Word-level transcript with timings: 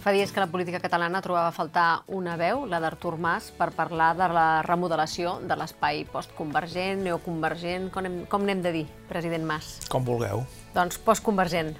Fa 0.00 0.14
dies 0.16 0.32
que 0.32 0.40
la 0.40 0.46
política 0.48 0.80
catalana 0.80 1.20
trobava 1.20 1.50
a 1.50 1.52
faltar 1.52 2.04
una 2.08 2.38
veu, 2.40 2.62
la 2.64 2.78
d'Artur 2.80 3.18
Mas, 3.20 3.50
per 3.52 3.68
parlar 3.76 4.14
de 4.16 4.30
la 4.32 4.62
remodelació 4.64 5.34
de 5.44 5.58
l'espai 5.60 6.06
postconvergent, 6.08 7.02
neoconvergent, 7.04 7.90
com, 7.92 8.08
hem, 8.08 8.16
com 8.32 8.46
n'hem 8.48 8.62
de 8.64 8.72
dir, 8.78 8.86
president 9.10 9.44
Mas? 9.44 9.74
Com 9.92 10.08
vulgueu. 10.08 10.46
Doncs 10.72 10.96
postconvergent. 11.04 11.76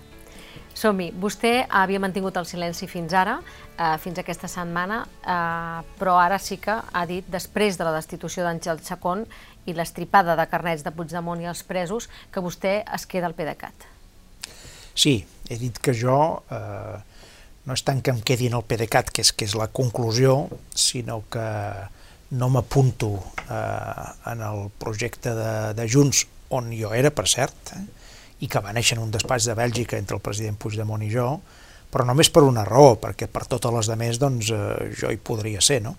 Som-hi. 0.76 1.08
Vostè 1.16 1.64
havia 1.64 2.04
mantingut 2.04 2.36
el 2.36 2.44
silenci 2.44 2.84
fins 2.92 3.16
ara, 3.16 3.40
eh, 3.78 3.96
fins 4.04 4.20
aquesta 4.20 4.52
setmana, 4.52 5.00
eh, 5.24 5.80
però 5.96 6.20
ara 6.20 6.38
sí 6.38 6.60
que 6.60 6.76
ha 6.76 7.06
dit, 7.08 7.24
després 7.24 7.80
de 7.80 7.88
la 7.88 7.96
destitució 7.96 8.44
d'Àngel 8.44 8.84
Chacón 8.84 9.24
i 9.64 9.72
l'estripada 9.72 10.36
de 10.36 10.46
carnets 10.46 10.84
de 10.84 10.92
Puigdemont 10.92 11.40
i 11.40 11.48
els 11.48 11.64
presos, 11.64 12.10
que 12.30 12.44
vostè 12.44 12.82
es 12.84 13.06
queda 13.06 13.32
al 13.32 13.34
PDeCAT. 13.34 13.88
Sí, 14.94 15.24
he 15.48 15.56
dit 15.56 15.78
que 15.80 15.94
jo 15.96 16.42
eh, 16.50 17.00
no 17.66 17.76
és 17.76 17.84
tant 17.84 18.00
que 18.02 18.12
em 18.14 18.20
quedi 18.24 18.48
en 18.48 18.56
el 18.58 18.66
PDeCAT, 18.66 19.12
que 19.14 19.24
és, 19.24 19.32
que 19.36 19.46
és 19.48 19.56
la 19.58 19.68
conclusió, 19.68 20.48
sinó 20.74 21.20
que 21.32 21.46
no 22.30 22.48
m'apunto 22.48 23.14
eh, 23.50 24.04
en 24.32 24.44
el 24.46 24.68
projecte 24.78 25.34
de, 25.34 25.54
de 25.76 25.88
Junts, 25.90 26.26
on 26.50 26.70
jo 26.74 26.92
era, 26.96 27.10
per 27.14 27.26
cert, 27.30 27.74
eh, 27.76 27.82
i 28.40 28.48
que 28.48 28.62
va 28.64 28.72
néixer 28.72 28.96
en 28.96 29.04
un 29.04 29.12
despatx 29.12 29.50
de 29.50 29.56
Bèlgica 29.58 29.98
entre 29.98 30.16
el 30.16 30.24
president 30.24 30.56
Puigdemont 30.58 31.02
i 31.04 31.10
jo, 31.12 31.34
però 31.90 32.06
només 32.06 32.30
per 32.30 32.46
una 32.46 32.64
raó, 32.64 32.94
perquè 33.02 33.28
per 33.28 33.44
totes 33.50 33.74
les 33.74 33.90
demés 33.90 34.20
doncs, 34.22 34.52
eh, 34.54 34.90
jo 34.96 35.10
hi 35.10 35.20
podria 35.20 35.60
ser, 35.60 35.82
no? 35.84 35.96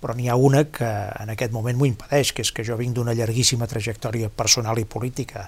Però 0.00 0.14
n'hi 0.16 0.28
ha 0.28 0.36
una 0.36 0.64
que 0.72 0.88
en 0.88 1.30
aquest 1.32 1.54
moment 1.54 1.76
m'ho 1.78 1.88
impedeix, 1.88 2.32
que 2.32 2.44
és 2.44 2.52
que 2.52 2.64
jo 2.64 2.76
vinc 2.80 2.96
d'una 2.96 3.14
llarguíssima 3.16 3.68
trajectòria 3.68 4.28
personal 4.28 4.80
i 4.80 4.84
política, 4.84 5.46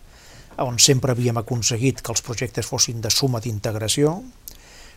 on 0.65 0.79
sempre 0.83 1.13
havíem 1.15 1.39
aconseguit 1.39 2.01
que 2.03 2.13
els 2.13 2.23
projectes 2.27 2.67
fossin 2.67 3.01
de 3.01 3.11
suma 3.15 3.41
d'integració, 3.41 4.17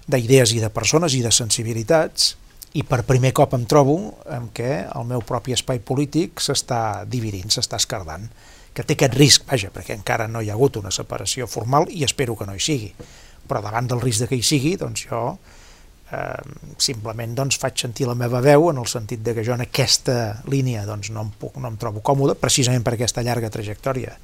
d'idees 0.07 0.55
i 0.55 0.61
de 0.63 0.69
persones 0.73 1.15
i 1.17 1.21
de 1.25 1.31
sensibilitats, 1.31 2.35
i 2.73 2.85
per 2.87 3.03
primer 3.03 3.33
cop 3.35 3.53
em 3.57 3.65
trobo 3.67 3.97
en 4.31 4.47
què 4.55 4.85
el 4.87 5.07
meu 5.09 5.23
propi 5.27 5.51
espai 5.51 5.81
polític 5.83 6.39
s'està 6.39 7.03
dividint, 7.03 7.51
s'està 7.51 7.81
escardant 7.81 8.29
que 8.73 8.85
té 8.87 8.95
aquest 8.95 9.17
risc, 9.19 9.47
vaja, 9.49 9.71
perquè 9.73 9.95
encara 9.97 10.29
no 10.31 10.41
hi 10.41 10.49
ha 10.49 10.55
hagut 10.55 10.79
una 10.79 10.91
separació 10.95 11.47
formal 11.51 11.89
i 11.91 12.05
espero 12.07 12.37
que 12.39 12.47
no 12.47 12.55
hi 12.55 12.63
sigui. 12.63 12.93
Però 13.47 13.59
davant 13.63 13.89
del 13.91 13.99
risc 13.99 14.23
de 14.23 14.29
que 14.31 14.39
hi 14.39 14.45
sigui, 14.47 14.77
doncs 14.79 15.09
jo 15.09 15.21
eh, 16.11 16.43
simplement 16.79 17.35
doncs, 17.35 17.59
faig 17.59 17.83
sentir 17.83 18.07
la 18.07 18.15
meva 18.15 18.39
veu 18.43 18.69
en 18.71 18.79
el 18.79 18.87
sentit 18.87 19.23
de 19.25 19.35
que 19.35 19.43
jo 19.43 19.57
en 19.57 19.65
aquesta 19.65 20.37
línia 20.47 20.85
doncs, 20.87 21.11
no, 21.11 21.25
em 21.27 21.33
puc, 21.41 21.57
no 21.59 21.71
em 21.71 21.79
trobo 21.81 22.03
còmode, 22.05 22.37
precisament 22.39 22.85
per 22.85 22.95
aquesta 22.95 23.25
llarga 23.27 23.51
trajectòria 23.51 24.15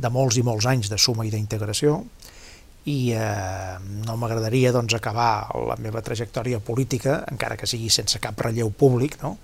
de 0.00 0.08
molts 0.08 0.38
i 0.40 0.46
molts 0.46 0.64
anys 0.70 0.88
de 0.88 0.96
suma 0.96 1.26
i 1.28 1.32
d'integració, 1.34 1.98
i 2.88 3.12
eh, 3.12 3.76
no 4.06 4.16
m'agradaria 4.16 4.72
doncs, 4.72 4.94
acabar 4.96 5.50
la 5.68 5.76
meva 5.80 6.00
trajectòria 6.04 6.60
política, 6.64 7.24
encara 7.30 7.58
que 7.60 7.68
sigui 7.68 7.90
sense 7.92 8.20
cap 8.22 8.40
relleu 8.40 8.70
públic, 8.72 9.18
no? 9.22 9.36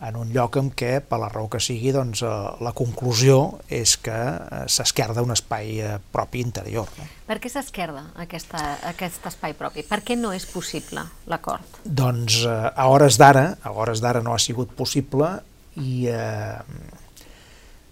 en 0.00 0.14
un 0.14 0.28
lloc 0.30 0.56
en 0.60 0.68
què, 0.78 1.00
per 1.02 1.18
la 1.18 1.28
raó 1.30 1.48
que 1.50 1.58
sigui, 1.60 1.90
doncs, 1.94 2.22
eh, 2.22 2.30
la 2.64 2.72
conclusió 2.76 3.58
és 3.68 3.96
que 4.00 4.14
eh, 4.14 4.62
s'esquerda 4.70 5.24
un 5.26 5.34
espai 5.34 5.80
eh, 5.82 5.96
propi 6.14 6.42
interior. 6.44 6.88
No? 6.98 7.08
Per 7.26 7.38
què 7.42 7.50
s'esquerda 7.52 8.04
aquest 8.22 9.26
espai 9.28 9.56
propi? 9.58 9.84
Per 9.88 10.00
què 10.06 10.16
no 10.16 10.32
és 10.36 10.46
possible 10.48 11.04
l'acord? 11.30 11.82
Doncs 11.84 12.44
eh, 12.46 12.56
a 12.70 12.88
hores 12.92 13.18
d'ara, 13.20 13.50
a 13.62 13.74
hores 13.74 14.02
d'ara 14.04 14.22
no 14.22 14.36
ha 14.36 14.40
sigut 14.42 14.72
possible 14.78 15.34
i 15.78 16.06
eh, 16.10 16.62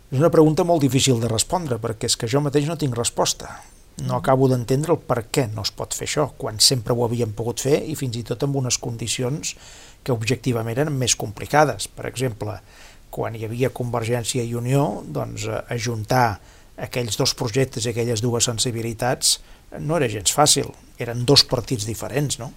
és 0.07 0.21
una 0.21 0.31
pregunta 0.31 0.65
molt 0.65 0.85
difícil 0.87 1.19
de 1.21 1.31
respondre 1.31 1.81
perquè 1.83 2.07
és 2.07 2.15
que 2.17 2.31
jo 2.31 2.41
mateix 2.45 2.71
no 2.71 2.79
tinc 2.79 2.95
resposta. 2.95 3.51
No 4.05 4.19
acabo 4.19 4.49
d'entendre 4.51 4.93
el 4.93 5.01
per 5.01 5.23
què 5.33 5.47
no 5.49 5.63
es 5.65 5.73
pot 5.73 5.95
fer 5.97 6.05
això, 6.05 6.27
quan 6.37 6.59
sempre 6.61 6.93
ho 6.93 7.05
havíem 7.07 7.33
pogut 7.37 7.63
fer 7.65 7.79
i 7.89 7.95
fins 7.97 8.19
i 8.21 8.25
tot 8.29 8.43
amb 8.45 8.59
unes 8.61 8.77
condicions 8.77 9.55
que 10.05 10.13
objectivament 10.13 10.77
eren 10.77 10.93
més 11.01 11.17
complicades. 11.17 11.89
Per 11.89 12.05
exemple, 12.11 12.59
quan 13.11 13.35
hi 13.35 13.47
havia 13.47 13.73
Convergència 13.73 14.45
i 14.45 14.53
Unió, 14.59 14.85
doncs 15.07 15.47
eh, 15.49 15.63
ajuntar 15.73 16.39
aquells 16.77 17.17
dos 17.17 17.33
projectes 17.35 17.87
i 17.87 17.95
aquelles 17.95 18.21
dues 18.21 18.45
sensibilitats 18.51 19.39
no 19.81 19.97
era 19.97 20.11
gens 20.13 20.35
fàcil, 20.37 20.69
eren 21.01 21.25
dos 21.25 21.47
partits 21.49 21.89
diferents, 21.89 22.37
no? 22.39 22.53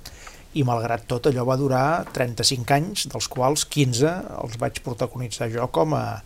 I 0.59 0.65
malgrat 0.65 1.05
tot 1.07 1.29
allò 1.29 1.45
va 1.45 1.57
durar 1.61 1.85
35 2.13 2.75
anys, 2.75 3.07
dels 3.11 3.29
quals 3.31 3.63
15 3.69 4.11
els 4.43 4.59
vaig 4.59 4.81
protagonitzar 4.83 5.49
jo 5.53 5.67
com 5.71 5.93
a, 5.95 6.19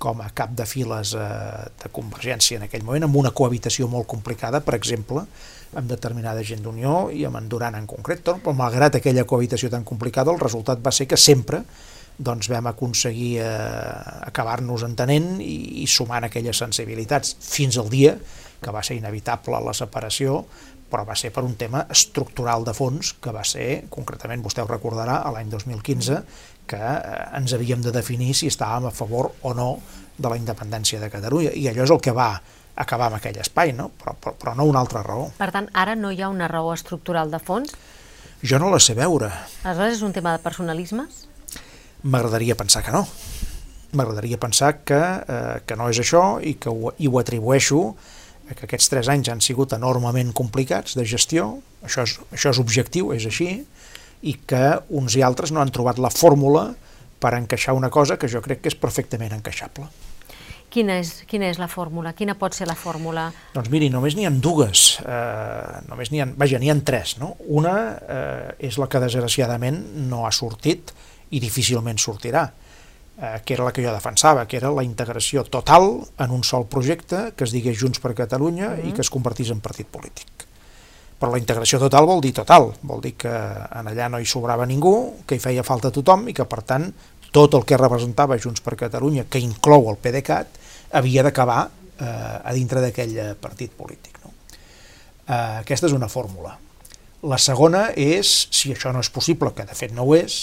com 0.00 0.22
a 0.24 0.30
cap 0.34 0.54
de 0.56 0.64
files 0.66 1.12
eh, 1.14 1.22
de 1.82 1.92
Convergència 1.92 2.58
en 2.58 2.66
aquell 2.66 2.86
moment, 2.86 3.04
amb 3.06 3.20
una 3.20 3.34
cohabitació 3.36 3.88
molt 3.92 4.08
complicada, 4.10 4.62
per 4.64 4.78
exemple, 4.78 5.26
amb 5.76 5.90
determinada 5.90 6.42
gent 6.46 6.64
d'Unió 6.64 7.10
i 7.14 7.26
amb 7.28 7.38
en 7.38 7.48
Duran 7.52 7.76
en 7.78 7.86
concret, 7.90 8.24
però 8.24 8.56
malgrat 8.56 8.98
aquella 8.98 9.26
cohabitació 9.28 9.70
tan 9.70 9.84
complicada, 9.86 10.32
el 10.32 10.40
resultat 10.40 10.82
va 10.82 10.92
ser 10.94 11.06
que 11.10 11.20
sempre 11.20 11.62
doncs 12.20 12.50
vam 12.52 12.68
aconseguir 12.68 13.38
eh, 13.40 13.48
acabar-nos 14.28 14.84
entenent 14.88 15.38
i, 15.40 15.84
i 15.84 15.86
sumant 15.88 16.26
aquelles 16.26 16.58
sensibilitats. 16.64 17.36
Fins 17.40 17.78
al 17.80 17.88
dia 17.92 18.16
que 18.60 18.74
va 18.74 18.82
ser 18.84 18.98
inevitable 18.98 19.60
la 19.64 19.72
separació, 19.76 20.42
però 20.90 21.04
va 21.06 21.16
ser 21.16 21.30
per 21.32 21.44
un 21.46 21.54
tema 21.56 21.84
estructural 21.92 22.66
de 22.66 22.74
fons 22.76 23.14
que 23.22 23.32
va 23.32 23.44
ser, 23.46 23.86
concretament 23.94 24.42
vostè 24.44 24.64
ho 24.64 24.68
recordarà, 24.68 25.20
a 25.22 25.32
l'any 25.32 25.52
2015, 25.52 26.18
que 26.70 26.78
eh, 26.78 27.18
ens 27.38 27.54
havíem 27.56 27.82
de 27.84 27.92
definir 27.94 28.32
si 28.38 28.50
estàvem 28.50 28.88
a 28.88 28.94
favor 28.94 29.32
o 29.42 29.54
no 29.56 29.70
de 30.20 30.30
la 30.30 30.38
independència 30.38 31.00
de 31.00 31.10
Catalunya, 31.10 31.54
i 31.56 31.66
allò 31.70 31.86
és 31.86 31.92
el 31.94 32.02
que 32.04 32.14
va 32.16 32.34
acabar 32.80 33.08
amb 33.10 33.18
aquell 33.18 33.40
espai, 33.42 33.74
no? 33.76 33.90
Però, 34.00 34.14
però, 34.20 34.34
però 34.38 34.54
no 34.56 34.66
una 34.68 34.80
altra 34.80 35.02
raó. 35.04 35.30
Per 35.38 35.50
tant, 35.52 35.68
ara 35.76 35.96
no 35.98 36.12
hi 36.12 36.22
ha 36.22 36.30
una 36.32 36.48
raó 36.48 36.72
estructural 36.74 37.32
de 37.32 37.40
fons? 37.42 37.74
Jo 38.40 38.60
no 38.60 38.70
la 38.72 38.80
sé 38.80 38.94
veure. 38.96 39.28
Aleshores 39.64 39.98
és 39.98 40.04
un 40.06 40.14
tema 40.16 40.32
de 40.36 40.40
personalismes? 40.44 41.26
M'agradaria 42.02 42.56
pensar 42.56 42.84
que 42.86 42.94
no. 42.94 43.04
M'agradaria 43.92 44.38
pensar 44.40 44.78
que, 44.86 44.96
eh, 45.00 45.60
que 45.66 45.76
no 45.76 45.90
és 45.90 46.00
això 46.00 46.40
i 46.40 46.54
que 46.56 46.72
ho, 46.72 46.94
i 46.96 47.10
ho 47.10 47.18
atribueixo 47.20 47.82
a 48.50 48.54
que 48.54 48.64
aquests 48.66 48.88
tres 48.92 49.10
anys 49.12 49.28
han 49.28 49.42
sigut 49.44 49.74
enormement 49.76 50.32
complicats 50.32 50.96
de 50.98 51.04
gestió, 51.04 51.58
això 51.84 52.06
és, 52.06 52.16
això 52.32 52.54
és 52.54 52.62
objectiu, 52.62 53.12
és 53.14 53.26
així, 53.28 53.50
i 54.22 54.36
que 54.46 54.64
uns 54.90 55.16
i 55.16 55.24
altres 55.24 55.52
no 55.52 55.62
han 55.62 55.72
trobat 55.72 55.98
la 55.98 56.12
fórmula 56.12 56.70
per 57.20 57.34
encaixar 57.36 57.74
una 57.76 57.90
cosa 57.90 58.18
que 58.18 58.28
jo 58.28 58.40
crec 58.44 58.62
que 58.64 58.72
és 58.72 58.78
perfectament 58.78 59.32
encaixable. 59.36 59.88
Quina 60.70 61.00
és, 61.02 61.24
quina 61.26 61.48
és 61.50 61.58
la 61.58 61.66
fórmula? 61.66 62.12
Quina 62.14 62.36
pot 62.38 62.54
ser 62.54 62.68
la 62.70 62.76
fórmula? 62.78 63.26
Doncs 63.56 63.70
miri, 63.72 63.88
només 63.90 64.14
n'hi 64.14 64.28
ha 64.28 64.30
dues, 64.30 65.00
eh, 65.02 65.80
només 65.90 66.12
n'hi 66.12 66.22
ha, 66.22 66.28
vaja, 66.38 66.60
n'hi 66.62 66.70
ha 66.70 66.76
tres. 66.86 67.16
No? 67.18 67.32
Una 67.58 67.74
eh, 67.98 68.68
és 68.70 68.78
la 68.78 68.86
que 68.86 69.02
desgraciadament 69.02 69.80
no 70.06 70.22
ha 70.28 70.30
sortit 70.30 70.94
i 71.34 71.40
difícilment 71.42 71.98
sortirà, 71.98 72.44
eh, 73.18 73.40
que 73.44 73.56
era 73.56 73.66
la 73.66 73.74
que 73.74 73.82
jo 73.82 73.90
defensava, 73.90 74.46
que 74.46 74.60
era 74.60 74.70
la 74.70 74.86
integració 74.86 75.42
total 75.42 75.90
en 76.22 76.36
un 76.38 76.46
sol 76.46 76.68
projecte 76.70 77.32
que 77.34 77.48
es 77.48 77.56
digués 77.56 77.80
Junts 77.82 77.98
per 77.98 78.14
Catalunya 78.14 78.68
mm 78.68 78.76
-hmm. 78.76 78.88
i 78.88 78.94
que 78.94 79.02
es 79.02 79.10
convertís 79.10 79.50
en 79.50 79.60
partit 79.60 79.90
polític 79.90 80.49
però 81.20 81.34
la 81.34 81.40
integració 81.42 81.76
total 81.82 82.06
vol 82.08 82.22
dir 82.24 82.32
total, 82.32 82.70
vol 82.88 83.02
dir 83.04 83.12
que 83.20 83.30
en 83.30 83.90
allà 83.90 84.08
no 84.08 84.18
hi 84.18 84.28
sobrava 84.28 84.64
ningú, 84.66 84.94
que 85.28 85.36
hi 85.36 85.42
feia 85.42 85.64
falta 85.66 85.92
tothom 85.92 86.30
i 86.32 86.34
que 86.36 86.46
per 86.48 86.62
tant 86.64 86.88
tot 87.30 87.54
el 87.58 87.66
que 87.68 87.78
representava 87.78 88.38
Junts 88.40 88.64
per 88.64 88.78
Catalunya, 88.80 89.26
que 89.28 89.42
inclou 89.44 89.90
el 89.92 90.00
PDeCAT, 90.00 90.56
havia 90.96 91.22
d'acabar 91.26 91.60
eh, 91.68 92.08
a 92.08 92.54
dintre 92.56 92.80
d'aquell 92.82 93.36
partit 93.42 93.76
polític. 93.76 94.16
No? 94.24 94.32
Eh, 95.28 95.60
aquesta 95.60 95.90
és 95.90 95.94
una 95.94 96.08
fórmula. 96.08 96.56
La 97.28 97.38
segona 97.38 97.90
és, 97.92 98.48
si 98.48 98.72
això 98.72 98.90
no 98.96 99.04
és 99.04 99.12
possible, 99.12 99.52
que 99.52 99.68
de 99.68 99.76
fet 99.76 99.92
no 99.92 100.08
ho 100.08 100.16
és, 100.16 100.40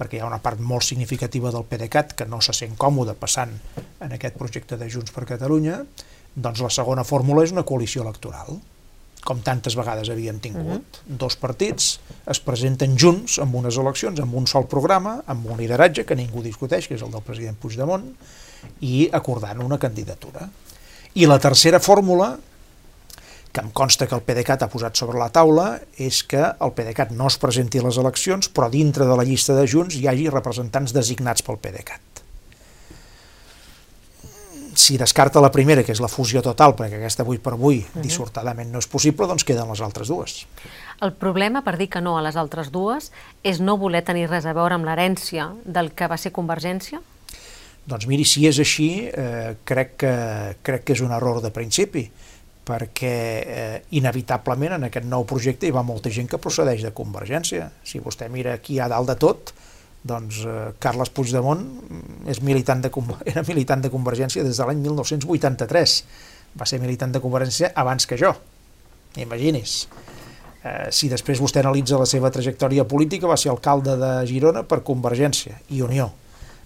perquè 0.00 0.16
hi 0.16 0.24
ha 0.24 0.26
una 0.32 0.40
part 0.42 0.58
molt 0.58 0.88
significativa 0.88 1.52
del 1.54 1.68
PDeCAT 1.68 2.16
que 2.16 2.26
no 2.26 2.40
se 2.42 2.56
sent 2.56 2.80
còmode 2.80 3.12
passant 3.20 3.52
en 4.00 4.16
aquest 4.16 4.40
projecte 4.40 4.80
de 4.80 4.88
Junts 4.90 5.12
per 5.14 5.28
Catalunya, 5.28 5.82
doncs 6.34 6.64
la 6.64 6.72
segona 6.72 7.04
fórmula 7.04 7.44
és 7.44 7.52
una 7.52 7.62
coalició 7.68 8.02
electoral 8.02 8.56
com 9.24 9.40
tantes 9.44 9.76
vegades 9.76 10.10
havíem 10.12 10.38
tingut. 10.40 10.84
Uh 10.84 11.02
-huh. 11.02 11.18
Dos 11.18 11.36
partits 11.36 12.00
es 12.26 12.40
presenten 12.40 12.96
junts 12.98 13.38
en 13.38 13.54
unes 13.54 13.76
eleccions, 13.76 14.20
amb 14.20 14.34
un 14.34 14.46
sol 14.46 14.66
programa, 14.66 15.22
amb 15.26 15.46
un 15.46 15.58
lideratge 15.58 16.04
que 16.04 16.16
ningú 16.16 16.42
discuteix, 16.42 16.88
que 16.88 16.94
és 16.94 17.02
el 17.02 17.10
del 17.10 17.22
president 17.22 17.56
Puigdemont, 17.56 18.14
i 18.80 19.08
acordant 19.12 19.60
una 19.62 19.78
candidatura. 19.78 20.48
I 21.14 21.26
la 21.26 21.38
tercera 21.38 21.80
fórmula, 21.80 22.38
que 23.52 23.60
em 23.60 23.70
consta 23.70 24.06
que 24.06 24.14
el 24.14 24.22
PDeCAT 24.22 24.62
ha 24.62 24.68
posat 24.68 24.96
sobre 24.96 25.18
la 25.18 25.30
taula, 25.30 25.80
és 25.96 26.24
que 26.24 26.42
el 26.60 26.72
PDeCAT 26.72 27.10
no 27.10 27.26
es 27.26 27.38
presenti 27.38 27.78
a 27.78 27.82
les 27.82 27.96
eleccions, 27.96 28.50
però 28.50 28.70
dintre 28.70 29.04
de 29.04 29.16
la 29.16 29.24
llista 29.24 29.54
de 29.54 29.66
Junts 29.66 29.94
hi 29.94 30.08
hagi 30.08 30.28
representants 30.28 30.92
designats 30.92 31.42
pel 31.42 31.58
PDeCAT 31.58 32.13
si 34.76 34.98
descarta 34.98 35.40
la 35.40 35.50
primera, 35.52 35.82
que 35.84 35.92
és 35.92 36.00
la 36.02 36.10
fusió 36.10 36.42
total, 36.42 36.74
perquè 36.78 36.98
aquesta 36.98 37.22
avui 37.22 37.38
per 37.38 37.54
avui 37.54 37.78
uh 37.78 37.84
-huh. 37.84 38.02
dissortadament 38.02 38.70
no 38.70 38.78
és 38.78 38.86
possible, 38.86 39.26
doncs 39.26 39.44
queden 39.44 39.68
les 39.68 39.80
altres 39.80 40.08
dues. 40.08 40.46
El 41.00 41.12
problema, 41.12 41.62
per 41.62 41.76
dir 41.76 41.88
que 41.88 42.00
no 42.00 42.16
a 42.18 42.22
les 42.22 42.36
altres 42.36 42.70
dues, 42.70 43.12
és 43.42 43.60
no 43.60 43.76
voler 43.76 44.02
tenir 44.02 44.28
res 44.28 44.46
a 44.46 44.52
veure 44.52 44.74
amb 44.74 44.84
l'herència 44.84 45.52
del 45.64 45.92
que 45.92 46.06
va 46.06 46.16
ser 46.16 46.32
Convergència? 46.32 47.00
Doncs 47.84 48.06
miri, 48.06 48.24
si 48.24 48.46
és 48.46 48.58
així, 48.58 49.10
eh, 49.12 49.56
crec, 49.64 49.96
que, 49.96 50.56
crec 50.62 50.84
que 50.84 50.92
és 50.92 51.00
un 51.00 51.12
error 51.12 51.42
de 51.42 51.50
principi, 51.50 52.10
perquè 52.64 53.44
eh, 53.44 53.82
inevitablement 53.90 54.78
en 54.78 54.84
aquest 54.88 55.06
nou 55.06 55.26
projecte 55.28 55.66
hi 55.66 55.74
va 55.74 55.82
molta 55.82 56.10
gent 56.10 56.30
que 56.30 56.40
procedeix 56.40 56.82
de 56.82 56.94
Convergència. 56.96 57.70
Si 57.84 58.00
vostè 58.00 58.30
mira 58.32 58.54
aquí 58.54 58.78
a 58.80 58.88
dalt 58.88 59.12
de 59.12 59.16
tot, 59.20 59.52
doncs 60.04 60.42
eh, 60.44 60.70
Carles 60.82 61.10
Puigdemont 61.14 61.62
és 62.30 62.40
militant 62.44 62.84
de, 62.84 62.90
era 63.32 63.44
militant 63.48 63.84
de 63.84 63.90
Convergència 63.92 64.44
des 64.46 64.60
de 64.60 64.68
l'any 64.68 64.82
1983. 64.84 65.98
Va 66.60 66.68
ser 66.68 66.80
militant 66.82 67.14
de 67.14 67.22
Convergència 67.24 67.72
abans 67.74 68.06
que 68.06 68.18
jo. 68.20 68.34
Imagini's. 69.20 69.76
Eh, 70.64 70.88
si 70.94 71.10
després 71.12 71.40
vostè 71.40 71.64
analitza 71.64 72.00
la 72.00 72.08
seva 72.08 72.32
trajectòria 72.32 72.86
política, 72.88 73.30
va 73.30 73.40
ser 73.40 73.52
alcalde 73.52 73.96
de 74.00 74.16
Girona 74.28 74.64
per 74.68 74.84
Convergència 74.86 75.60
i 75.74 75.82
Unió. 75.84 76.10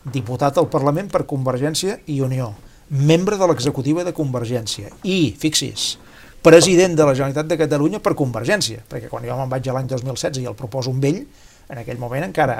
Diputat 0.04 0.58
al 0.58 0.70
Parlament 0.70 1.10
per 1.12 1.26
Convergència 1.26 2.00
i 2.06 2.22
Unió 2.24 2.52
membre 2.88 3.36
de 3.36 3.46
l'executiva 3.48 4.04
de 4.04 4.14
Convergència 4.16 4.88
i, 5.04 5.34
fixis, 5.38 5.98
president 6.42 6.96
de 6.96 7.04
la 7.04 7.14
Generalitat 7.14 7.50
de 7.50 7.58
Catalunya 7.60 8.00
per 8.00 8.14
Convergència, 8.16 8.82
perquè 8.88 9.10
quan 9.12 9.26
jo 9.26 9.36
me'n 9.36 9.50
vaig 9.50 9.68
l'any 9.68 9.90
2016 9.90 10.40
i 10.42 10.48
el 10.48 10.56
proposo 10.56 10.94
amb 10.94 11.04
ell, 11.04 11.20
en 11.68 11.80
aquell 11.82 12.00
moment 12.00 12.26
encara 12.28 12.58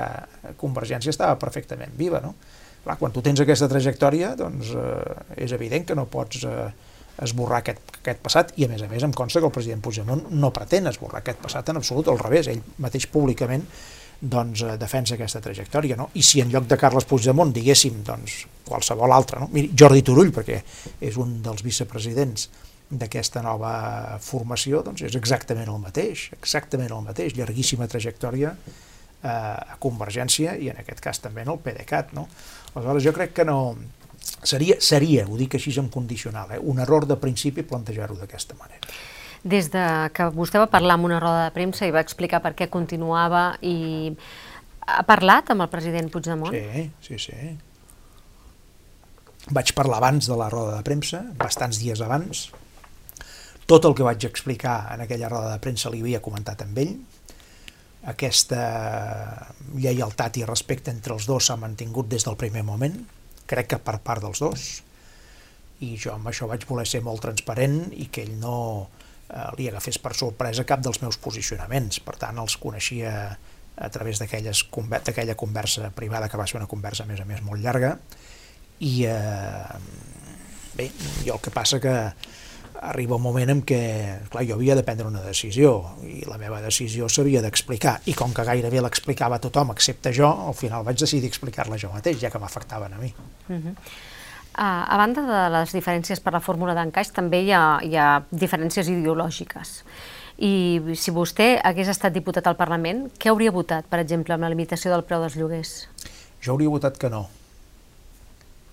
Convergència 0.60 1.12
estava 1.14 1.38
perfectament 1.40 1.94
viva, 1.96 2.20
no? 2.24 2.34
Clar, 2.84 2.96
quan 3.00 3.12
tu 3.12 3.22
tens 3.24 3.40
aquesta 3.42 3.68
trajectòria, 3.70 4.34
doncs 4.38 4.70
eh, 4.76 5.44
és 5.44 5.52
evident 5.56 5.86
que 5.88 5.96
no 5.98 6.06
pots 6.10 6.44
eh, 6.46 6.68
esborrar 7.24 7.62
aquest, 7.62 7.96
aquest 7.98 8.20
passat, 8.22 8.52
i 8.56 8.66
a 8.66 8.70
més 8.70 8.84
a 8.84 8.88
més 8.90 9.04
em 9.04 9.14
consta 9.16 9.42
que 9.42 9.48
el 9.48 9.54
president 9.54 9.82
Puigdemont 9.84 10.28
no 10.30 10.52
pretén 10.54 10.86
esborrar 10.90 11.22
aquest 11.22 11.42
passat 11.42 11.72
en 11.72 11.80
absolut, 11.80 12.08
al 12.08 12.20
revés, 12.20 12.50
ell 12.52 12.62
mateix 12.84 13.08
públicament 13.10 13.66
doncs, 14.20 14.62
eh, 14.62 14.76
defensa 14.78 15.16
aquesta 15.16 15.42
trajectòria. 15.42 15.98
No? 15.98 16.08
I 16.14 16.22
si 16.26 16.42
en 16.42 16.54
lloc 16.54 16.68
de 16.70 16.78
Carles 16.78 17.06
Puigdemont 17.08 17.52
diguéssim 17.54 18.02
doncs, 18.06 18.44
qualsevol 18.68 19.12
altre, 19.14 19.42
no? 19.42 19.50
Miri, 19.52 19.72
Jordi 19.74 20.04
Turull, 20.06 20.32
perquè 20.34 20.62
és 21.00 21.18
un 21.18 21.38
dels 21.42 21.64
vicepresidents 21.66 22.48
d'aquesta 22.88 23.42
nova 23.44 24.18
formació, 24.24 24.80
doncs 24.86 25.04
és 25.04 25.16
exactament 25.18 25.68
el 25.68 25.80
mateix, 25.82 26.30
exactament 26.38 26.94
el 26.94 27.04
mateix, 27.04 27.34
llarguíssima 27.36 27.88
trajectòria 27.90 28.54
eh, 29.22 29.28
a 29.28 29.76
Convergència 29.80 30.56
i 30.56 30.70
en 30.72 30.80
aquest 30.82 31.02
cas 31.04 31.22
també 31.24 31.44
en 31.44 31.52
el 31.54 31.60
PDeCAT. 31.62 32.14
No? 32.16 32.28
Aleshores 32.74 33.06
jo 33.06 33.14
crec 33.16 33.36
que 33.40 33.46
no... 33.48 33.76
Seria, 34.44 34.76
seria 34.84 35.24
ho 35.26 35.38
dic 35.38 35.56
així 35.56 35.72
en 35.80 35.88
condicional, 35.90 36.52
eh, 36.54 36.58
un 36.60 36.78
error 36.84 37.06
de 37.08 37.16
principi 37.18 37.64
plantejar-ho 37.66 38.18
d'aquesta 38.18 38.58
manera. 38.58 38.92
Des 39.42 39.70
de 39.70 39.84
que 40.14 40.26
vostè 40.34 40.60
va 40.60 40.68
parlar 40.70 40.98
amb 40.98 41.06
una 41.06 41.20
roda 41.22 41.46
de 41.46 41.54
premsa 41.54 41.86
i 41.86 41.94
va 41.94 42.02
explicar 42.04 42.42
per 42.44 42.52
què 42.58 42.68
continuava 42.70 43.52
i 43.62 44.10
ha 44.88 45.02
parlat 45.06 45.52
amb 45.54 45.64
el 45.64 45.70
president 45.72 46.10
Puigdemont? 46.12 46.54
Sí, 46.54 46.88
sí, 47.06 47.18
sí. 47.28 47.52
Vaig 49.54 49.72
parlar 49.76 50.02
abans 50.02 50.28
de 50.28 50.36
la 50.36 50.48
roda 50.52 50.76
de 50.76 50.84
premsa, 50.84 51.22
bastants 51.38 51.78
dies 51.80 52.02
abans. 52.04 52.48
Tot 53.68 53.84
el 53.84 53.94
que 53.96 54.04
vaig 54.04 54.24
explicar 54.28 54.80
en 54.94 55.04
aquella 55.04 55.28
roda 55.28 55.54
de 55.54 55.62
premsa 55.64 55.92
li 55.92 56.02
havia 56.04 56.20
comentat 56.24 56.64
amb 56.64 56.78
ell. 56.82 56.94
Aquesta 58.06 58.60
lleialtat 59.74 60.38
i 60.38 60.44
respecte 60.46 60.92
entre 60.94 61.16
els 61.16 61.26
dos 61.26 61.48
s'ha 61.48 61.56
mantingut 61.58 62.08
des 62.08 62.24
del 62.24 62.38
primer 62.38 62.62
moment, 62.62 62.94
crec 63.50 63.72
que 63.72 63.80
per 63.82 63.98
part 64.04 64.22
dels 64.22 64.38
dos, 64.38 64.68
i 65.82 65.96
jo 65.98 66.12
amb 66.14 66.30
això 66.30 66.46
vaig 66.50 66.64
voler 66.68 66.86
ser 66.86 67.02
molt 67.06 67.22
transparent 67.22 67.88
i 67.94 68.08
que 68.12 68.22
ell 68.26 68.38
no, 68.38 68.88
eh, 69.28 69.50
li 69.58 69.68
agafés 69.70 69.98
per 70.02 70.14
sorpresa 70.18 70.66
cap 70.66 70.82
dels 70.84 71.02
meus 71.02 71.18
posicionaments. 71.22 72.00
Per 72.04 72.16
tant, 72.18 72.38
els 72.38 72.56
coneixia 72.58 73.12
a 73.78 73.90
través 73.94 74.18
d'aquella 74.18 75.36
conversa 75.38 75.90
privada, 75.94 76.28
que 76.28 76.38
va 76.38 76.46
ser 76.46 76.58
una 76.58 76.70
conversa, 76.70 77.04
a 77.04 77.06
més 77.10 77.20
a 77.22 77.26
més, 77.28 77.42
molt 77.46 77.62
llarga, 77.62 77.96
i 78.82 79.04
eh, 79.06 79.78
bé, 80.78 80.90
jo 81.24 81.34
el 81.36 81.42
que 81.42 81.54
passa 81.54 81.78
que 81.82 81.94
arriba 82.80 83.16
un 83.16 83.22
moment 83.22 83.50
en 83.50 83.62
què, 83.66 83.80
clar, 84.30 84.44
jo 84.46 84.56
havia 84.58 84.76
de 84.78 84.84
prendre 84.86 85.06
una 85.08 85.22
decisió 85.24 85.72
i 86.06 86.20
la 86.28 86.38
meva 86.38 86.60
decisió 86.62 87.08
s'havia 87.10 87.42
d'explicar 87.42 87.98
i 88.06 88.14
com 88.18 88.34
que 88.34 88.44
gairebé 88.46 88.82
l'explicava 88.84 89.40
tothom 89.42 89.72
excepte 89.74 90.12
jo, 90.14 90.28
al 90.28 90.54
final 90.54 90.84
vaig 90.86 91.00
decidir 91.00 91.28
explicar-la 91.28 91.78
jo 91.80 91.90
mateix, 91.94 92.20
ja 92.22 92.30
que 92.30 92.38
m'afectaven 92.38 92.94
a 92.94 92.98
mi. 92.98 93.12
Uh 93.48 93.52
mhm. 93.52 93.66
-huh. 93.66 93.74
A 94.60 94.96
banda 94.96 95.22
de 95.22 95.50
les 95.54 95.72
diferències 95.72 96.18
per 96.20 96.32
la 96.32 96.40
fórmula 96.40 96.74
d'encaix, 96.74 97.12
també 97.12 97.42
hi 97.42 97.52
ha, 97.52 97.78
hi 97.80 97.94
ha 97.94 98.24
diferències 98.32 98.88
ideològiques. 98.88 99.84
I 100.38 100.80
si 100.94 101.10
vostè 101.10 101.60
hagués 101.62 101.88
estat 101.88 102.12
diputat 102.12 102.46
al 102.46 102.56
Parlament, 102.56 103.08
què 103.18 103.30
hauria 103.30 103.52
votat, 103.54 103.86
per 103.86 104.00
exemple, 104.00 104.34
amb 104.34 104.42
la 104.42 104.48
limitació 104.48 104.90
del 104.90 105.04
preu 105.04 105.20
dels 105.20 105.36
lloguers? 105.36 105.88
Jo 106.42 106.52
hauria 106.52 106.68
votat 106.68 106.98
que 106.98 107.10
no. 107.10 107.28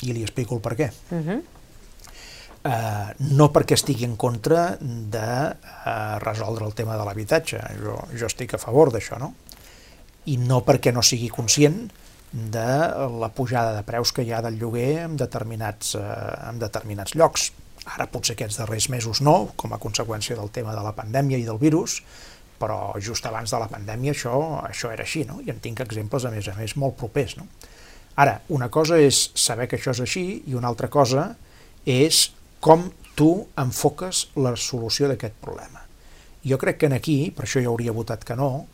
I 0.02 0.14
li 0.14 0.22
explico 0.22 0.56
el 0.56 0.62
per 0.62 0.76
què. 0.76 0.92
Uh 1.12 1.22
-huh. 1.28 1.42
Uh, 2.66 3.12
no 3.38 3.52
perquè 3.54 3.76
estigui 3.78 4.08
en 4.08 4.16
contra 4.18 4.72
de 4.82 5.28
uh, 5.54 6.16
resoldre 6.24 6.66
el 6.66 6.74
tema 6.74 6.96
de 6.98 7.04
l'habitatge. 7.06 7.60
Jo, 7.78 8.00
jo 8.10 8.26
estic 8.26 8.56
a 8.58 8.62
favor 8.62 8.90
d'això, 8.94 9.20
no? 9.22 9.36
I 10.34 10.40
no 10.42 10.64
perquè 10.66 10.90
no 10.96 11.04
sigui 11.06 11.30
conscient 11.30 11.84
de 12.36 12.70
la 13.22 13.30
pujada 13.30 13.76
de 13.76 13.84
preus 13.88 14.12
que 14.12 14.26
hi 14.26 14.34
ha 14.34 14.42
del 14.44 14.58
lloguer 14.60 15.06
en 15.06 15.16
determinats, 15.16 15.94
eh, 15.96 16.02
en 16.50 16.58
determinats 16.60 17.16
llocs. 17.16 17.52
Ara 17.96 18.10
potser 18.12 18.34
aquests 18.36 18.58
darrers 18.60 18.90
mesos 18.90 19.22
no, 19.22 19.54
com 19.56 19.72
a 19.72 19.80
conseqüència 19.80 20.36
del 20.36 20.50
tema 20.52 20.74
de 20.76 20.84
la 20.84 20.92
pandèmia 20.98 21.38
i 21.40 21.46
del 21.46 21.62
virus, 21.62 22.02
però 22.60 22.96
just 23.00 23.26
abans 23.30 23.54
de 23.54 23.60
la 23.62 23.70
pandèmia 23.72 24.12
això, 24.16 24.36
això 24.66 24.92
era 24.92 25.06
així, 25.06 25.24
no? 25.30 25.40
i 25.46 25.54
en 25.54 25.62
tinc 25.64 25.80
exemples, 25.86 26.26
a 26.26 26.32
més 26.34 26.50
a 26.50 26.56
més, 26.58 26.76
molt 26.82 26.98
propers. 27.00 27.38
No? 27.38 27.48
Ara, 28.20 28.40
una 28.50 28.68
cosa 28.74 29.00
és 29.00 29.30
saber 29.36 29.70
que 29.70 29.78
això 29.80 29.94
és 29.96 30.02
així 30.04 30.26
i 30.48 30.58
una 30.58 30.72
altra 30.72 30.90
cosa 30.92 31.30
és 31.86 32.32
com 32.66 32.88
tu 33.14 33.46
enfoques 33.62 34.26
la 34.42 34.56
solució 34.58 35.06
d'aquest 35.12 35.36
problema. 35.38 35.84
Jo 36.46 36.58
crec 36.62 36.80
que 36.82 36.90
en 36.90 36.96
aquí, 36.98 37.30
per 37.30 37.46
això 37.46 37.62
jo 37.62 37.76
hauria 37.76 37.94
votat 37.94 38.26
que 38.26 38.38
no, 38.38 38.66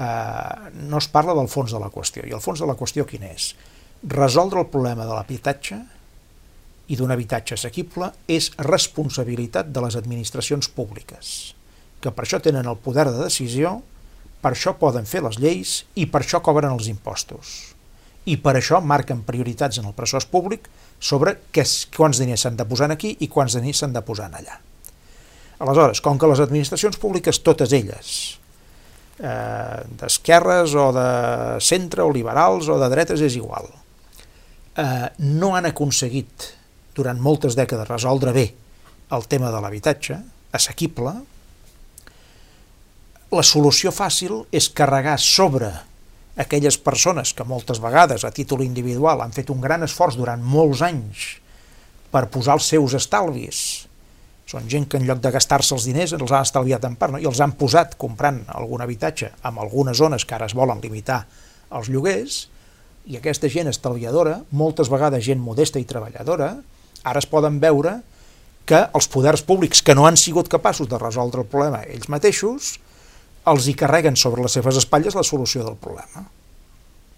eh, 0.00 0.70
no 0.88 0.96
es 0.96 1.08
parla 1.12 1.34
del 1.36 1.50
fons 1.52 1.74
de 1.76 1.80
la 1.82 1.90
qüestió. 1.92 2.24
I 2.24 2.32
el 2.32 2.40
fons 2.40 2.64
de 2.64 2.68
la 2.68 2.76
qüestió 2.78 3.04
quin 3.08 3.28
és? 3.28 3.52
Resoldre 4.02 4.64
el 4.64 4.70
problema 4.72 5.04
de 5.04 5.12
l'habitatge 5.12 5.78
i 6.88 6.96
d'un 6.96 7.12
habitatge 7.12 7.58
assequible 7.58 8.10
és 8.32 8.50
responsabilitat 8.64 9.68
de 9.76 9.84
les 9.84 9.96
administracions 10.00 10.72
públiques, 10.72 11.52
que 12.00 12.10
per 12.10 12.24
això 12.24 12.40
tenen 12.40 12.64
el 12.64 12.80
poder 12.80 13.10
de 13.10 13.18
decisió, 13.20 13.82
per 14.40 14.54
això 14.54 14.78
poden 14.80 15.04
fer 15.04 15.20
les 15.26 15.36
lleis 15.36 15.82
i 16.00 16.06
per 16.08 16.22
això 16.22 16.40
cobren 16.40 16.72
els 16.72 16.88
impostos. 16.88 17.74
I 18.28 18.36
per 18.42 18.58
això 18.58 18.80
marquen 18.84 19.22
prioritats 19.26 19.80
en 19.80 19.88
el 19.88 19.94
pressupost 19.96 20.30
públic 20.32 20.66
sobre 21.00 21.36
què, 21.54 21.64
quants 21.96 22.20
diners 22.20 22.44
s'han 22.44 22.58
de 22.58 22.66
posar 22.68 22.90
aquí 22.92 23.14
i 23.24 23.28
quants 23.32 23.56
diners 23.56 23.80
s'han 23.82 23.94
de 23.94 24.02
posar 24.04 24.28
allà. 24.28 24.58
Aleshores, 25.58 26.02
com 26.04 26.18
que 26.18 26.28
les 26.30 26.42
administracions 26.44 26.98
públiques, 27.00 27.40
totes 27.42 27.72
elles, 27.74 28.38
eh, 29.18 29.80
d'esquerres 29.98 30.74
o 30.78 30.90
de 30.94 31.08
centre 31.64 32.04
o 32.04 32.12
liberals 32.14 32.68
o 32.68 32.78
de 32.78 32.88
dretes 32.92 33.24
és 33.24 33.38
igual. 33.40 33.66
Eh, 34.76 35.08
no 35.18 35.54
han 35.56 35.66
aconseguit 35.66 36.52
durant 36.94 37.18
moltes 37.18 37.56
dècades 37.58 37.88
resoldre 37.88 38.32
bé 38.32 38.46
el 39.10 39.26
tema 39.26 39.50
de 39.50 39.60
l'habitatge, 39.62 40.18
assequible, 40.52 41.14
la 43.28 43.44
solució 43.44 43.92
fàcil 43.92 44.44
és 44.52 44.70
carregar 44.72 45.18
sobre 45.20 45.72
aquelles 46.38 46.78
persones 46.78 47.34
que 47.34 47.46
moltes 47.46 47.82
vegades 47.82 48.24
a 48.24 48.32
títol 48.34 48.62
individual 48.62 49.24
han 49.24 49.34
fet 49.34 49.50
un 49.50 49.60
gran 49.60 49.82
esforç 49.86 50.16
durant 50.18 50.42
molts 50.42 50.84
anys 50.86 51.28
per 52.14 52.28
posar 52.32 52.56
els 52.58 52.68
seus 52.72 52.94
estalvis 52.96 53.62
són 54.48 54.68
gent 54.70 54.86
que 54.88 54.96
en 54.96 55.04
lloc 55.04 55.18
de 55.20 55.32
gastar-se 55.34 55.74
els 55.76 55.84
diners 55.90 56.14
els 56.16 56.30
han 56.32 56.46
estalviat 56.46 56.86
en 56.88 56.94
part 56.96 57.12
no? 57.12 57.20
i 57.20 57.26
els 57.28 57.42
han 57.44 57.52
posat 57.58 57.98
comprant 58.00 58.40
algun 58.54 58.84
habitatge 58.84 59.32
en 59.44 59.58
algunes 59.60 59.98
zones 59.98 60.24
que 60.24 60.38
ara 60.38 60.48
es 60.48 60.56
volen 60.56 60.80
limitar 60.84 61.24
els 61.74 61.90
lloguers 61.92 62.46
i 63.08 63.18
aquesta 63.18 63.48
gent 63.48 63.68
estalviadora, 63.70 64.42
moltes 64.52 64.90
vegades 64.92 65.24
gent 65.24 65.40
modesta 65.40 65.80
i 65.80 65.86
treballadora, 65.88 66.54
ara 67.08 67.22
es 67.22 67.28
poden 67.28 67.56
veure 67.60 67.98
que 68.68 68.82
els 68.94 69.08
poders 69.08 69.42
públics 69.48 69.80
que 69.82 69.96
no 69.96 70.04
han 70.04 70.18
sigut 70.20 70.50
capaços 70.52 70.90
de 70.90 71.00
resoldre 71.00 71.42
el 71.44 71.48
problema 71.48 71.82
ells 71.88 72.10
mateixos, 72.12 72.76
els 73.50 73.68
hi 73.68 73.74
carreguen 73.78 74.16
sobre 74.16 74.44
les 74.44 74.52
seves 74.52 74.76
espatlles 74.80 75.16
la 75.18 75.26
solució 75.26 75.64
del 75.64 75.76
problema. 75.80 76.24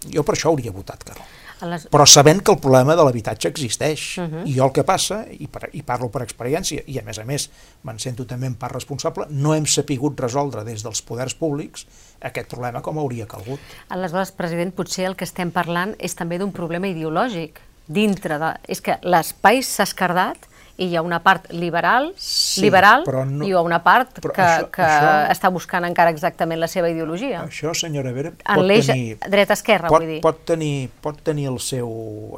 Jo 0.09 0.25
per 0.25 0.35
això 0.35 0.49
hauria 0.49 0.73
votat 0.73 1.03
que 1.05 1.15
no 1.17 1.29
les... 1.67 1.85
però 1.91 2.05
sabent 2.09 2.41
que 2.43 2.53
el 2.53 2.59
problema 2.61 2.95
de 2.97 3.05
l'habitatge 3.05 3.49
existeix. 3.49 4.17
Uh 4.17 4.23
-huh. 4.23 4.43
I 4.45 4.55
jo 4.57 4.65
el 4.65 4.71
que 4.71 4.83
passa, 4.83 5.25
i, 5.31 5.47
per, 5.47 5.69
i 5.73 5.83
parlo 5.83 6.09
per 6.09 6.21
experiència, 6.23 6.83
i 6.87 6.99
a 6.99 7.03
més 7.03 7.19
a 7.19 7.23
més 7.23 7.49
me'n 7.83 7.99
sento 7.99 8.25
també 8.25 8.47
en 8.47 8.55
part 8.55 8.73
responsable, 8.73 9.25
no 9.29 9.53
hem 9.53 9.65
sapigut 9.65 10.19
resoldre 10.19 10.63
des 10.63 10.83
dels 10.83 11.01
poders 11.01 11.33
públics 11.33 11.85
aquest 12.21 12.47
problema 12.47 12.81
com 12.81 12.97
hauria 12.97 13.27
calgut. 13.27 13.59
Aleshores, 13.89 14.31
president, 14.31 14.73
potser 14.73 15.05
el 15.05 15.15
que 15.15 15.23
estem 15.23 15.51
parlant 15.51 15.95
és 15.99 16.15
també 16.15 16.37
d'un 16.37 16.51
problema 16.51 16.87
ideològic 16.87 17.59
dintre 17.87 18.37
de... 18.37 18.53
És 18.67 18.81
que 18.81 18.97
l'espai 19.01 19.63
s'ha 19.63 19.83
escardat 19.83 20.37
i 20.77 20.87
hi 20.87 20.95
ha 20.95 21.01
una 21.05 21.19
part 21.23 21.49
liberal, 21.51 22.11
sí, 22.17 22.61
liberal 22.65 23.03
no, 23.05 23.45
i 23.45 23.51
hi 23.51 23.55
ha 23.55 23.61
una 23.65 23.81
part 23.83 24.19
que, 24.21 24.31
això, 24.31 24.67
que 24.73 24.85
això, 24.85 25.11
està 25.33 25.51
buscant 25.53 25.85
encara 25.87 26.13
exactament 26.13 26.61
la 26.61 26.69
seva 26.71 26.89
ideologia. 26.89 27.43
Això, 27.45 27.73
senyora 27.77 28.13
Vera, 28.15 28.33
pot 28.39 28.67
tenir... 28.71 29.17
dreta-esquerra, 29.25 29.91
vull 29.93 30.07
dir. 30.07 30.19
Pot 30.23 30.43
tenir, 30.47 30.89
pot 31.03 31.19
tenir 31.25 31.49
el 31.51 31.59
seu... 31.63 31.89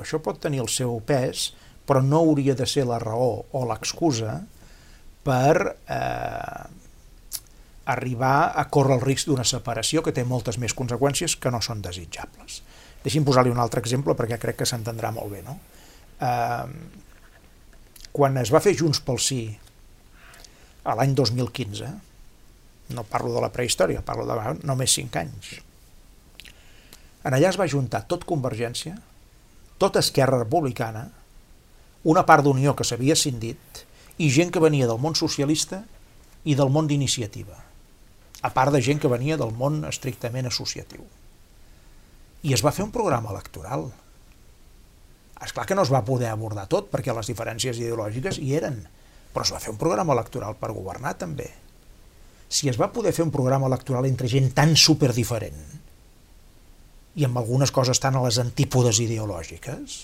Això 0.02 0.20
pot 0.24 0.42
tenir 0.44 0.63
el 0.63 0.72
seu 0.72 0.98
pes, 1.06 1.52
però 1.88 2.02
no 2.04 2.24
hauria 2.24 2.56
de 2.56 2.68
ser 2.70 2.88
la 2.90 3.00
raó 3.02 3.44
o 3.52 3.66
l'excusa 3.70 4.40
per 5.24 5.78
eh, 5.88 6.63
arribar 7.86 8.54
a 8.56 8.68
córrer 8.72 8.98
el 8.98 9.04
risc 9.04 9.30
d'una 9.30 9.46
separació 9.48 10.04
que 10.04 10.13
té 10.16 10.24
moltes 10.28 10.60
més 10.60 10.75
conseqüències 10.75 11.36
que 11.40 11.52
no 11.52 11.62
són 11.63 11.84
desitjables. 11.84 12.62
Deixi'm 13.04 13.25
posar-li 13.28 13.52
un 13.52 13.60
altre 13.60 13.84
exemple 13.84 14.16
perquè 14.16 14.40
crec 14.40 14.62
que 14.62 14.68
s'entendrà 14.68 15.12
molt 15.16 15.32
bé. 15.32 15.44
No? 15.44 15.58
Eh, 16.24 17.02
quan 18.13 18.38
es 18.38 18.53
va 18.53 18.62
fer 18.63 18.75
Junts 18.77 19.01
pel 19.03 19.20
Sí 19.20 19.41
a 20.86 20.96
l'any 21.00 21.13
2015, 21.17 21.91
no 22.93 23.05
parlo 23.10 23.34
de 23.34 23.41
la 23.41 23.51
prehistòria, 23.51 24.03
parlo 24.05 24.27
de 24.29 24.58
només 24.67 24.93
5 25.00 25.22
anys, 25.22 25.53
en 27.24 27.36
allà 27.36 27.50
es 27.53 27.60
va 27.60 27.70
juntar 27.72 28.03
tot 28.12 28.25
Convergència, 28.27 28.98
tota 29.79 30.01
Esquerra 30.03 30.41
Republicana, 30.41 31.08
una 32.03 32.25
part 32.27 32.43
d'Unió 32.43 32.74
que 32.75 32.84
s'havia 32.84 33.15
cindit 33.15 33.84
i 34.20 34.29
gent 34.29 34.51
que 34.51 34.62
venia 34.63 34.89
del 34.89 35.00
món 35.00 35.15
socialista 35.15 35.82
i 36.43 36.58
del 36.60 36.70
món 36.70 36.89
d'iniciativa, 36.91 37.55
a 38.43 38.51
part 38.51 38.75
de 38.75 38.84
gent 38.84 39.00
que 39.00 39.12
venia 39.12 39.39
del 39.39 39.55
món 39.55 39.86
estrictament 39.88 40.51
associatiu. 40.51 41.05
I 42.43 42.51
es 42.51 42.63
va 42.65 42.75
fer 42.75 42.84
un 42.84 42.91
programa 42.91 43.32
electoral 43.32 43.88
és 45.48 45.54
clar 45.56 45.66
que 45.68 45.76
no 45.76 45.84
es 45.86 45.92
va 45.92 46.04
poder 46.06 46.30
abordar 46.32 46.68
tot, 46.72 46.90
perquè 46.92 47.16
les 47.16 47.30
diferències 47.30 47.80
ideològiques 47.82 48.40
hi 48.40 48.54
eren, 48.58 48.80
però 49.34 49.46
es 49.46 49.52
va 49.54 49.62
fer 49.64 49.74
un 49.74 49.82
programa 49.82 50.16
electoral 50.16 50.56
per 50.60 50.72
governar 50.72 51.16
també. 51.20 51.50
Si 52.54 52.70
es 52.70 52.78
va 52.80 52.92
poder 52.94 53.14
fer 53.16 53.26
un 53.26 53.34
programa 53.34 53.68
electoral 53.72 54.06
entre 54.06 54.30
gent 54.30 54.52
tan 54.54 54.76
superdiferent 54.78 55.62
i 57.18 57.26
amb 57.26 57.38
algunes 57.42 57.74
coses 57.74 58.00
tan 58.02 58.16
a 58.18 58.24
les 58.26 58.40
antípodes 58.42 59.00
ideològiques, 59.02 59.98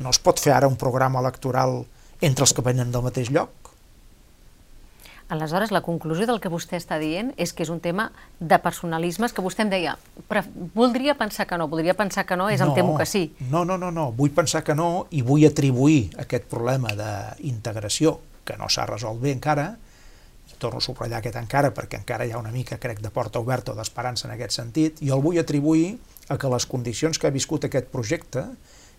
no 0.00 0.12
es 0.12 0.20
pot 0.20 0.40
fer 0.40 0.54
ara 0.56 0.68
un 0.68 0.80
programa 0.80 1.20
electoral 1.20 1.82
entre 2.20 2.46
els 2.46 2.56
que 2.56 2.64
venen 2.64 2.92
del 2.92 3.04
mateix 3.04 3.30
lloc? 3.32 3.52
Aleshores, 5.30 5.70
la 5.70 5.80
conclusió 5.86 6.26
del 6.26 6.40
que 6.42 6.50
vostè 6.50 6.74
està 6.80 6.96
dient 6.98 7.30
és 7.38 7.52
que 7.54 7.62
és 7.62 7.70
un 7.70 7.78
tema 7.78 8.08
de 8.40 8.56
personalismes 8.58 9.30
que 9.30 9.44
vostè 9.44 9.62
em 9.62 9.70
deia, 9.70 9.92
voldria 10.74 11.14
pensar 11.14 11.46
que 11.46 11.58
no, 11.60 11.68
voldria 11.70 11.94
pensar 11.94 12.24
que 12.26 12.34
no, 12.34 12.48
és 12.50 12.58
no, 12.58 12.72
em 12.72 12.80
temo 12.80 12.96
que 12.98 13.06
sí. 13.06 13.28
No, 13.52 13.62
no, 13.64 13.76
no, 13.78 13.92
no, 13.94 14.08
vull 14.16 14.34
pensar 14.34 14.64
que 14.66 14.74
no 14.74 15.06
i 15.14 15.22
vull 15.22 15.46
atribuir 15.46 16.08
aquest 16.18 16.50
problema 16.50 16.90
d'integració 16.98 18.18
que 18.42 18.58
no 18.58 18.66
s'ha 18.66 18.88
resolt 18.90 19.22
bé 19.22 19.30
encara, 19.36 19.68
i 20.50 20.58
torno 20.58 20.82
a 20.82 20.84
subratllar 20.84 21.22
aquest 21.22 21.38
encara 21.38 21.70
perquè 21.78 22.02
encara 22.02 22.26
hi 22.26 22.34
ha 22.34 22.42
una 22.42 22.50
mica, 22.50 22.80
crec, 22.82 22.98
de 22.98 23.14
porta 23.14 23.38
oberta 23.38 23.70
o 23.70 23.78
d'esperança 23.78 24.26
en 24.26 24.34
aquest 24.34 24.58
sentit, 24.58 24.98
i 25.06 25.14
el 25.14 25.22
vull 25.22 25.38
atribuir 25.38 25.94
a 26.26 26.38
que 26.42 26.50
les 26.50 26.66
condicions 26.66 27.22
que 27.22 27.30
ha 27.30 27.34
viscut 27.34 27.70
aquest 27.70 27.86
projecte, 27.94 28.48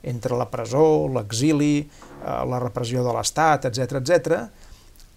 entre 0.01 0.37
la 0.39 0.47
presó, 0.49 1.07
l'exili, 1.11 1.83
eh, 1.83 2.43
la 2.47 2.59
repressió 2.63 3.03
de 3.03 3.13
l'Estat, 3.19 3.67
etc 3.69 3.99
etc, 3.99 4.45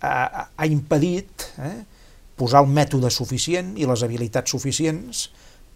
ha, 0.05 0.49
ha 0.57 0.69
impedit 0.71 1.49
eh, 1.59 1.81
posar 2.37 2.65
el 2.65 2.71
mètode 2.71 3.11
suficient 3.15 3.75
i 3.79 3.89
les 3.89 4.05
habilitats 4.07 4.55
suficients 4.55 5.29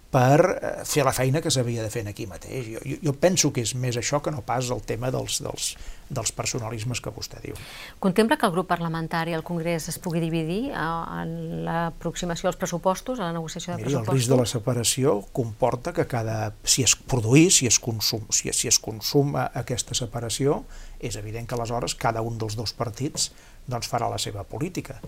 per 0.09 0.41
eh, 0.41 0.71
fer 0.89 1.05
la 1.05 1.13
feina 1.13 1.43
que 1.45 1.51
s'havia 1.53 1.83
de 1.85 1.91
fer 1.93 2.05
aquí 2.09 2.25
mateix. 2.29 2.71
Jo, 2.73 2.97
jo, 3.05 3.13
penso 3.21 3.51
que 3.53 3.63
és 3.65 3.75
més 3.77 3.99
això 4.01 4.23
que 4.25 4.33
no 4.33 4.41
pas 4.47 4.71
el 4.73 4.81
tema 4.89 5.11
dels, 5.13 5.41
dels, 5.45 5.69
dels 6.09 6.33
personalismes 6.33 7.03
que 7.05 7.13
vostè 7.13 7.43
diu. 7.45 7.59
Contempla 8.01 8.39
que 8.41 8.49
el 8.49 8.55
grup 8.55 8.71
parlamentari 8.71 9.37
al 9.37 9.45
Congrés 9.45 9.91
es 9.93 10.01
pugui 10.01 10.23
dividir 10.25 10.71
eh, 10.71 10.87
en 11.21 11.35
l'aproximació 11.67 12.49
als 12.49 12.57
pressupostos, 12.61 13.21
a 13.21 13.29
la 13.29 13.37
negociació 13.37 13.75
de 13.75 13.83
Miri, 13.83 13.91
pressupostos? 13.91 14.15
El 14.15 14.21
risc 14.23 14.33
de 14.33 14.41
la 14.41 14.49
separació 14.49 15.19
comporta 15.37 15.93
que 15.93 16.09
cada, 16.09 16.39
si 16.65 16.87
es 16.87 16.97
produís, 16.97 17.61
si 17.61 17.69
es, 17.69 17.79
consum, 17.79 18.25
si, 18.33 18.53
si 18.57 18.73
es 18.73 18.81
consuma 18.81 19.51
aquesta 19.61 19.99
separació, 19.99 20.63
és 21.05 21.21
evident 21.21 21.47
que 21.47 21.55
aleshores 21.55 21.95
cada 21.95 22.25
un 22.25 22.41
dels 22.41 22.57
dos 22.59 22.73
partits 22.75 23.29
doncs 23.69 23.89
farà 23.91 24.09
la 24.11 24.19
seva 24.21 24.45
política. 24.49 24.99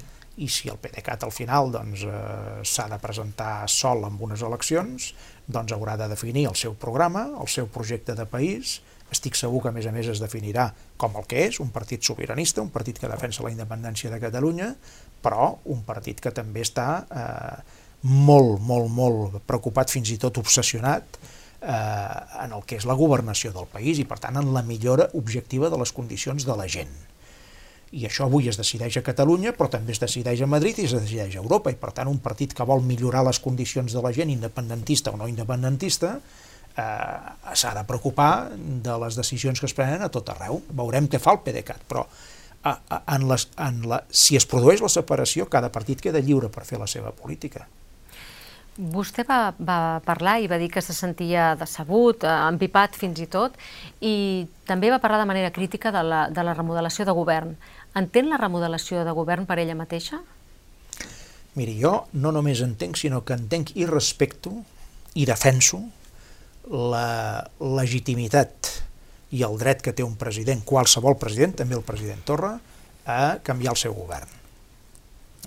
I 0.41 0.49
si 0.49 0.71
el 0.71 0.79
PDeCAT 0.81 1.25
al 1.27 1.33
final 1.35 1.73
doncs, 1.75 2.05
eh, 2.05 2.61
s'ha 2.65 2.87
de 2.89 3.01
presentar 3.03 3.69
sol 3.69 4.05
en 4.07 4.21
unes 4.21 4.45
eleccions, 4.47 5.11
doncs 5.47 5.75
haurà 5.75 5.97
de 5.99 6.09
definir 6.13 6.47
el 6.49 6.57
seu 6.57 6.77
programa, 6.79 7.27
el 7.41 7.49
seu 7.49 7.67
projecte 7.67 8.15
de 8.15 8.27
país, 8.29 8.79
estic 9.11 9.35
segur 9.35 9.65
que 9.65 9.73
a 9.73 9.75
més 9.75 9.89
a 9.91 9.93
més 9.93 10.07
es 10.07 10.23
definirà 10.23 10.71
com 11.01 11.17
el 11.19 11.27
que 11.27 11.49
és, 11.49 11.59
un 11.61 11.73
partit 11.75 12.05
sobiranista, 12.07 12.63
un 12.63 12.71
partit 12.71 13.01
que 13.01 13.11
defensa 13.11 13.43
la 13.43 13.51
independència 13.51 14.13
de 14.13 14.21
Catalunya, 14.23 14.71
però 15.21 15.57
un 15.75 15.83
partit 15.85 16.21
que 16.23 16.31
també 16.31 16.63
està 16.63 16.89
eh, 17.11 17.61
molt, 18.07 18.61
molt, 18.63 18.89
molt 18.89 19.41
preocupat, 19.51 19.91
fins 19.91 20.15
i 20.15 20.19
tot 20.21 20.39
obsessionat, 20.39 21.19
eh, 21.61 22.19
en 22.45 22.55
el 22.55 22.63
que 22.65 22.79
és 22.79 22.87
la 22.89 22.97
governació 22.97 23.53
del 23.57 23.67
país 23.73 23.99
i, 23.99 24.07
per 24.07 24.21
tant, 24.23 24.39
en 24.39 24.55
la 24.55 24.63
millora 24.63 25.11
objectiva 25.19 25.69
de 25.73 25.81
les 25.83 25.93
condicions 25.93 26.47
de 26.47 26.57
la 26.57 26.69
gent 26.71 26.95
i 27.91 28.05
això 28.07 28.27
avui 28.29 28.47
es 28.49 28.59
decideix 28.61 29.01
a 29.01 29.03
Catalunya, 29.07 29.53
però 29.57 29.67
també 29.73 29.95
es 29.95 30.03
decideix 30.03 30.43
a 30.45 30.49
Madrid 30.51 30.79
i 30.79 30.87
es 30.87 30.95
decideix 30.95 31.35
a 31.35 31.43
Europa, 31.43 31.73
i 31.73 31.79
per 31.79 31.91
tant 31.97 32.11
un 32.11 32.21
partit 32.23 32.55
que 32.55 32.67
vol 32.67 32.85
millorar 32.87 33.25
les 33.27 33.41
condicions 33.43 33.93
de 33.93 34.03
la 34.05 34.13
gent, 34.15 34.31
independentista 34.31 35.11
o 35.11 35.19
no 35.19 35.27
independentista, 35.31 36.19
eh, 36.77 37.55
s'ha 37.55 37.75
de 37.75 37.85
preocupar 37.89 38.51
de 38.55 38.99
les 39.05 39.19
decisions 39.19 39.59
que 39.59 39.67
es 39.67 39.75
prenen 39.75 40.07
a 40.07 40.11
tot 40.13 40.31
arreu. 40.31 40.63
Veurem 40.71 41.11
què 41.11 41.19
fa 41.19 41.35
el 41.35 41.43
PDeCAT, 41.43 41.83
però 41.91 42.07
eh, 42.07 42.77
en 43.01 43.27
les, 43.29 43.49
en 43.59 43.83
la, 43.91 44.05
si 44.11 44.39
es 44.39 44.47
produeix 44.47 44.85
la 44.87 44.93
separació, 44.93 45.51
cada 45.51 45.73
partit 45.75 46.01
queda 46.01 46.23
lliure 46.23 46.53
per 46.53 46.67
fer 46.69 46.79
la 46.79 46.91
seva 46.91 47.11
política. 47.11 47.67
Vostè 48.81 49.27
va, 49.29 49.51
va 49.59 50.01
parlar 50.07 50.39
i 50.41 50.47
va 50.49 50.57
dir 50.57 50.71
que 50.73 50.81
se 50.81 50.95
sentia 50.97 51.51
decebut, 51.59 52.23
eh, 52.25 52.37
empipat 52.49 52.95
fins 52.97 53.19
i 53.21 53.27
tot, 53.29 53.59
i 54.01 54.47
també 54.65 54.93
va 54.95 55.03
parlar 55.03 55.19
de 55.21 55.29
manera 55.29 55.51
crítica 55.53 55.91
de 55.93 56.05
la, 56.07 56.23
de 56.31 56.45
la 56.47 56.55
remodelació 56.55 57.05
de 57.05 57.17
govern. 57.17 57.57
Entén 57.99 58.29
la 58.31 58.39
remodelació 58.39 59.03
de 59.07 59.15
govern 59.17 59.47
per 59.49 59.59
ella 59.59 59.75
mateixa? 59.79 60.21
Miri, 61.59 61.75
jo 61.81 62.07
no 62.23 62.31
només 62.31 62.63
entenc, 62.63 62.99
sinó 63.01 63.25
que 63.27 63.35
entenc 63.35 63.75
i 63.75 63.87
respecto 63.89 64.53
i 65.19 65.27
defenso 65.27 65.81
la 66.71 67.43
legitimitat 67.59 68.71
i 69.35 69.43
el 69.47 69.59
dret 69.59 69.83
que 69.83 69.95
té 69.95 70.07
un 70.07 70.15
president, 70.19 70.63
qualsevol 70.67 71.19
president, 71.19 71.57
també 71.63 71.75
el 71.79 71.87
president 71.87 72.23
Torra, 72.27 72.55
a 73.07 73.41
canviar 73.43 73.75
el 73.75 73.81
seu 73.81 73.95
govern. 73.97 74.31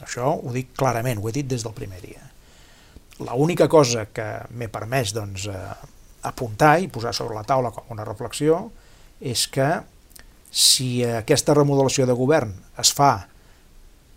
Això 0.03 0.33
ho 0.35 0.51
dic 0.51 0.73
clarament, 0.75 1.21
ho 1.21 1.29
he 1.29 1.35
dit 1.35 1.47
des 1.47 1.63
del 1.63 1.75
primer 1.75 2.01
dia. 2.03 2.23
L'única 3.23 3.69
cosa 3.71 4.07
que 4.11 4.25
m'he 4.51 4.67
permès 4.73 5.13
doncs, 5.15 5.47
eh, 5.47 5.57
apuntar 6.27 6.79
i 6.81 6.89
posar 6.91 7.13
sobre 7.15 7.35
la 7.37 7.45
taula 7.47 7.71
com 7.71 7.91
una 7.93 8.07
reflexió 8.07 8.65
és 9.21 9.45
que 9.47 9.67
si 10.53 11.01
aquesta 11.03 11.55
remodelació 11.57 12.05
de 12.05 12.13
govern 12.13 12.53
es 12.77 12.93
fa 12.93 13.25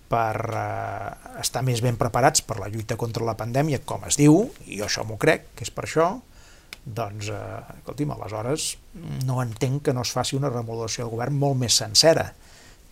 per 0.06 0.36
eh, 0.36 1.40
estar 1.40 1.62
més 1.66 1.80
ben 1.82 1.96
preparats 1.98 2.44
per 2.46 2.60
la 2.60 2.68
lluita 2.70 2.98
contra 3.00 3.24
la 3.26 3.34
pandèmia, 3.38 3.80
com 3.88 4.04
es 4.06 4.18
diu, 4.20 4.44
i 4.68 4.78
jo 4.78 4.86
això 4.86 5.04
m'ho 5.08 5.16
crec, 5.18 5.48
que 5.56 5.66
és 5.66 5.72
per 5.74 5.86
això, 5.86 6.10
doncs, 6.86 7.30
eh, 7.32 7.78
escolti'm, 7.80 8.12
aleshores 8.14 8.74
no 9.26 9.40
entenc 9.42 9.88
que 9.88 9.96
no 9.96 10.04
es 10.06 10.12
faci 10.14 10.36
una 10.38 10.52
remodelació 10.52 11.06
de 11.06 11.14
govern 11.16 11.40
molt 11.40 11.58
més 11.64 11.80
sencera, 11.80 12.28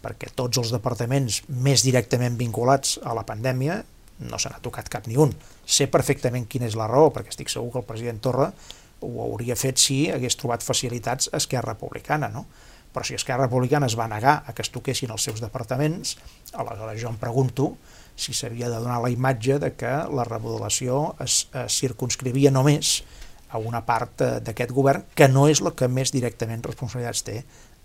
perquè 0.04 0.32
tots 0.36 0.60
els 0.60 0.72
departaments 0.74 1.42
més 1.48 1.84
directament 1.84 2.36
vinculats 2.40 2.98
a 3.04 3.14
la 3.16 3.24
pandèmia 3.28 3.82
no 4.24 4.38
se 4.38 4.50
n'ha 4.50 4.60
tocat 4.62 4.88
cap 4.88 5.06
ni 5.10 5.16
un. 5.20 5.32
Sé 5.66 5.86
perfectament 5.90 6.46
quina 6.50 6.68
és 6.68 6.76
la 6.78 6.88
raó, 6.90 7.10
perquè 7.12 7.32
estic 7.32 7.50
segur 7.52 7.72
que 7.72 7.80
el 7.82 7.88
president 7.88 8.20
Torra 8.24 8.50
ho 9.04 9.14
hauria 9.24 9.56
fet 9.58 9.80
si 9.80 10.04
hagués 10.12 10.36
trobat 10.40 10.64
facilitats 10.64 11.30
Esquerra 11.36 11.74
Republicana, 11.74 12.30
no? 12.32 12.46
Però 12.94 13.02
si 13.06 13.16
Esquerra 13.18 13.48
Republicana 13.48 13.88
es 13.90 13.98
va 13.98 14.06
negar 14.10 14.36
a 14.46 14.54
que 14.54 14.62
es 14.62 14.70
toquessin 14.70 15.10
els 15.10 15.26
seus 15.26 15.42
departaments, 15.42 16.14
aleshores 16.54 17.00
jo 17.02 17.10
em 17.10 17.18
pregunto 17.18 17.72
si 18.14 18.32
s'havia 18.32 18.68
de 18.70 18.78
donar 18.78 19.00
la 19.02 19.10
imatge 19.10 19.58
de 19.58 19.72
que 19.74 19.90
la 20.14 20.24
remodelació 20.28 21.16
es, 21.24 21.48
es 21.50 21.80
circunscrivia 21.82 22.52
només 22.54 23.00
a 23.50 23.58
una 23.58 23.82
part 23.86 24.22
eh, 24.22 24.30
d'aquest 24.44 24.74
govern 24.74 25.08
que 25.14 25.28
no 25.30 25.48
és 25.50 25.62
la 25.62 25.74
que 25.74 25.90
més 25.90 26.14
directament 26.14 26.62
responsabilitats 26.62 27.24
té 27.26 27.40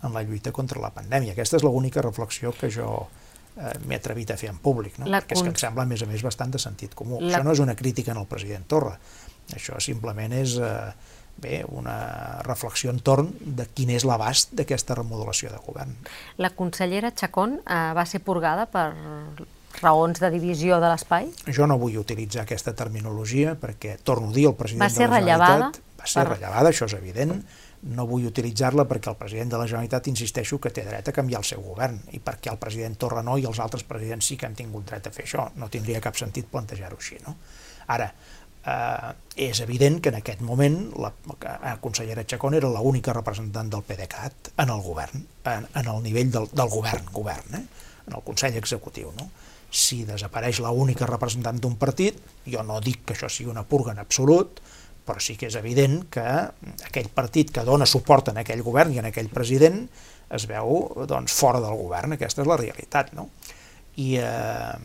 en 0.05 0.13
la 0.15 0.23
lluita 0.23 0.53
contra 0.55 0.81
la 0.81 0.93
pandèmia. 0.95 1.33
Aquesta 1.33 1.59
és 1.59 1.65
l'única 1.65 2.05
reflexió 2.05 2.53
que 2.55 2.69
jo 2.73 2.89
eh, 3.57 3.73
m'he 3.85 3.97
atrevit 3.99 4.33
a 4.33 4.37
fer 4.39 4.51
en 4.53 4.61
públic, 4.63 4.97
no? 5.01 5.09
perquè 5.09 5.37
és 5.37 5.45
que 5.45 5.53
em 5.53 5.59
sembla, 5.59 5.85
a 5.85 5.89
més 5.89 6.05
a 6.05 6.09
més, 6.09 6.23
bastant 6.25 6.53
de 6.53 6.61
sentit 6.61 6.93
comú. 6.97 7.19
La... 7.19 7.33
Això 7.33 7.45
no 7.45 7.57
és 7.57 7.61
una 7.65 7.77
crítica 7.77 8.13
en 8.13 8.21
el 8.21 8.29
president 8.29 8.69
Torra, 8.69 8.97
això 9.55 9.81
simplement 9.83 10.37
és... 10.37 10.59
Eh, 10.61 11.15
bé, 11.41 11.61
una 11.67 12.41
reflexió 12.45 12.91
entorn 12.93 13.31
de 13.39 13.67
quin 13.73 13.93
és 13.95 14.05
l'abast 14.07 14.53
d'aquesta 14.57 14.97
remodelació 14.99 15.53
de 15.53 15.61
govern. 15.65 15.95
La 16.37 16.51
consellera 16.55 17.13
Chacón 17.15 17.59
eh, 17.59 17.79
va 17.95 18.05
ser 18.09 18.21
purgada 18.25 18.67
per 18.71 18.91
raons 19.81 20.19
de 20.19 20.29
divisió 20.33 20.79
de 20.81 20.89
l'espai? 20.91 21.29
Jo 21.55 21.67
no 21.69 21.77
vull 21.79 21.99
utilitzar 22.01 22.43
aquesta 22.43 22.73
terminologia 22.75 23.55
perquè, 23.59 23.97
torno 24.03 24.31
a 24.31 24.35
dir, 24.35 24.49
el 24.49 24.57
president 24.59 24.85
va 24.87 24.93
ser 24.93 25.07
de 25.07 25.13
la 25.13 25.23
Generalitat... 25.23 25.81
Va 25.99 26.07
ser 26.07 26.23
per... 26.23 26.29
rellevada, 26.31 26.69
això 26.71 26.87
és 26.87 26.93
evident, 26.95 27.33
no 27.95 28.05
vull 28.07 28.25
utilitzar-la 28.27 28.85
perquè 28.87 29.11
el 29.11 29.17
president 29.19 29.53
de 29.53 29.59
la 29.59 29.67
Generalitat 29.67 30.07
insisteixo 30.11 30.59
que 30.59 30.71
té 30.75 30.83
dret 30.87 31.07
a 31.07 31.13
canviar 31.15 31.41
el 31.43 31.47
seu 31.47 31.63
govern 31.63 31.99
i 32.15 32.19
perquè 32.23 32.51
el 32.51 32.59
president 32.59 32.97
Torra 32.99 33.23
no 33.23 33.37
i 33.39 33.47
els 33.47 33.59
altres 33.63 33.85
presidents 33.87 34.31
sí 34.31 34.37
que 34.39 34.47
han 34.47 34.55
tingut 34.55 34.87
dret 34.87 35.07
a 35.07 35.13
fer 35.15 35.25
això. 35.27 35.49
No 35.55 35.67
tindria 35.71 36.01
cap 36.03 36.19
sentit 36.19 36.47
plantejar-ho 36.51 36.99
així. 36.99 37.19
No? 37.27 37.35
Ara, 37.89 38.11
eh, 38.65 39.11
és 39.49 39.61
evident 39.61 39.99
que 40.01 40.11
en 40.11 40.19
aquest 40.19 40.41
moment 40.45 40.79
la, 40.99 41.11
la 41.45 41.75
consellera 41.81 42.25
Chacón 42.25 42.57
era 42.57 42.71
l'única 42.71 43.13
representant 43.15 43.69
del 43.71 43.85
PDeCAT 43.87 44.53
en 44.57 44.73
el 44.73 44.81
govern, 44.83 45.23
en, 45.45 45.69
en 45.73 45.93
el 45.93 46.01
nivell 46.03 46.31
del, 46.31 46.49
del 46.51 46.71
govern, 46.71 47.07
govern, 47.13 47.55
eh? 47.55 47.63
en 48.07 48.17
el 48.17 48.25
Consell 48.25 48.57
Executiu. 48.57 49.13
No? 49.15 49.29
Si 49.69 50.03
desapareix 50.03 50.59
la 50.65 50.73
única 50.73 51.07
representant 51.07 51.61
d'un 51.61 51.77
partit, 51.79 52.17
jo 52.49 52.63
no 52.65 52.81
dic 52.83 53.05
que 53.05 53.15
això 53.15 53.29
sigui 53.29 53.51
una 53.53 53.67
purga 53.67 53.93
en 53.93 54.01
absolut, 54.01 54.59
però 55.05 55.21
sí 55.23 55.35
que 55.39 55.47
és 55.49 55.57
evident 55.57 56.03
que 56.13 56.25
aquell 56.85 57.09
partit 57.13 57.53
que 57.53 57.65
dona 57.65 57.87
suport 57.89 58.29
en 58.29 58.41
aquell 58.41 58.61
govern 58.65 58.93
i 58.93 58.99
en 59.01 59.07
aquell 59.09 59.29
president 59.33 59.87
es 60.29 60.45
veu 60.49 61.05
doncs, 61.09 61.33
fora 61.33 61.61
del 61.63 61.77
govern, 61.79 62.13
aquesta 62.13 62.43
és 62.43 62.49
la 62.49 62.59
realitat. 62.59 63.15
No? 63.17 63.29
I 63.97 64.11
eh, 64.21 64.75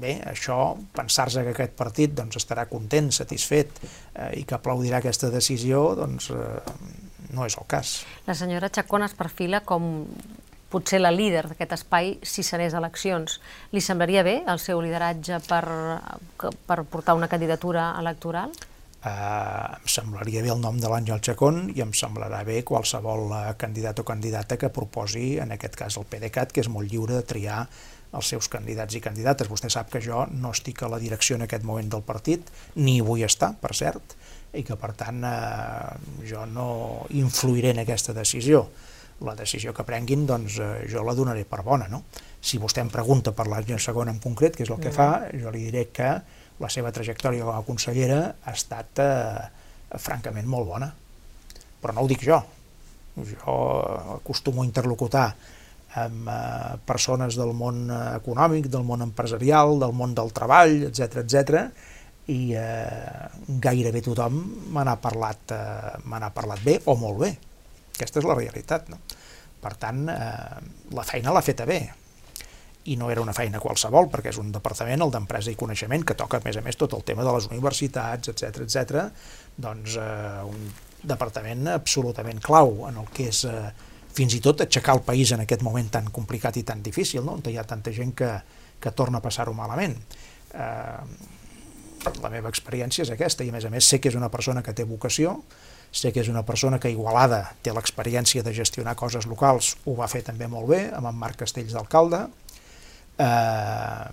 bé, 0.00 0.18
això, 0.26 0.76
pensar-se 0.96 1.44
que 1.46 1.54
aquest 1.54 1.76
partit 1.78 2.14
doncs, 2.16 2.38
estarà 2.40 2.66
content, 2.70 3.10
satisfet 3.14 3.80
eh, 3.82 4.40
i 4.40 4.44
que 4.48 4.56
aplaudirà 4.58 5.02
aquesta 5.02 5.30
decisió, 5.34 5.94
doncs 5.98 6.30
eh, 6.34 6.58
no 7.34 7.46
és 7.46 7.58
el 7.58 7.66
cas. 7.68 7.98
La 8.26 8.36
senyora 8.38 8.70
Chacón 8.70 9.04
es 9.06 9.16
perfila 9.18 9.62
com 9.66 10.06
potser 10.68 11.00
la 11.00 11.12
líder 11.12 11.46
d'aquest 11.48 11.78
espai 11.78 12.16
si 12.22 12.44
s'anés 12.44 12.74
eleccions. 12.76 13.38
Li 13.72 13.80
semblaria 13.84 14.24
bé 14.24 14.42
el 14.46 14.60
seu 14.60 14.82
lideratge 14.84 15.40
per, 15.48 15.64
per 16.38 16.82
portar 16.90 17.16
una 17.16 17.28
candidatura 17.28 17.94
electoral? 18.00 18.52
eh, 19.04 19.76
em 19.78 19.86
semblaria 19.88 20.42
bé 20.42 20.52
el 20.54 20.62
nom 20.62 20.78
de 20.80 20.90
l'Àngel 20.90 21.22
Chacón 21.24 21.68
i 21.74 21.82
em 21.84 21.92
semblarà 21.96 22.42
bé 22.46 22.62
qualsevol 22.66 23.30
eh, 23.32 23.44
candidat 23.60 24.02
o 24.02 24.06
candidata 24.08 24.58
que 24.58 24.72
proposi, 24.74 25.36
en 25.42 25.54
aquest 25.54 25.78
cas 25.78 25.98
el 26.00 26.08
PDeCAT, 26.10 26.54
que 26.54 26.64
és 26.64 26.72
molt 26.72 26.90
lliure 26.90 27.18
de 27.18 27.26
triar 27.26 27.66
els 28.16 28.30
seus 28.32 28.48
candidats 28.48 28.96
i 28.96 29.02
candidates. 29.04 29.50
Vostè 29.50 29.70
sap 29.72 29.90
que 29.92 30.00
jo 30.04 30.24
no 30.32 30.52
estic 30.56 30.82
a 30.82 30.90
la 30.92 31.00
direcció 31.02 31.36
en 31.36 31.44
aquest 31.44 31.64
moment 31.66 31.90
del 31.92 32.04
partit, 32.06 32.48
ni 32.80 33.00
vull 33.04 33.24
estar, 33.26 33.52
per 33.60 33.74
cert, 33.76 34.16
i 34.56 34.64
que 34.64 34.78
per 34.80 34.94
tant 34.96 35.20
eh, 35.28 36.22
jo 36.28 36.46
no 36.48 36.68
influiré 37.16 37.74
en 37.74 37.82
aquesta 37.84 38.14
decisió. 38.16 38.64
La 39.26 39.34
decisió 39.34 39.74
que 39.74 39.84
prenguin, 39.84 40.24
doncs 40.26 40.58
eh, 40.62 40.72
jo 40.88 41.04
la 41.04 41.14
donaré 41.18 41.44
per 41.48 41.62
bona, 41.66 41.88
no? 41.92 42.04
Si 42.40 42.60
vostè 42.62 42.80
em 42.84 42.90
pregunta 42.92 43.34
per 43.36 43.48
l'Àngel 43.50 43.80
Segon 43.82 44.12
en 44.12 44.20
concret, 44.22 44.56
que 44.56 44.64
és 44.64 44.70
el 44.70 44.80
que 44.80 44.92
mm. 44.92 44.96
fa, 44.96 45.28
jo 45.34 45.52
li 45.52 45.66
diré 45.68 45.88
que 45.92 46.12
la 46.58 46.70
seva 46.72 46.92
trajectòria 46.94 47.44
com 47.46 47.54
a 47.54 47.66
consellera 47.66 48.20
ha 48.42 48.54
estat 48.54 49.02
eh, 49.04 49.98
francament 49.98 50.48
molt 50.48 50.70
bona. 50.70 50.88
Però 51.82 51.94
no 51.94 52.02
ho 52.02 52.10
dic 52.10 52.24
jo. 52.26 52.40
Jo 53.18 53.54
acostumo 54.16 54.62
a 54.62 54.66
interlocutar 54.66 55.28
amb 55.96 56.28
eh, 56.28 56.78
persones 56.86 57.38
del 57.38 57.54
món 57.56 57.86
econòmic, 57.90 58.68
del 58.68 58.84
món 58.84 59.06
empresarial, 59.06 59.78
del 59.80 59.94
món 59.96 60.14
del 60.18 60.34
treball, 60.36 60.82
etc 60.90 61.22
etc 61.24 61.68
i 62.28 62.52
eh, 62.52 63.28
gairebé 63.60 64.02
tothom 64.04 64.40
me 64.74 64.84
n'ha 64.84 64.98
parlat, 65.00 65.54
eh, 65.54 66.28
parlat 66.34 66.60
bé 66.64 66.76
o 66.84 66.96
molt 67.00 67.22
bé. 67.22 67.30
Aquesta 67.96 68.20
és 68.20 68.28
la 68.28 68.36
realitat. 68.36 68.90
No? 68.92 69.00
Per 69.62 69.72
tant, 69.80 70.04
eh, 70.12 70.60
la 70.94 71.06
feina 71.08 71.32
l'ha 71.32 71.44
feta 71.44 71.66
bé 71.66 71.80
i 72.88 72.96
no 72.96 73.10
era 73.10 73.20
una 73.20 73.34
feina 73.36 73.60
qualsevol, 73.60 74.08
perquè 74.08 74.30
és 74.30 74.38
un 74.40 74.52
departament, 74.52 75.02
el 75.04 75.10
d'empresa 75.12 75.50
i 75.52 75.56
coneixement, 75.60 76.04
que 76.08 76.16
toca, 76.16 76.38
a 76.38 76.44
més 76.44 76.56
a 76.56 76.62
més, 76.64 76.76
tot 76.76 76.94
el 76.96 77.04
tema 77.04 77.24
de 77.24 77.34
les 77.34 77.48
universitats, 77.50 78.30
etc 78.32 78.62
etc. 78.64 79.08
doncs 79.56 79.96
eh, 80.00 80.44
un 80.48 80.70
departament 81.08 81.68
absolutament 81.74 82.40
clau 82.44 82.86
en 82.88 83.00
el 83.00 83.10
que 83.14 83.28
és 83.32 83.44
eh, 83.48 83.68
fins 84.18 84.34
i 84.34 84.42
tot 84.42 84.64
aixecar 84.64 84.96
el 84.98 85.04
país 85.06 85.32
en 85.34 85.44
aquest 85.44 85.62
moment 85.66 85.88
tan 85.94 86.10
complicat 86.14 86.58
i 86.58 86.64
tan 86.66 86.82
difícil, 86.82 87.24
no? 87.24 87.38
on 87.38 87.46
hi 87.46 87.58
ha 87.58 87.66
tanta 87.66 87.94
gent 87.94 88.14
que, 88.18 88.30
que 88.82 88.94
torna 88.98 89.22
a 89.22 89.24
passar-ho 89.24 89.54
malament. 89.54 89.94
Eh, 90.54 91.02
la 92.22 92.30
meva 92.32 92.50
experiència 92.50 93.04
és 93.04 93.12
aquesta, 93.14 93.44
i 93.44 93.50
a 93.50 93.54
més 93.54 93.66
a 93.66 93.72
més 93.72 93.86
sé 93.86 93.98
que 94.00 94.10
és 94.10 94.18
una 94.18 94.30
persona 94.32 94.62
que 94.64 94.74
té 94.74 94.86
vocació, 94.88 95.36
sé 95.90 96.12
que 96.12 96.22
és 96.22 96.30
una 96.30 96.44
persona 96.46 96.78
que 96.80 96.90
Igualada 96.92 97.40
té 97.64 97.72
l'experiència 97.74 98.44
de 98.46 98.54
gestionar 98.54 98.94
coses 98.98 99.26
locals, 99.26 99.74
ho 99.86 99.96
va 99.98 100.08
fer 100.10 100.22
també 100.26 100.48
molt 100.50 100.68
bé, 100.70 100.82
amb 100.94 101.10
en 101.10 101.18
Marc 101.18 101.40
Castells 101.42 101.74
d'alcalde, 101.76 102.24
eh, 103.18 104.06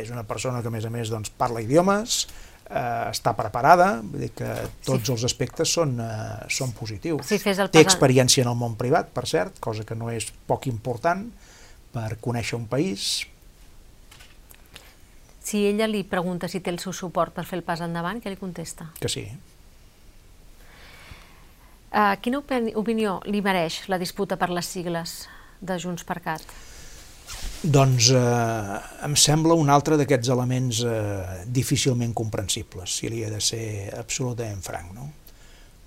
és 0.00 0.10
una 0.14 0.26
persona 0.26 0.62
que 0.62 0.70
a 0.70 0.74
més 0.74 0.86
a 0.86 0.92
més 0.92 1.10
doncs, 1.12 1.32
parla 1.36 1.62
idiomes, 1.64 2.24
eh, 2.70 3.10
està 3.10 3.34
preparada, 3.36 3.90
vull 4.04 4.24
dir 4.24 4.30
que 4.36 4.48
tots 4.86 5.08
sí. 5.08 5.14
els 5.14 5.26
aspectes 5.28 5.74
són, 5.78 5.96
eh, 6.00 6.46
són 6.52 6.72
positius. 6.76 7.26
Sí, 7.26 7.40
Té 7.42 7.82
experiència 7.82 8.44
en 8.44 8.52
el 8.52 8.58
món 8.58 8.78
privat, 8.80 9.10
per 9.14 9.26
cert, 9.28 9.58
cosa 9.60 9.84
que 9.84 9.98
no 9.98 10.10
és 10.14 10.30
poc 10.46 10.70
important 10.70 11.26
per 11.94 12.14
conèixer 12.22 12.58
un 12.58 12.66
país. 12.70 13.26
Si 15.42 15.64
ella 15.66 15.88
li 15.90 16.04
pregunta 16.06 16.48
si 16.48 16.60
té 16.60 16.70
el 16.70 16.78
seu 16.78 16.94
suport 16.94 17.34
per 17.34 17.46
fer 17.48 17.58
el 17.58 17.66
pas 17.66 17.80
endavant, 17.82 18.20
què 18.22 18.30
li 18.30 18.38
contesta? 18.38 18.92
Que 19.00 19.10
sí. 19.10 19.26
Uh, 21.90 22.14
quina 22.22 22.38
opinió 22.38 23.16
li 23.26 23.40
mereix 23.42 23.88
la 23.90 23.98
disputa 23.98 24.36
per 24.38 24.52
les 24.54 24.68
sigles 24.70 25.24
de 25.58 25.78
Junts 25.82 26.06
per 26.06 26.20
Cat? 26.22 26.44
Doncs 27.60 28.10
eh, 28.16 28.76
em 29.04 29.14
sembla 29.20 29.56
un 29.58 29.68
altre 29.68 29.98
d'aquests 30.00 30.30
elements 30.32 30.82
eh, 30.88 31.44
difícilment 31.44 32.14
comprensibles, 32.16 32.94
si 33.00 33.10
li 33.12 33.20
he 33.24 33.30
de 33.32 33.40
ser 33.44 33.90
absolutament 33.98 34.62
franc. 34.64 34.94
No, 34.96 35.10